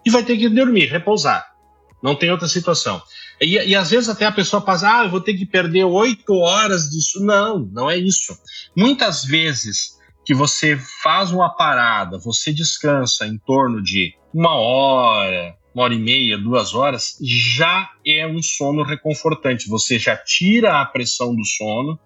e 0.06 0.12
vai 0.12 0.24
ter 0.24 0.38
que 0.38 0.48
dormir, 0.48 0.86
repousar. 0.86 1.55
Não 2.02 2.16
tem 2.16 2.32
outra 2.32 2.48
situação. 2.48 3.02
E, 3.42 3.58
e 3.58 3.76
às 3.76 3.90
vezes 3.90 4.10
até 4.10 4.26
a 4.26 4.32
pessoa 4.32 4.62
passa, 4.62 5.00
ah, 5.00 5.04
eu 5.06 5.10
vou 5.10 5.22
ter 5.22 5.34
que 5.34 5.46
perder 5.46 5.84
oito 5.84 6.34
horas 6.36 6.90
disso. 6.90 7.24
Não, 7.24 7.60
não 7.72 7.90
é 7.90 7.98
isso. 7.98 8.38
Muitas 8.76 9.24
vezes 9.24 9.96
que 10.26 10.34
você 10.34 10.78
faz 11.04 11.32
uma 11.32 11.50
parada, 11.50 12.18
você 12.18 12.52
descansa 12.52 13.28
em 13.28 13.38
torno 13.38 13.82
de 13.82 14.14
uma 14.34 14.56
hora, 14.56 15.56
uma 15.74 15.84
hora 15.84 15.94
e 15.94 16.00
meia, 16.00 16.38
duas 16.38 16.74
horas, 16.74 17.18
já 17.22 17.90
é 18.06 18.26
um 18.26 18.42
sono 18.42 18.84
reconfortante. 18.84 19.70
Você 19.70 20.00
já 20.00 20.18
tira 20.18 20.82
a 20.82 20.86
pressão 20.86 21.36
do 21.36 21.46
sono, 21.46 22.00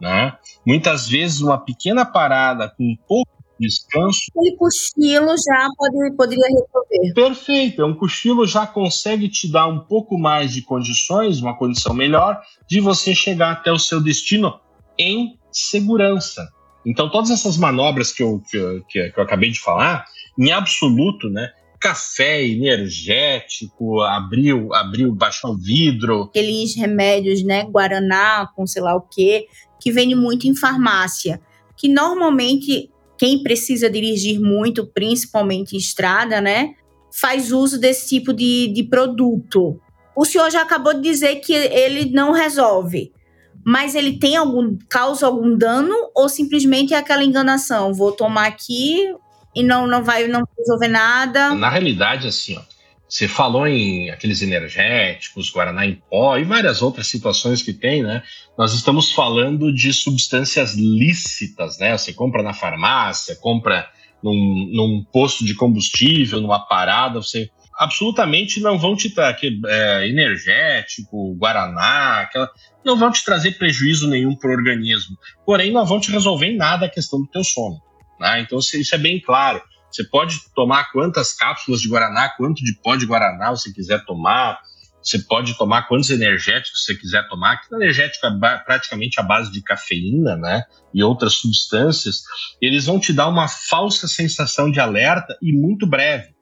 né? 0.00 0.36
Muitas 0.66 1.08
vezes 1.08 1.40
uma 1.40 1.58
pequena 1.58 2.04
parada 2.04 2.68
com 2.68 2.96
pouco 3.08 3.33
descanso. 3.58 4.20
Aquele 4.36 4.56
cochilo 4.56 5.34
já 5.36 5.68
pode, 5.76 6.16
poderia 6.16 6.46
resolver. 6.46 7.14
Perfeito, 7.14 7.82
é 7.82 7.84
um 7.84 7.94
cochilo 7.94 8.46
já 8.46 8.66
consegue 8.66 9.28
te 9.28 9.50
dar 9.50 9.66
um 9.66 9.80
pouco 9.80 10.18
mais 10.18 10.52
de 10.52 10.62
condições, 10.62 11.40
uma 11.40 11.56
condição 11.56 11.94
melhor, 11.94 12.40
de 12.68 12.80
você 12.80 13.14
chegar 13.14 13.52
até 13.52 13.72
o 13.72 13.78
seu 13.78 14.02
destino 14.02 14.60
em 14.98 15.38
segurança. 15.52 16.48
Então, 16.86 17.10
todas 17.10 17.30
essas 17.30 17.56
manobras 17.56 18.12
que 18.12 18.22
eu, 18.22 18.42
que, 18.48 18.56
eu, 18.56 18.84
que 18.84 19.12
eu 19.16 19.22
acabei 19.22 19.50
de 19.50 19.60
falar, 19.60 20.04
em 20.38 20.52
absoluto, 20.52 21.28
né? 21.30 21.50
Café 21.80 22.44
energético, 22.44 24.00
abriu, 24.00 24.72
abriu, 24.74 25.14
baixar 25.14 25.48
o 25.48 25.56
vidro. 25.56 26.24
Aqueles 26.24 26.76
remédios, 26.76 27.42
né? 27.42 27.64
Guaraná, 27.64 28.48
com 28.54 28.66
sei 28.66 28.82
lá 28.82 28.94
o 28.96 29.02
quê, 29.02 29.46
que 29.80 29.92
vende 29.92 30.14
muito 30.14 30.46
em 30.46 30.54
farmácia. 30.54 31.40
Que 31.76 31.88
normalmente 31.88 32.90
quem 33.18 33.42
precisa 33.42 33.88
dirigir 33.88 34.40
muito, 34.40 34.86
principalmente 34.86 35.74
em 35.74 35.78
estrada, 35.78 36.40
né, 36.40 36.74
faz 37.12 37.52
uso 37.52 37.78
desse 37.78 38.08
tipo 38.08 38.32
de, 38.32 38.68
de 38.68 38.82
produto. 38.82 39.80
o 40.16 40.24
senhor 40.24 40.50
já 40.50 40.62
acabou 40.62 40.94
de 40.94 41.00
dizer 41.00 41.36
que 41.36 41.52
ele 41.52 42.10
não 42.10 42.32
resolve. 42.32 43.12
Mas 43.66 43.94
ele 43.94 44.18
tem 44.18 44.36
algum 44.36 44.76
causa 44.90 45.24
algum 45.24 45.56
dano 45.56 45.94
ou 46.14 46.28
simplesmente 46.28 46.92
é 46.92 46.98
aquela 46.98 47.24
enganação? 47.24 47.94
Vou 47.94 48.12
tomar 48.12 48.46
aqui 48.46 48.98
e 49.54 49.62
não 49.62 49.86
não 49.86 50.04
vai 50.04 50.28
não 50.28 50.42
resolver 50.58 50.88
nada? 50.88 51.54
Na 51.54 51.70
realidade, 51.70 52.28
assim, 52.28 52.58
ó, 52.58 52.73
você 53.14 53.28
falou 53.28 53.64
em 53.64 54.10
aqueles 54.10 54.42
energéticos, 54.42 55.48
Guaraná 55.48 55.86
em 55.86 56.02
pó 56.10 56.36
e 56.36 56.42
várias 56.42 56.82
outras 56.82 57.06
situações 57.06 57.62
que 57.62 57.72
tem, 57.72 58.02
né? 58.02 58.24
Nós 58.58 58.74
estamos 58.74 59.12
falando 59.12 59.72
de 59.72 59.92
substâncias 59.92 60.74
lícitas, 60.74 61.78
né? 61.78 61.96
Você 61.96 62.12
compra 62.12 62.42
na 62.42 62.52
farmácia, 62.52 63.36
compra 63.36 63.88
num, 64.20 64.68
num 64.72 65.04
posto 65.12 65.44
de 65.44 65.54
combustível, 65.54 66.40
numa 66.40 66.66
parada, 66.66 67.22
você 67.22 67.48
absolutamente 67.78 68.58
não 68.58 68.76
vão 68.76 68.96
te 68.96 69.08
trazer 69.10 69.60
é, 69.64 70.08
energético, 70.08 71.36
guaraná, 71.36 72.22
aquela, 72.22 72.50
não 72.84 72.96
vão 72.96 73.12
te 73.12 73.24
trazer 73.24 73.52
prejuízo 73.52 74.08
nenhum 74.08 74.34
para 74.34 74.50
o 74.50 74.54
organismo. 74.54 75.16
Porém, 75.46 75.70
não 75.70 75.86
vão 75.86 76.00
te 76.00 76.10
resolver 76.10 76.46
em 76.46 76.56
nada 76.56 76.86
a 76.86 76.90
questão 76.90 77.20
do 77.20 77.28
teu 77.28 77.44
sono. 77.44 77.80
Né? 78.18 78.40
Então, 78.40 78.58
isso 78.58 78.92
é 78.92 78.98
bem 78.98 79.20
claro. 79.20 79.62
Você 79.94 80.02
pode 80.02 80.40
tomar 80.56 80.90
quantas 80.90 81.32
cápsulas 81.32 81.80
de 81.80 81.88
guaraná, 81.88 82.28
quanto 82.30 82.64
de 82.64 82.74
pó 82.82 82.96
de 82.96 83.06
guaraná 83.06 83.50
você 83.50 83.72
quiser 83.72 84.04
tomar. 84.04 84.58
Você 85.00 85.20
pode 85.20 85.56
tomar 85.56 85.86
quantos 85.86 86.10
energéticos 86.10 86.84
você 86.84 86.96
quiser 86.96 87.28
tomar. 87.28 87.60
Que 87.60 87.72
energético 87.72 88.26
é 88.26 88.58
praticamente 88.58 89.20
a 89.20 89.22
base 89.22 89.52
de 89.52 89.62
cafeína, 89.62 90.34
né? 90.34 90.64
E 90.92 91.00
outras 91.00 91.34
substâncias. 91.34 92.24
Eles 92.60 92.86
vão 92.86 92.98
te 92.98 93.12
dar 93.12 93.28
uma 93.28 93.46
falsa 93.46 94.08
sensação 94.08 94.68
de 94.68 94.80
alerta 94.80 95.38
e 95.40 95.52
muito 95.52 95.86
breve, 95.86 96.34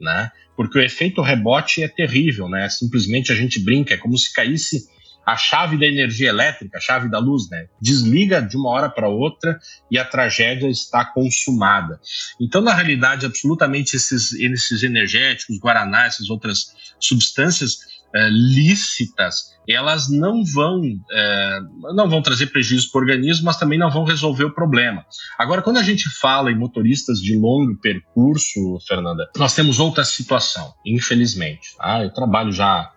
né? 0.00 0.30
porque 0.56 0.78
o 0.78 0.82
efeito 0.82 1.20
rebote 1.20 1.82
é 1.82 1.88
terrível, 1.88 2.48
né? 2.48 2.68
Simplesmente 2.68 3.32
a 3.32 3.34
gente 3.34 3.58
brinca, 3.58 3.94
é 3.94 3.96
como 3.96 4.16
se 4.16 4.32
caísse 4.32 4.86
a 5.26 5.36
chave 5.36 5.78
da 5.78 5.86
energia 5.86 6.28
elétrica, 6.28 6.78
a 6.78 6.80
chave 6.80 7.08
da 7.08 7.18
luz, 7.18 7.48
né? 7.50 7.66
Desliga 7.80 8.40
de 8.40 8.56
uma 8.56 8.70
hora 8.70 8.88
para 8.88 9.08
outra 9.08 9.58
e 9.90 9.98
a 9.98 10.04
tragédia 10.04 10.68
está 10.68 11.04
consumada. 11.04 11.98
Então, 12.40 12.60
na 12.60 12.74
realidade, 12.74 13.26
absolutamente 13.26 13.96
esses, 13.96 14.32
esses 14.32 14.82
energéticos, 14.82 15.58
guaraná, 15.58 16.06
essas 16.06 16.30
outras 16.30 16.74
substâncias 17.00 17.78
é, 18.14 18.28
lícitas, 18.30 19.52
elas 19.68 20.08
não 20.08 20.44
vão, 20.44 20.82
é, 21.10 21.60
não 21.94 22.08
vão 22.08 22.22
trazer 22.22 22.46
prejuízo 22.46 22.90
para 22.92 23.00
o 23.00 23.02
organismo, 23.02 23.46
mas 23.46 23.56
também 23.56 23.78
não 23.78 23.90
vão 23.90 24.04
resolver 24.04 24.44
o 24.44 24.54
problema. 24.54 25.04
Agora, 25.36 25.62
quando 25.62 25.78
a 25.78 25.82
gente 25.82 26.08
fala 26.20 26.52
em 26.52 26.56
motoristas 26.56 27.18
de 27.18 27.36
longo 27.36 27.76
percurso, 27.80 28.78
Fernanda, 28.86 29.28
nós 29.36 29.54
temos 29.54 29.80
outra 29.80 30.04
situação, 30.04 30.72
infelizmente. 30.86 31.76
Tá? 31.76 32.04
Eu 32.04 32.10
trabalho 32.10 32.52
já 32.52 32.93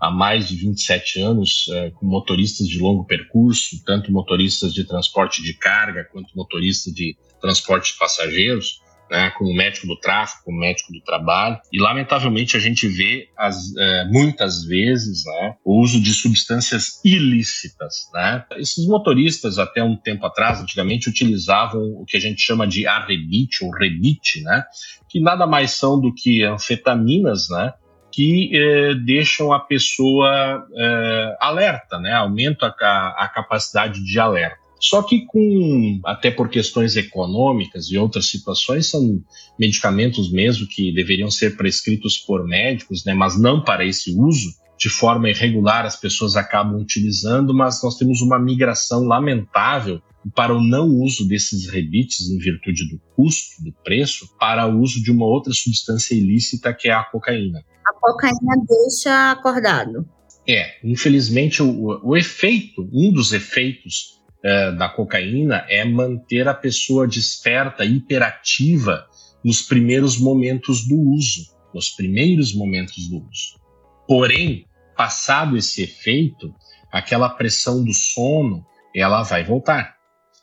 há 0.00 0.10
mais 0.10 0.48
de 0.48 0.56
27 0.56 1.20
anos 1.20 1.66
é, 1.72 1.90
com 1.90 2.06
motoristas 2.06 2.66
de 2.66 2.78
longo 2.78 3.04
percurso, 3.04 3.82
tanto 3.84 4.10
motoristas 4.10 4.72
de 4.72 4.84
transporte 4.84 5.42
de 5.42 5.54
carga 5.54 6.04
quanto 6.10 6.34
motoristas 6.34 6.92
de 6.94 7.16
transporte 7.40 7.92
de 7.92 7.98
passageiros 7.98 8.80
né, 9.10 9.30
como 9.36 9.52
médico 9.52 9.86
do 9.86 9.98
tráfico, 9.98 10.44
como 10.44 10.60
médico 10.60 10.92
do 10.92 11.00
trabalho, 11.00 11.58
e 11.72 11.80
lamentavelmente 11.80 12.56
a 12.56 12.60
gente 12.60 12.86
vê 12.86 13.28
as, 13.36 13.74
é, 13.76 14.04
muitas 14.08 14.64
vezes 14.64 15.24
né, 15.26 15.56
o 15.64 15.82
uso 15.82 16.00
de 16.00 16.14
substâncias 16.14 17.04
ilícitas. 17.04 18.08
Né? 18.14 18.44
Esses 18.56 18.86
motoristas, 18.86 19.58
até 19.58 19.82
um 19.82 19.96
tempo 19.96 20.24
atrás, 20.24 20.60
antigamente, 20.60 21.08
utilizavam 21.08 21.82
o 22.00 22.04
que 22.06 22.16
a 22.16 22.20
gente 22.20 22.40
chama 22.40 22.66
de 22.66 22.86
arrebite 22.86 23.64
ou 23.64 23.70
rebite, 23.70 24.42
né, 24.42 24.62
que 25.08 25.20
nada 25.20 25.46
mais 25.46 25.72
são 25.72 26.00
do 26.00 26.14
que 26.14 26.44
anfetaminas, 26.44 27.48
né, 27.50 27.72
que 28.12 28.50
eh, 28.52 28.94
deixam 28.94 29.52
a 29.52 29.60
pessoa 29.60 30.66
eh, 30.74 31.36
alerta, 31.40 31.98
né? 31.98 32.12
aumenta 32.12 32.74
a, 32.80 33.24
a, 33.24 33.28
capacidade 33.28 34.04
de 34.04 34.18
alerta. 34.18 34.58
Só 34.80 35.02
que 35.02 35.26
com, 35.26 36.00
até 36.04 36.30
por 36.30 36.48
questões 36.48 36.96
econômicas 36.96 37.90
e 37.90 37.98
outras 37.98 38.30
situações, 38.30 38.86
são 38.86 39.22
medicamentos 39.58 40.32
mesmo 40.32 40.66
que 40.66 40.90
deveriam 40.92 41.30
ser 41.30 41.56
prescritos 41.56 42.16
por 42.16 42.46
médicos, 42.46 43.04
né, 43.04 43.12
mas 43.12 43.38
não 43.38 43.62
para 43.62 43.84
esse 43.84 44.10
uso. 44.18 44.48
De 44.80 44.88
forma 44.88 45.28
irregular, 45.28 45.84
as 45.84 45.96
pessoas 45.96 46.36
acabam 46.36 46.80
utilizando, 46.80 47.52
mas 47.52 47.82
nós 47.82 47.98
temos 47.98 48.22
uma 48.22 48.38
migração 48.38 49.04
lamentável 49.04 50.00
para 50.34 50.54
o 50.54 50.62
não 50.62 50.88
uso 50.88 51.28
desses 51.28 51.68
rebites 51.68 52.30
em 52.30 52.38
virtude 52.38 52.88
do 52.88 52.98
custo, 53.14 53.62
do 53.62 53.72
preço, 53.84 54.26
para 54.38 54.66
o 54.66 54.80
uso 54.80 55.02
de 55.02 55.10
uma 55.10 55.26
outra 55.26 55.52
substância 55.52 56.14
ilícita 56.14 56.72
que 56.72 56.88
é 56.88 56.92
a 56.92 57.04
cocaína. 57.04 57.62
A 57.86 57.92
cocaína 58.00 58.56
deixa 58.66 59.32
acordado. 59.32 60.08
É, 60.48 60.78
infelizmente 60.82 61.62
o, 61.62 62.00
o 62.02 62.16
efeito, 62.16 62.88
um 62.90 63.12
dos 63.12 63.34
efeitos 63.34 64.18
é, 64.42 64.72
da 64.72 64.88
cocaína 64.88 65.66
é 65.68 65.84
manter 65.84 66.48
a 66.48 66.54
pessoa 66.54 67.06
desperta, 67.06 67.84
hiperativa 67.84 69.06
nos 69.44 69.60
primeiros 69.60 70.18
momentos 70.18 70.88
do 70.88 70.96
uso, 70.96 71.42
nos 71.74 71.90
primeiros 71.90 72.54
momentos 72.54 73.08
do 73.08 73.18
uso. 73.18 73.60
Porém, 74.08 74.66
passado 75.00 75.56
esse 75.56 75.82
efeito, 75.82 76.54
aquela 76.92 77.30
pressão 77.30 77.82
do 77.82 77.94
sono, 77.94 78.66
ela 78.94 79.22
vai 79.22 79.42
voltar. 79.42 79.94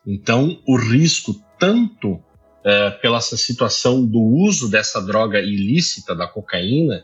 Então, 0.04 0.60
o 0.68 0.76
risco 0.76 1.36
tanto 1.60 2.20
é, 2.66 2.90
pela 2.90 3.20
essa 3.20 3.38
situação 3.38 4.04
do 4.04 4.20
uso 4.20 4.68
dessa 4.68 5.00
droga 5.00 5.40
ilícita 5.40 6.16
da 6.16 6.26
cocaína, 6.26 7.04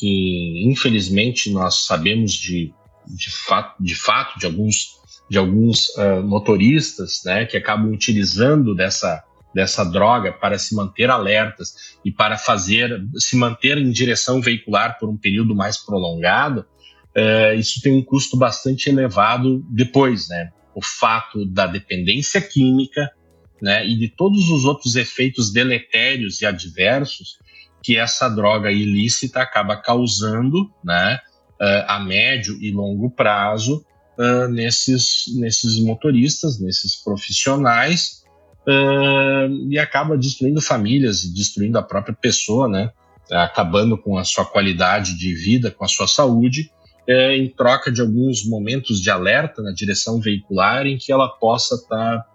que 0.00 0.64
infelizmente 0.68 1.48
nós 1.52 1.86
sabemos 1.86 2.32
de, 2.32 2.74
de, 3.06 3.30
fato, 3.30 3.80
de 3.80 3.94
fato 3.94 4.36
de 4.40 4.46
alguns 4.46 4.98
de 5.30 5.38
alguns 5.38 5.90
uh, 5.90 6.20
motoristas, 6.24 7.20
né, 7.24 7.46
que 7.46 7.56
acabam 7.56 7.92
utilizando 7.92 8.74
dessa 8.74 9.22
dessa 9.54 9.84
droga 9.84 10.32
para 10.32 10.58
se 10.58 10.74
manter 10.74 11.08
alertas 11.08 11.96
e 12.04 12.10
para 12.10 12.36
fazer 12.36 13.00
se 13.16 13.36
manter 13.36 13.78
em 13.78 13.92
direção 13.92 14.40
veicular 14.40 14.98
por 14.98 15.08
um 15.08 15.16
período 15.16 15.54
mais 15.54 15.76
prolongado, 15.76 16.66
uh, 17.16 17.58
isso 17.58 17.80
tem 17.80 17.96
um 17.96 18.02
custo 18.02 18.36
bastante 18.36 18.88
elevado 18.88 19.64
depois, 19.70 20.28
né? 20.28 20.50
O 20.74 20.84
fato 20.84 21.44
da 21.44 21.66
dependência 21.66 22.40
química, 22.40 23.10
né, 23.60 23.86
e 23.86 23.96
de 23.96 24.08
todos 24.08 24.48
os 24.48 24.64
outros 24.64 24.96
efeitos 24.96 25.52
deletérios 25.52 26.40
e 26.40 26.46
adversos 26.46 27.38
que 27.82 27.96
essa 27.96 28.28
droga 28.28 28.70
ilícita 28.70 29.40
acaba 29.40 29.76
causando, 29.76 30.70
né, 30.84 31.18
uh, 31.60 31.84
a 31.86 32.00
médio 32.00 32.56
e 32.60 32.70
longo 32.70 33.10
prazo 33.10 33.84
uh, 34.18 34.48
nesses, 34.48 35.24
nesses 35.36 35.78
motoristas, 35.78 36.60
nesses 36.60 36.96
profissionais, 37.02 38.22
uh, 38.66 39.70
e 39.70 39.78
acaba 39.78 40.16
destruindo 40.16 40.60
famílias 40.60 41.24
e 41.24 41.34
destruindo 41.34 41.78
a 41.78 41.82
própria 41.82 42.14
pessoa, 42.14 42.68
né? 42.68 42.90
acabando 43.30 43.96
com 43.96 44.18
a 44.18 44.24
sua 44.24 44.44
qualidade 44.44 45.16
de 45.16 45.32
vida, 45.32 45.70
com 45.70 45.84
a 45.84 45.88
sua 45.88 46.08
saúde, 46.08 46.68
é, 47.10 47.36
em 47.36 47.48
troca 47.48 47.90
de 47.90 48.00
alguns 48.00 48.46
momentos 48.46 49.00
de 49.00 49.10
alerta 49.10 49.60
na 49.62 49.72
direção 49.72 50.20
veicular 50.20 50.86
em 50.86 50.96
que 50.96 51.10
ela 51.10 51.28
possa 51.28 51.74
estar, 51.74 52.18
tá, 52.18 52.26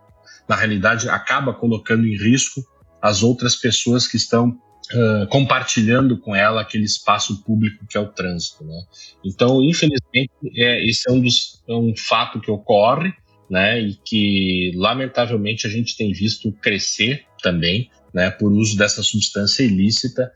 na 0.49 0.55
realidade, 0.57 1.07
acaba 1.07 1.53
colocando 1.53 2.05
em 2.05 2.17
risco 2.17 2.61
as 3.01 3.23
outras 3.23 3.55
pessoas 3.55 4.05
que 4.05 4.17
estão 4.17 4.49
uh, 4.49 5.28
compartilhando 5.30 6.17
com 6.17 6.36
ela 6.36 6.59
aquele 6.59 6.84
espaço 6.84 7.41
público 7.43 7.86
que 7.88 7.97
é 7.97 8.01
o 8.01 8.11
trânsito. 8.11 8.65
Né? 8.65 8.84
Então, 9.23 9.63
infelizmente, 9.63 10.32
é, 10.57 10.86
esse 10.86 11.09
é 11.09 11.13
um, 11.13 11.21
dos, 11.21 11.63
é 11.69 11.73
um 11.73 11.93
fato 11.95 12.41
que 12.41 12.51
ocorre 12.51 13.13
né, 13.49 13.80
e 13.80 13.95
que, 14.03 14.73
lamentavelmente, 14.76 15.65
a 15.65 15.69
gente 15.69 15.95
tem 15.95 16.11
visto 16.11 16.51
crescer 16.51 17.23
também 17.41 17.89
né, 18.13 18.30
por 18.30 18.51
uso 18.51 18.76
dessa 18.76 19.01
substância 19.01 19.63
ilícita 19.63 20.30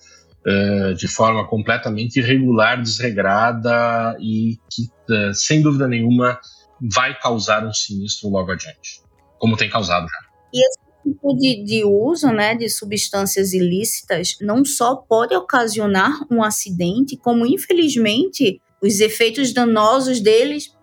uh, 0.46 0.94
de 0.94 1.08
forma 1.08 1.48
completamente 1.48 2.20
irregular, 2.20 2.82
desregrada 2.82 4.18
e 4.20 4.58
que, 4.70 4.84
uh, 5.14 5.34
sem 5.34 5.62
dúvida 5.62 5.88
nenhuma, 5.88 6.40
vai 6.82 7.18
causar 7.20 7.66
um 7.66 7.74
sinistro 7.74 8.30
logo 8.30 8.52
adiante, 8.52 9.02
como 9.38 9.58
tem 9.58 9.70
causado 9.70 10.08
já. 10.08 10.30
E 10.54 10.66
esse 10.66 10.80
tipo 11.04 11.36
de, 11.36 11.64
de 11.64 11.84
uso 11.84 12.28
né, 12.28 12.56
de 12.56 12.70
substâncias 12.70 13.54
ilícitas 13.54 14.38
não 14.42 14.64
só 14.64 14.96
pode 14.96 15.36
ocasionar 15.36 16.20
um 16.32 16.44
acidente, 16.44 17.18
como 17.18 17.46
infelizmente 17.46 18.62
os 18.82 19.00
efeitos 19.00 19.54
danosos 19.54 20.22
deles 20.22 20.74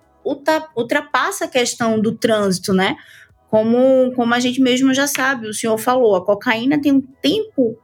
ultrapassa 0.75 1.45
a 1.45 1.49
questão 1.49 2.01
do 2.01 2.17
trânsito, 2.17 2.73
né? 2.73 2.97
Como, 3.49 4.13
como 4.15 4.35
a 4.35 4.41
gente 4.41 4.61
mesmo 4.61 4.93
já 4.93 5.07
sabe, 5.07 5.49
o 5.49 5.55
senhor 5.55 5.79
falou, 5.79 6.17
a 6.17 6.25
cocaína 6.25 6.81
tem 6.81 6.93
um 6.93 7.01
tempo 7.01 7.79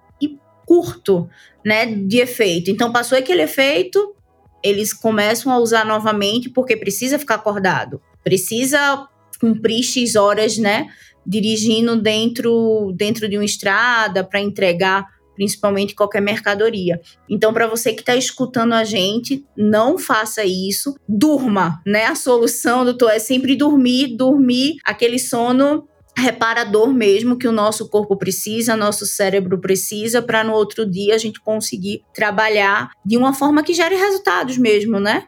curto, 0.72 1.28
né, 1.62 1.84
de 1.84 2.16
efeito. 2.16 2.70
Então 2.70 2.90
passou 2.90 3.18
aquele 3.18 3.42
efeito, 3.42 4.16
eles 4.64 4.94
começam 4.94 5.52
a 5.52 5.58
usar 5.58 5.84
novamente 5.84 6.48
porque 6.48 6.74
precisa 6.74 7.18
ficar 7.18 7.34
acordado, 7.34 8.00
precisa 8.24 9.06
cumprir 9.38 9.82
X 9.82 10.16
horas, 10.16 10.56
né, 10.56 10.86
dirigindo 11.26 12.00
dentro, 12.00 12.90
dentro 12.96 13.28
de 13.28 13.36
uma 13.36 13.44
estrada 13.44 14.24
para 14.24 14.40
entregar 14.40 15.06
principalmente 15.34 15.94
qualquer 15.94 16.22
mercadoria. 16.22 16.98
Então, 17.28 17.52
para 17.52 17.66
você 17.66 17.92
que 17.92 18.00
está 18.00 18.16
escutando 18.16 18.72
a 18.72 18.84
gente, 18.84 19.44
não 19.54 19.98
faça 19.98 20.42
isso, 20.44 20.94
durma, 21.06 21.82
né? 21.86 22.04
A 22.04 22.14
solução, 22.14 22.84
doutor, 22.84 23.10
é 23.10 23.18
sempre 23.18 23.56
dormir, 23.56 24.16
dormir 24.16 24.76
aquele 24.84 25.18
sono 25.18 25.86
reparador 26.16 26.92
mesmo 26.92 27.38
que 27.38 27.48
o 27.48 27.52
nosso 27.52 27.88
corpo 27.88 28.16
precisa, 28.16 28.76
nosso 28.76 29.06
cérebro 29.06 29.58
precisa, 29.58 30.20
para 30.20 30.44
no 30.44 30.52
outro 30.52 30.88
dia 30.88 31.14
a 31.14 31.18
gente 31.18 31.40
conseguir 31.40 32.02
trabalhar 32.14 32.90
de 33.04 33.16
uma 33.16 33.32
forma 33.32 33.62
que 33.62 33.74
gere 33.74 33.96
resultados 33.96 34.58
mesmo, 34.58 35.00
né? 35.00 35.26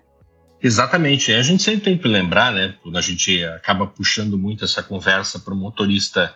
Exatamente. 0.63 1.33
A 1.33 1.43
gente 1.43 1.63
sempre 1.63 1.83
tem 1.83 1.99
que 1.99 2.09
lembrar, 2.09 2.53
né? 2.53 2.75
Quando 2.83 2.97
a 2.97 3.01
gente 3.01 3.45
acaba 3.45 3.87
puxando 3.87 4.39
muito 4.39 4.65
essa 4.65 4.83
conversa 4.83 5.39
para 5.39 5.53
o 5.53 5.57
motorista 5.57 6.35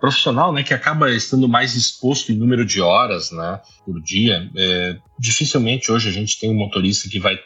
profissional, 0.00 0.52
né, 0.52 0.62
que 0.62 0.74
acaba 0.74 1.10
estando 1.10 1.48
mais 1.48 1.74
exposto 1.74 2.30
em 2.30 2.36
número 2.36 2.64
de 2.64 2.80
horas, 2.80 3.30
né, 3.30 3.60
por 3.84 4.00
dia. 4.02 4.50
É, 4.56 4.96
dificilmente 5.18 5.90
hoje 5.90 6.08
a 6.08 6.12
gente 6.12 6.38
tem 6.38 6.50
um 6.50 6.54
motorista 6.54 7.08
que 7.08 7.18
vai 7.18 7.38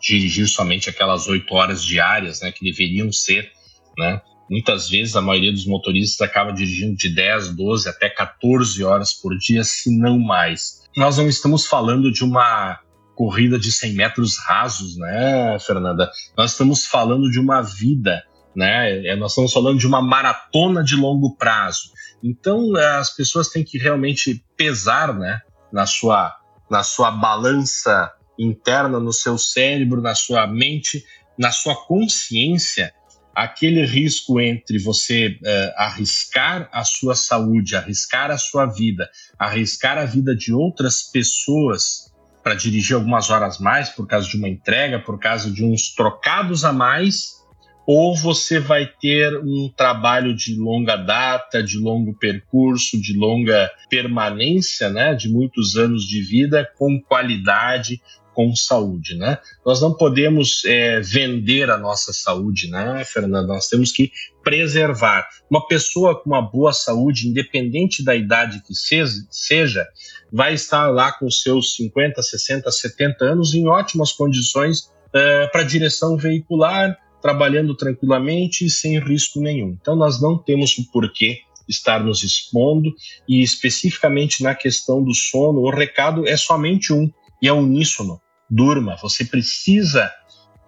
dirigir 0.00 0.48
somente 0.48 0.90
aquelas 0.90 1.28
oito 1.28 1.54
horas 1.54 1.84
diárias, 1.84 2.40
né, 2.40 2.50
que 2.50 2.64
deveriam 2.64 3.10
ser, 3.12 3.50
né. 3.96 4.20
Muitas 4.52 4.90
vezes 4.90 5.16
a 5.16 5.22
maioria 5.22 5.50
dos 5.50 5.64
motoristas 5.64 6.20
acaba 6.20 6.52
dirigindo 6.52 6.94
de 6.94 7.08
10, 7.08 7.56
12 7.56 7.88
até 7.88 8.10
14 8.10 8.84
horas 8.84 9.14
por 9.14 9.34
dia, 9.38 9.64
se 9.64 9.90
não 9.98 10.18
mais. 10.18 10.82
Nós 10.94 11.16
não 11.16 11.26
estamos 11.26 11.64
falando 11.64 12.12
de 12.12 12.22
uma 12.22 12.78
corrida 13.14 13.58
de 13.58 13.72
100 13.72 13.94
metros 13.94 14.36
rasos, 14.46 14.98
né, 14.98 15.58
Fernanda? 15.58 16.10
Nós 16.36 16.50
estamos 16.50 16.84
falando 16.84 17.30
de 17.30 17.40
uma 17.40 17.62
vida, 17.62 18.22
né? 18.54 19.06
É, 19.06 19.16
nós 19.16 19.30
estamos 19.32 19.54
falando 19.54 19.78
de 19.78 19.86
uma 19.86 20.02
maratona 20.02 20.84
de 20.84 20.96
longo 20.96 21.34
prazo. 21.34 21.90
Então, 22.22 22.76
é, 22.76 22.96
as 22.96 23.08
pessoas 23.08 23.48
têm 23.48 23.64
que 23.64 23.78
realmente 23.78 24.44
pesar, 24.54 25.18
né, 25.18 25.40
na 25.72 25.86
sua, 25.86 26.30
na 26.70 26.82
sua 26.82 27.10
balança 27.10 28.12
interna, 28.38 29.00
no 29.00 29.14
seu 29.14 29.38
cérebro, 29.38 30.02
na 30.02 30.14
sua 30.14 30.46
mente, 30.46 31.02
na 31.38 31.50
sua 31.50 31.74
consciência, 31.74 32.92
aquele 33.34 33.84
risco 33.84 34.40
entre 34.40 34.78
você 34.78 35.38
uh, 35.42 35.72
arriscar 35.76 36.68
a 36.72 36.84
sua 36.84 37.14
saúde, 37.14 37.76
arriscar 37.76 38.30
a 38.30 38.38
sua 38.38 38.66
vida, 38.66 39.08
arriscar 39.38 39.98
a 39.98 40.04
vida 40.04 40.34
de 40.34 40.52
outras 40.52 41.02
pessoas 41.02 42.12
para 42.42 42.54
dirigir 42.54 42.96
algumas 42.96 43.30
horas 43.30 43.58
mais 43.58 43.88
por 43.88 44.06
causa 44.06 44.28
de 44.28 44.36
uma 44.36 44.48
entrega, 44.48 44.98
por 44.98 45.18
causa 45.18 45.50
de 45.50 45.64
uns 45.64 45.94
trocados 45.94 46.64
a 46.64 46.72
mais, 46.72 47.40
ou 47.86 48.16
você 48.16 48.60
vai 48.60 48.86
ter 48.86 49.36
um 49.38 49.68
trabalho 49.76 50.34
de 50.34 50.54
longa 50.54 50.96
data, 50.96 51.62
de 51.62 51.78
longo 51.78 52.14
percurso, 52.14 53.00
de 53.00 53.16
longa 53.16 53.70
permanência, 53.90 54.88
né, 54.88 55.14
de 55.14 55.28
muitos 55.28 55.76
anos 55.76 56.04
de 56.04 56.22
vida 56.22 56.68
com 56.78 57.00
qualidade, 57.00 58.00
com 58.34 58.54
saúde, 58.54 59.16
né? 59.16 59.38
Nós 59.64 59.80
não 59.80 59.94
podemos 59.94 60.64
é, 60.64 61.00
vender 61.00 61.70
a 61.70 61.76
nossa 61.76 62.12
saúde, 62.12 62.68
né, 62.68 63.04
Fernando? 63.04 63.48
Nós 63.48 63.68
temos 63.68 63.92
que 63.92 64.10
preservar. 64.42 65.28
Uma 65.50 65.66
pessoa 65.66 66.20
com 66.20 66.30
uma 66.30 66.42
boa 66.42 66.72
saúde, 66.72 67.28
independente 67.28 68.04
da 68.04 68.14
idade 68.14 68.62
que 68.66 68.74
seja, 68.74 69.86
vai 70.32 70.54
estar 70.54 70.88
lá 70.88 71.12
com 71.12 71.30
seus 71.30 71.74
50, 71.76 72.22
60, 72.22 72.70
70 72.70 73.24
anos 73.24 73.54
em 73.54 73.66
ótimas 73.68 74.12
condições 74.12 74.90
é, 75.12 75.46
para 75.48 75.62
direção 75.62 76.16
veicular, 76.16 76.96
trabalhando 77.20 77.76
tranquilamente 77.76 78.64
e 78.66 78.70
sem 78.70 78.98
risco 78.98 79.40
nenhum. 79.40 79.76
Então, 79.80 79.94
nós 79.94 80.20
não 80.20 80.36
temos 80.36 80.76
o 80.78 80.90
porquê 80.90 81.40
estar 81.68 82.02
nos 82.02 82.22
expondo 82.22 82.92
e 83.28 83.42
especificamente 83.42 84.42
na 84.42 84.54
questão 84.54 85.02
do 85.02 85.14
sono, 85.14 85.60
o 85.60 85.70
recado 85.70 86.26
é 86.26 86.36
somente 86.36 86.92
um 86.92 87.10
e 87.42 87.48
é 87.48 87.52
uníssono. 87.52 88.20
Durma, 88.48 88.96
você 89.02 89.24
precisa 89.24 90.10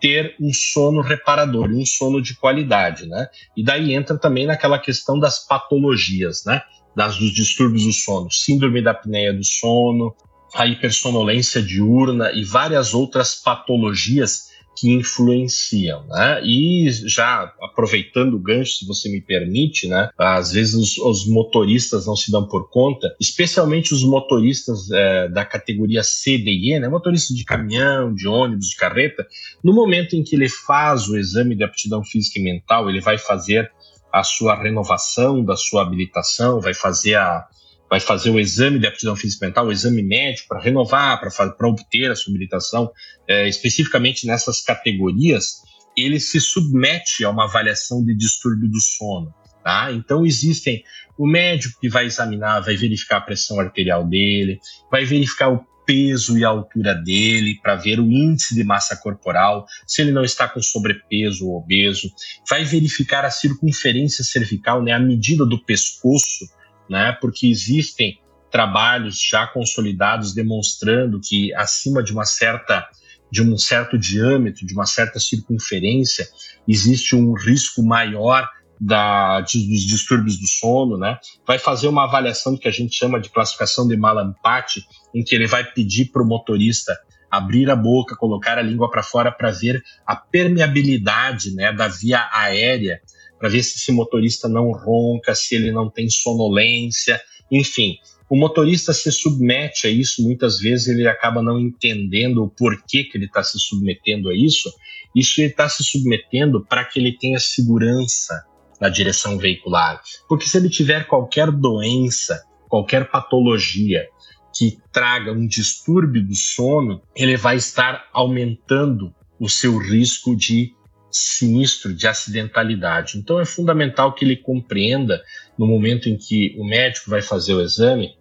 ter 0.00 0.34
um 0.40 0.52
sono 0.52 1.00
reparador, 1.00 1.70
um 1.70 1.86
sono 1.86 2.20
de 2.20 2.34
qualidade, 2.36 3.06
né? 3.06 3.28
E 3.56 3.64
daí 3.64 3.94
entra 3.94 4.18
também 4.18 4.46
naquela 4.46 4.78
questão 4.78 5.18
das 5.18 5.46
patologias, 5.46 6.44
né? 6.44 6.60
Das, 6.96 7.16
dos 7.16 7.32
distúrbios 7.32 7.84
do 7.84 7.92
sono, 7.92 8.30
síndrome 8.30 8.82
da 8.82 8.90
apneia 8.90 9.32
do 9.32 9.44
sono, 9.44 10.14
a 10.54 10.66
hipersonolência 10.66 11.60
diurna 11.62 12.30
e 12.32 12.44
várias 12.44 12.94
outras 12.94 13.34
patologias 13.34 14.53
que 14.76 14.90
influenciam, 14.90 16.06
né? 16.06 16.42
E 16.44 16.90
já 16.90 17.52
aproveitando 17.62 18.34
o 18.34 18.38
gancho, 18.38 18.78
se 18.78 18.86
você 18.86 19.08
me 19.08 19.20
permite, 19.20 19.88
né? 19.88 20.10
Às 20.18 20.52
vezes 20.52 20.74
os, 20.74 20.98
os 20.98 21.26
motoristas 21.26 22.06
não 22.06 22.16
se 22.16 22.30
dão 22.30 22.46
por 22.46 22.68
conta, 22.70 23.14
especialmente 23.20 23.94
os 23.94 24.04
motoristas 24.04 24.90
é, 24.90 25.28
da 25.28 25.44
categoria 25.44 26.02
C, 26.02 26.38
D 26.38 26.50
e 26.50 26.74
E, 26.74 26.80
né? 26.80 26.88
Motorista 26.88 27.34
de 27.34 27.44
caminhão, 27.44 28.14
de 28.14 28.26
ônibus, 28.26 28.68
de 28.68 28.76
carreta, 28.76 29.26
no 29.62 29.72
momento 29.72 30.14
em 30.14 30.22
que 30.22 30.34
ele 30.36 30.48
faz 30.48 31.08
o 31.08 31.16
exame 31.16 31.54
de 31.54 31.64
aptidão 31.64 32.02
física 32.04 32.38
e 32.38 32.42
mental, 32.42 32.88
ele 32.88 33.00
vai 33.00 33.18
fazer 33.18 33.70
a 34.12 34.22
sua 34.22 34.54
renovação 34.54 35.44
da 35.44 35.56
sua 35.56 35.82
habilitação, 35.82 36.60
vai 36.60 36.72
fazer 36.72 37.16
a, 37.16 37.46
vai 37.88 38.00
fazer 38.00 38.30
o 38.30 38.40
exame 38.40 38.78
de 38.78 38.86
aptidão 38.86 39.14
física 39.14 39.46
mental, 39.46 39.66
o 39.66 39.72
exame 39.72 40.02
médico 40.02 40.48
para 40.48 40.60
renovar, 40.60 41.20
para 41.20 41.68
obter 41.68 42.10
a 42.10 42.16
sua 42.16 42.32
habilitação, 42.32 42.90
é, 43.28 43.48
especificamente 43.48 44.26
nessas 44.26 44.62
categorias, 44.62 45.62
ele 45.96 46.18
se 46.18 46.40
submete 46.40 47.24
a 47.24 47.30
uma 47.30 47.44
avaliação 47.44 48.04
de 48.04 48.14
distúrbio 48.16 48.68
do 48.68 48.80
sono. 48.80 49.32
Tá? 49.62 49.92
Então 49.92 50.26
existem 50.26 50.82
o 51.16 51.26
médico 51.26 51.80
que 51.80 51.88
vai 51.88 52.06
examinar, 52.06 52.60
vai 52.60 52.76
verificar 52.76 53.18
a 53.18 53.22
pressão 53.22 53.58
arterial 53.60 54.06
dele, 54.06 54.58
vai 54.90 55.04
verificar 55.04 55.48
o 55.48 55.64
peso 55.86 56.38
e 56.38 56.44
a 56.44 56.48
altura 56.48 56.94
dele 56.94 57.58
para 57.62 57.76
ver 57.76 58.00
o 58.00 58.10
índice 58.10 58.54
de 58.54 58.64
massa 58.64 58.96
corporal, 58.96 59.66
se 59.86 60.02
ele 60.02 60.12
não 60.12 60.24
está 60.24 60.48
com 60.48 60.60
sobrepeso 60.60 61.46
ou 61.46 61.58
obeso, 61.58 62.10
vai 62.48 62.64
verificar 62.64 63.24
a 63.24 63.30
circunferência 63.30 64.24
cervical, 64.24 64.82
né, 64.82 64.92
a 64.92 64.98
medida 64.98 65.46
do 65.46 65.62
pescoço 65.62 66.46
né? 66.88 67.16
Porque 67.20 67.46
existem 67.46 68.18
trabalhos 68.50 69.20
já 69.20 69.46
consolidados 69.46 70.32
demonstrando 70.32 71.20
que 71.20 71.52
acima 71.54 72.02
de 72.02 72.12
uma 72.12 72.24
certa 72.24 72.88
de 73.30 73.42
um 73.42 73.58
certo 73.58 73.98
diâmetro, 73.98 74.64
de 74.64 74.72
uma 74.74 74.86
certa 74.86 75.18
circunferência, 75.18 76.24
existe 76.68 77.16
um 77.16 77.32
risco 77.32 77.82
maior 77.82 78.48
da, 78.80 79.40
dos 79.40 79.82
distúrbios 79.86 80.38
do 80.38 80.46
sono, 80.46 80.96
né? 80.96 81.18
Vai 81.44 81.58
fazer 81.58 81.88
uma 81.88 82.04
avaliação 82.04 82.56
que 82.56 82.68
a 82.68 82.70
gente 82.70 82.94
chama 82.94 83.20
de 83.20 83.30
classificação 83.30 83.88
de 83.88 83.96
Malampati, 83.96 84.84
em 85.12 85.24
que 85.24 85.34
ele 85.34 85.48
vai 85.48 85.64
pedir 85.64 86.12
para 86.12 86.22
o 86.22 86.26
motorista 86.26 86.96
abrir 87.30 87.68
a 87.68 87.74
boca, 87.74 88.14
colocar 88.14 88.58
a 88.58 88.62
língua 88.62 88.88
para 88.88 89.02
fora 89.02 89.32
para 89.32 89.50
ver 89.50 89.82
a 90.06 90.14
permeabilidade, 90.14 91.52
né, 91.54 91.72
da 91.72 91.88
via 91.88 92.28
aérea 92.32 93.00
para 93.38 93.48
ver 93.48 93.62
se 93.62 93.76
esse 93.76 93.92
motorista 93.92 94.48
não 94.48 94.72
ronca, 94.72 95.34
se 95.34 95.54
ele 95.54 95.70
não 95.70 95.90
tem 95.90 96.08
sonolência, 96.08 97.20
enfim. 97.50 97.96
O 98.28 98.36
motorista 98.36 98.92
se 98.92 99.12
submete 99.12 99.86
a 99.86 99.90
isso, 99.90 100.22
muitas 100.22 100.58
vezes 100.58 100.88
ele 100.88 101.06
acaba 101.06 101.42
não 101.42 101.60
entendendo 101.60 102.42
o 102.42 102.48
porquê 102.48 103.04
que 103.04 103.18
ele 103.18 103.26
está 103.26 103.42
se 103.42 103.58
submetendo 103.58 104.30
a 104.30 104.34
isso. 104.34 104.72
Isso 105.14 105.40
ele 105.40 105.50
está 105.50 105.68
se 105.68 105.84
submetendo 105.84 106.64
para 106.64 106.84
que 106.84 106.98
ele 106.98 107.16
tenha 107.16 107.38
segurança 107.38 108.42
na 108.80 108.88
direção 108.88 109.38
veicular. 109.38 110.00
Porque 110.28 110.48
se 110.48 110.56
ele 110.56 110.68
tiver 110.68 111.06
qualquer 111.06 111.50
doença, 111.50 112.42
qualquer 112.68 113.10
patologia 113.10 114.08
que 114.56 114.78
traga 114.92 115.32
um 115.32 115.46
distúrbio 115.46 116.24
do 116.24 116.34
sono, 116.34 117.02
ele 117.14 117.36
vai 117.36 117.56
estar 117.56 118.08
aumentando 118.12 119.14
o 119.38 119.48
seu 119.48 119.76
risco 119.78 120.34
de 120.34 120.72
sinistro 121.14 121.94
de 121.94 122.08
acidentalidade. 122.08 123.16
Então 123.16 123.38
é 123.38 123.44
fundamental 123.44 124.12
que 124.12 124.24
ele 124.24 124.36
compreenda, 124.36 125.22
no 125.56 125.64
momento 125.64 126.08
em 126.08 126.16
que 126.16 126.56
o 126.58 126.64
médico 126.64 127.08
vai 127.08 127.22
fazer 127.22 127.54
o 127.54 127.62
exame, 127.62 128.16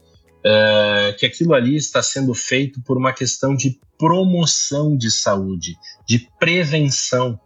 uh, 0.46 1.18
que 1.18 1.26
aquilo 1.26 1.56
ali 1.56 1.76
está 1.76 2.04
sendo 2.04 2.36
feito 2.36 2.80
por 2.84 2.96
uma 2.96 3.12
questão 3.12 3.56
de 3.56 3.80
promoção 3.98 4.96
de 4.96 5.10
saúde, 5.10 5.76
de 6.08 6.30
prevenção. 6.40 7.40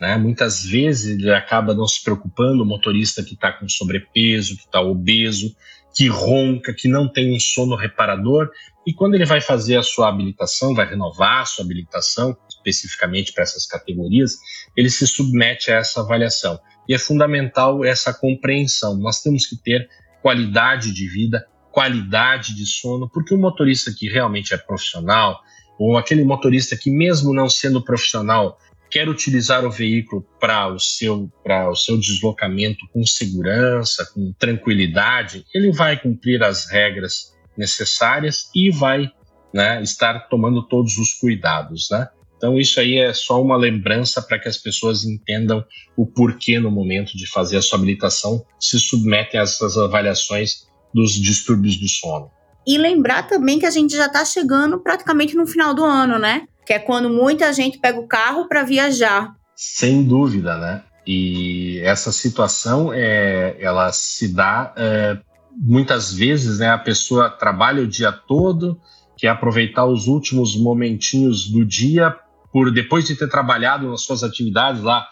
Né? 0.00 0.16
Muitas 0.16 0.64
vezes 0.64 1.18
ele 1.18 1.34
acaba 1.34 1.74
não 1.74 1.86
se 1.86 2.00
preocupando, 2.04 2.62
o 2.62 2.66
motorista 2.66 3.24
que 3.24 3.34
está 3.34 3.52
com 3.52 3.68
sobrepeso, 3.68 4.56
que 4.56 4.66
está 4.66 4.80
obeso, 4.80 5.52
que 5.94 6.06
ronca, 6.06 6.72
que 6.72 6.86
não 6.86 7.08
tem 7.08 7.34
um 7.34 7.40
sono 7.40 7.74
reparador, 7.74 8.50
e 8.86 8.92
quando 8.92 9.14
ele 9.14 9.26
vai 9.26 9.40
fazer 9.40 9.76
a 9.76 9.82
sua 9.82 10.08
habilitação, 10.08 10.74
vai 10.74 10.88
renovar 10.88 11.42
a 11.42 11.44
sua 11.44 11.64
habilitação, 11.64 12.36
especificamente 12.64 13.32
para 13.32 13.42
essas 13.42 13.66
categorias, 13.66 14.38
ele 14.76 14.90
se 14.90 15.06
submete 15.06 15.70
a 15.70 15.76
essa 15.76 16.00
avaliação. 16.00 16.58
E 16.88 16.94
é 16.94 16.98
fundamental 16.98 17.84
essa 17.84 18.12
compreensão. 18.12 18.96
Nós 18.96 19.20
temos 19.20 19.46
que 19.46 19.56
ter 19.56 19.88
qualidade 20.20 20.92
de 20.92 21.08
vida, 21.08 21.46
qualidade 21.70 22.54
de 22.54 22.66
sono, 22.66 23.08
porque 23.08 23.34
o 23.34 23.38
motorista 23.38 23.92
que 23.96 24.08
realmente 24.08 24.54
é 24.54 24.56
profissional, 24.56 25.40
ou 25.78 25.96
aquele 25.96 26.24
motorista 26.24 26.76
que, 26.76 26.90
mesmo 26.90 27.34
não 27.34 27.48
sendo 27.48 27.82
profissional, 27.82 28.58
quer 28.90 29.08
utilizar 29.08 29.64
o 29.64 29.70
veículo 29.70 30.22
para 30.38 30.68
o 30.68 30.78
seu 30.78 31.32
para 31.42 31.70
o 31.70 31.74
seu 31.74 31.98
deslocamento 31.98 32.86
com 32.92 33.04
segurança, 33.06 34.06
com 34.12 34.32
tranquilidade, 34.38 35.46
ele 35.54 35.72
vai 35.72 35.98
cumprir 35.98 36.42
as 36.42 36.70
regras 36.70 37.32
necessárias 37.56 38.50
e 38.54 38.70
vai 38.70 39.10
né, 39.52 39.82
estar 39.82 40.28
tomando 40.28 40.62
todos 40.66 40.96
os 40.98 41.14
cuidados, 41.14 41.88
né? 41.90 42.08
Então 42.42 42.58
isso 42.58 42.80
aí 42.80 42.98
é 42.98 43.14
só 43.14 43.40
uma 43.40 43.56
lembrança 43.56 44.20
para 44.20 44.36
que 44.36 44.48
as 44.48 44.56
pessoas 44.56 45.04
entendam 45.04 45.64
o 45.96 46.04
porquê 46.04 46.58
no 46.58 46.72
momento 46.72 47.16
de 47.16 47.24
fazer 47.24 47.56
a 47.56 47.62
sua 47.62 47.78
habilitação 47.78 48.44
se 48.58 48.80
submetem 48.80 49.38
a 49.38 49.44
essas 49.44 49.78
avaliações 49.78 50.66
dos 50.92 51.12
distúrbios 51.12 51.76
do 51.76 51.88
sono. 51.88 52.32
E 52.66 52.76
lembrar 52.76 53.28
também 53.28 53.60
que 53.60 53.66
a 53.66 53.70
gente 53.70 53.96
já 53.96 54.06
está 54.06 54.24
chegando 54.24 54.80
praticamente 54.80 55.36
no 55.36 55.46
final 55.46 55.72
do 55.72 55.84
ano, 55.84 56.18
né? 56.18 56.48
Que 56.66 56.72
é 56.72 56.80
quando 56.80 57.08
muita 57.08 57.52
gente 57.52 57.78
pega 57.78 58.00
o 58.00 58.08
carro 58.08 58.48
para 58.48 58.64
viajar. 58.64 59.36
Sem 59.54 60.02
dúvida, 60.02 60.58
né? 60.58 60.82
E 61.06 61.78
essa 61.84 62.10
situação 62.10 62.92
é, 62.92 63.56
ela 63.60 63.92
se 63.92 64.34
dá 64.34 64.74
é, 64.76 65.16
muitas 65.56 66.12
vezes, 66.12 66.58
né? 66.58 66.70
A 66.70 66.78
pessoa 66.78 67.30
trabalha 67.30 67.84
o 67.84 67.88
dia 67.88 68.10
todo, 68.10 68.80
quer 69.16 69.28
aproveitar 69.28 69.86
os 69.86 70.08
últimos 70.08 70.56
momentinhos 70.56 71.48
do 71.48 71.64
dia 71.64 72.16
por 72.52 72.70
depois 72.72 73.06
de 73.06 73.16
ter 73.16 73.28
trabalhado 73.28 73.88
nas 73.88 74.02
suas 74.02 74.22
atividades 74.22 74.82
lá 74.82 75.08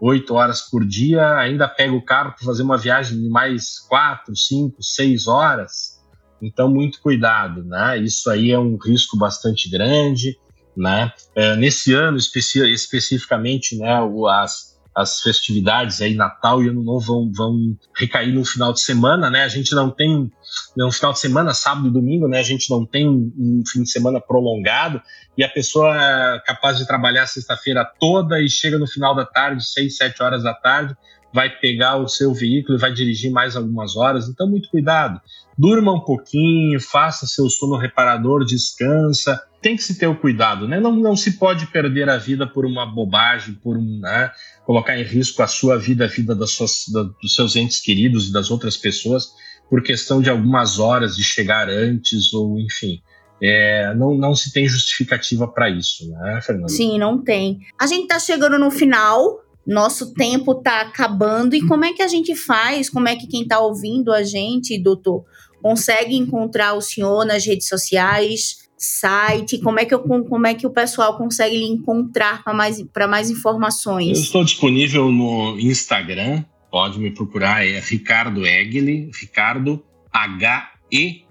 oito 0.00 0.34
horas 0.34 0.60
por 0.60 0.84
dia, 0.84 1.36
ainda 1.36 1.68
pega 1.68 1.92
o 1.92 2.04
carro 2.04 2.32
para 2.32 2.44
fazer 2.44 2.62
uma 2.62 2.76
viagem 2.76 3.20
de 3.20 3.28
mais 3.28 3.78
quatro, 3.88 4.36
cinco, 4.36 4.82
seis 4.82 5.26
horas. 5.26 6.00
Então, 6.42 6.68
muito 6.68 7.00
cuidado, 7.00 7.64
né? 7.64 7.98
Isso 7.98 8.28
aí 8.28 8.50
é 8.50 8.58
um 8.58 8.76
risco 8.76 9.16
bastante 9.16 9.70
grande, 9.70 10.36
né? 10.76 11.10
É, 11.34 11.56
nesse 11.56 11.94
ano 11.94 12.18
especi 12.18 12.60
especificamente, 12.70 13.78
né? 13.78 13.98
As, 14.30 14.73
as 14.94 15.20
festividades 15.20 16.00
aí, 16.00 16.14
Natal 16.14 16.62
e 16.62 16.68
Ano 16.68 16.82
Novo, 16.82 17.06
vão, 17.06 17.32
vão 17.32 17.76
recair 17.96 18.32
no 18.32 18.44
final 18.44 18.72
de 18.72 18.80
semana, 18.80 19.28
né? 19.28 19.42
A 19.42 19.48
gente 19.48 19.74
não 19.74 19.90
tem 19.90 20.30
no 20.76 20.92
final 20.92 21.12
de 21.12 21.18
semana, 21.18 21.52
sábado 21.52 21.88
e 21.88 21.90
domingo, 21.90 22.28
né? 22.28 22.38
A 22.38 22.44
gente 22.44 22.70
não 22.70 22.86
tem 22.86 23.08
um, 23.08 23.62
fim 23.66 23.82
de 23.82 23.90
semana 23.90 24.20
prolongado 24.20 25.02
e 25.36 25.42
a 25.42 25.48
pessoa 25.48 25.96
é 25.96 26.40
capaz 26.46 26.78
de 26.78 26.86
trabalhar 26.86 27.26
sexta-feira 27.26 27.84
toda 27.98 28.40
e 28.40 28.48
chega 28.48 28.78
no 28.78 28.86
final 28.86 29.14
da 29.14 29.26
tarde, 29.26 29.64
seis, 29.64 29.96
sete 29.96 30.22
horas 30.22 30.44
da 30.44 30.54
tarde, 30.54 30.96
vai 31.32 31.50
pegar 31.50 31.96
o 31.96 32.06
seu 32.06 32.32
veículo 32.32 32.78
e 32.78 32.80
vai 32.80 32.92
dirigir 32.92 33.32
mais 33.32 33.56
algumas 33.56 33.96
horas. 33.96 34.28
Então, 34.28 34.48
muito 34.48 34.68
cuidado. 34.70 35.20
Durma 35.56 35.92
um 35.92 36.00
pouquinho, 36.00 36.80
faça 36.80 37.26
seu 37.26 37.48
sono 37.48 37.76
reparador, 37.76 38.44
descansa. 38.44 39.40
Tem 39.62 39.76
que 39.76 39.82
se 39.82 39.98
ter 39.98 40.06
o 40.06 40.16
cuidado, 40.16 40.68
né? 40.68 40.78
Não, 40.78 40.94
não 40.94 41.16
se 41.16 41.38
pode 41.38 41.66
perder 41.68 42.08
a 42.10 42.18
vida 42.18 42.46
por 42.46 42.66
uma 42.66 42.84
bobagem, 42.84 43.54
por 43.54 43.76
um, 43.76 44.00
né? 44.00 44.30
colocar 44.66 44.98
em 44.98 45.04
risco 45.04 45.42
a 45.42 45.46
sua 45.46 45.78
vida, 45.78 46.04
a 46.04 46.08
vida 46.08 46.34
das 46.34 46.50
suas, 46.50 46.84
da, 46.92 47.02
dos 47.02 47.34
seus 47.34 47.56
entes 47.56 47.80
queridos 47.80 48.28
e 48.28 48.32
das 48.32 48.50
outras 48.50 48.76
pessoas 48.76 49.32
por 49.68 49.82
questão 49.82 50.20
de 50.20 50.28
algumas 50.28 50.78
horas 50.78 51.16
de 51.16 51.22
chegar 51.22 51.68
antes 51.68 52.32
ou 52.32 52.58
enfim. 52.58 53.00
É, 53.42 53.94
não, 53.94 54.14
não 54.14 54.34
se 54.34 54.52
tem 54.52 54.66
justificativa 54.66 55.46
para 55.48 55.68
isso, 55.68 56.08
né, 56.08 56.40
Fernanda? 56.42 56.68
Sim, 56.68 56.98
não 56.98 57.22
tem. 57.22 57.60
A 57.78 57.86
gente 57.86 58.02
está 58.02 58.18
chegando 58.18 58.58
no 58.58 58.70
final 58.70 59.43
nosso 59.66 60.12
tempo 60.12 60.52
está 60.52 60.82
acabando 60.82 61.54
e 61.54 61.66
como 61.66 61.84
é 61.84 61.92
que 61.92 62.02
a 62.02 62.08
gente 62.08 62.34
faz? 62.34 62.90
Como 62.90 63.08
é 63.08 63.16
que 63.16 63.26
quem 63.26 63.42
está 63.42 63.60
ouvindo 63.60 64.12
a 64.12 64.22
gente, 64.22 64.78
doutor, 64.78 65.24
consegue 65.62 66.14
encontrar 66.14 66.74
o 66.74 66.82
senhor 66.82 67.24
nas 67.24 67.46
redes 67.46 67.68
sociais, 67.68 68.68
site? 68.76 69.58
Como 69.58 69.80
é 69.80 69.86
que, 69.86 69.94
eu, 69.94 70.00
como 70.00 70.46
é 70.46 70.54
que 70.54 70.66
o 70.66 70.70
pessoal 70.70 71.16
consegue 71.16 71.56
lhe 71.56 71.64
encontrar 71.64 72.44
para 72.44 72.52
mais, 72.52 72.84
mais 73.08 73.30
informações? 73.30 74.18
Eu 74.18 74.24
estou 74.24 74.44
disponível 74.44 75.10
no 75.10 75.58
Instagram, 75.58 76.44
pode 76.70 76.98
me 76.98 77.10
procurar, 77.10 77.66
é 77.66 77.80
Ricardo 77.80 78.46
Egli, 78.46 79.10
Ricardo 79.18 79.82
H-E-G-E-L-E. 80.12 81.24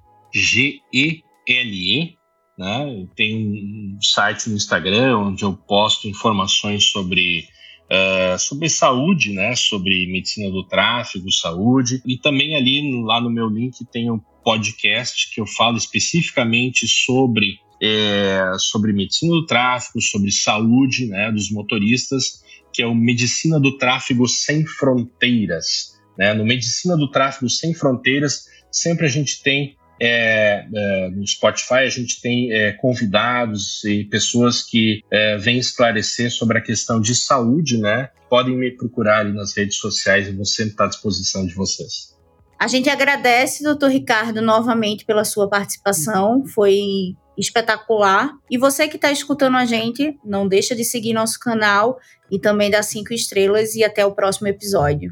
Né? 2.56 3.08
Tem 3.16 3.36
um 3.36 3.98
site 4.02 4.50
no 4.50 4.56
Instagram 4.56 5.18
onde 5.18 5.44
eu 5.44 5.54
posto 5.54 6.08
informações 6.08 6.86
sobre 6.86 7.48
uh, 7.94 8.40
sobre 8.40 8.68
saúde, 8.70 9.32
né, 9.32 9.56
sobre 9.56 10.08
medicina 10.12 10.50
do 10.50 10.64
tráfego, 10.64 11.32
saúde, 11.32 12.02
e 12.06 12.18
também 12.18 12.56
ali 12.56 13.04
lá 13.04 13.22
no 13.22 13.30
meu 13.30 13.48
link 13.48 13.86
tem 13.92 14.10
um 14.10 14.20
podcast 14.44 15.34
que 15.34 15.40
eu 15.40 15.46
falo 15.46 15.78
especificamente 15.78 16.88
sobre 16.88 17.60
é, 17.82 18.54
sobre 18.60 18.94
medicina 18.94 19.34
do 19.34 19.46
tráfego, 19.46 20.02
sobre 20.02 20.32
saúde, 20.32 21.06
né, 21.06 21.30
dos 21.32 21.52
motoristas, 21.52 22.42
que 22.72 22.82
é 22.82 22.88
o 22.88 22.96
Medicina 22.96 23.60
do 23.60 23.78
Tráfego 23.78 24.26
Sem 24.26 24.66
Fronteiras. 24.66 26.00
Né? 26.18 26.34
No 26.34 26.46
Medicina 26.46 26.96
do 26.96 27.12
Tráfego 27.12 27.50
Sem 27.50 27.74
Fronteiras, 27.74 28.46
sempre 28.72 29.06
a 29.06 29.10
gente 29.10 29.44
tem 29.44 29.76
é, 30.00 30.66
é, 30.74 31.10
no 31.10 31.26
Spotify 31.26 31.86
a 31.86 31.90
gente 31.90 32.22
tem 32.22 32.52
é, 32.52 32.74
convidados 32.74 33.84
e 33.84 34.04
pessoas 34.06 34.62
que 34.62 35.02
é, 35.12 35.38
vêm 35.38 35.58
esclarecer 35.58 36.32
sobre 36.32 36.58
a 36.58 36.62
questão 36.62 37.00
de 37.00 37.16
saúde, 37.16 37.78
né? 37.78 38.10
Podem 38.30 38.58
me 38.58 38.72
procurar 38.72 39.20
ali 39.20 39.34
nas 39.34 39.56
redes 39.56 39.78
sociais 39.78 40.28
e 40.28 40.32
vou 40.32 40.46
sempre 40.46 40.72
estar 40.72 40.86
à 40.86 40.88
disposição 40.88 41.46
de 41.46 41.54
vocês. 41.54 42.14
A 42.60 42.68
gente 42.68 42.90
agradece, 42.90 43.64
doutor 43.64 43.90
Ricardo, 43.90 44.42
novamente 44.42 45.06
pela 45.06 45.26
sua 45.26 45.50
participação. 45.50 46.46
Foi 46.46 47.16
espetacular. 47.38 48.32
E 48.50 48.58
você 48.58 48.88
que 48.88 48.96
está 48.96 49.12
escutando 49.12 49.58
a 49.58 49.66
gente, 49.66 50.18
não 50.24 50.48
deixa 50.48 50.76
de 50.76 50.84
seguir 50.84 51.14
nosso 51.14 51.40
canal 51.40 51.98
e 52.32 52.40
também 52.40 52.72
dar 52.72 52.84
cinco 52.84 53.14
estrelas 53.14 53.76
e 53.76 53.84
até 53.84 54.06
o 54.06 54.14
próximo 54.14 54.48
episódio. 54.48 55.12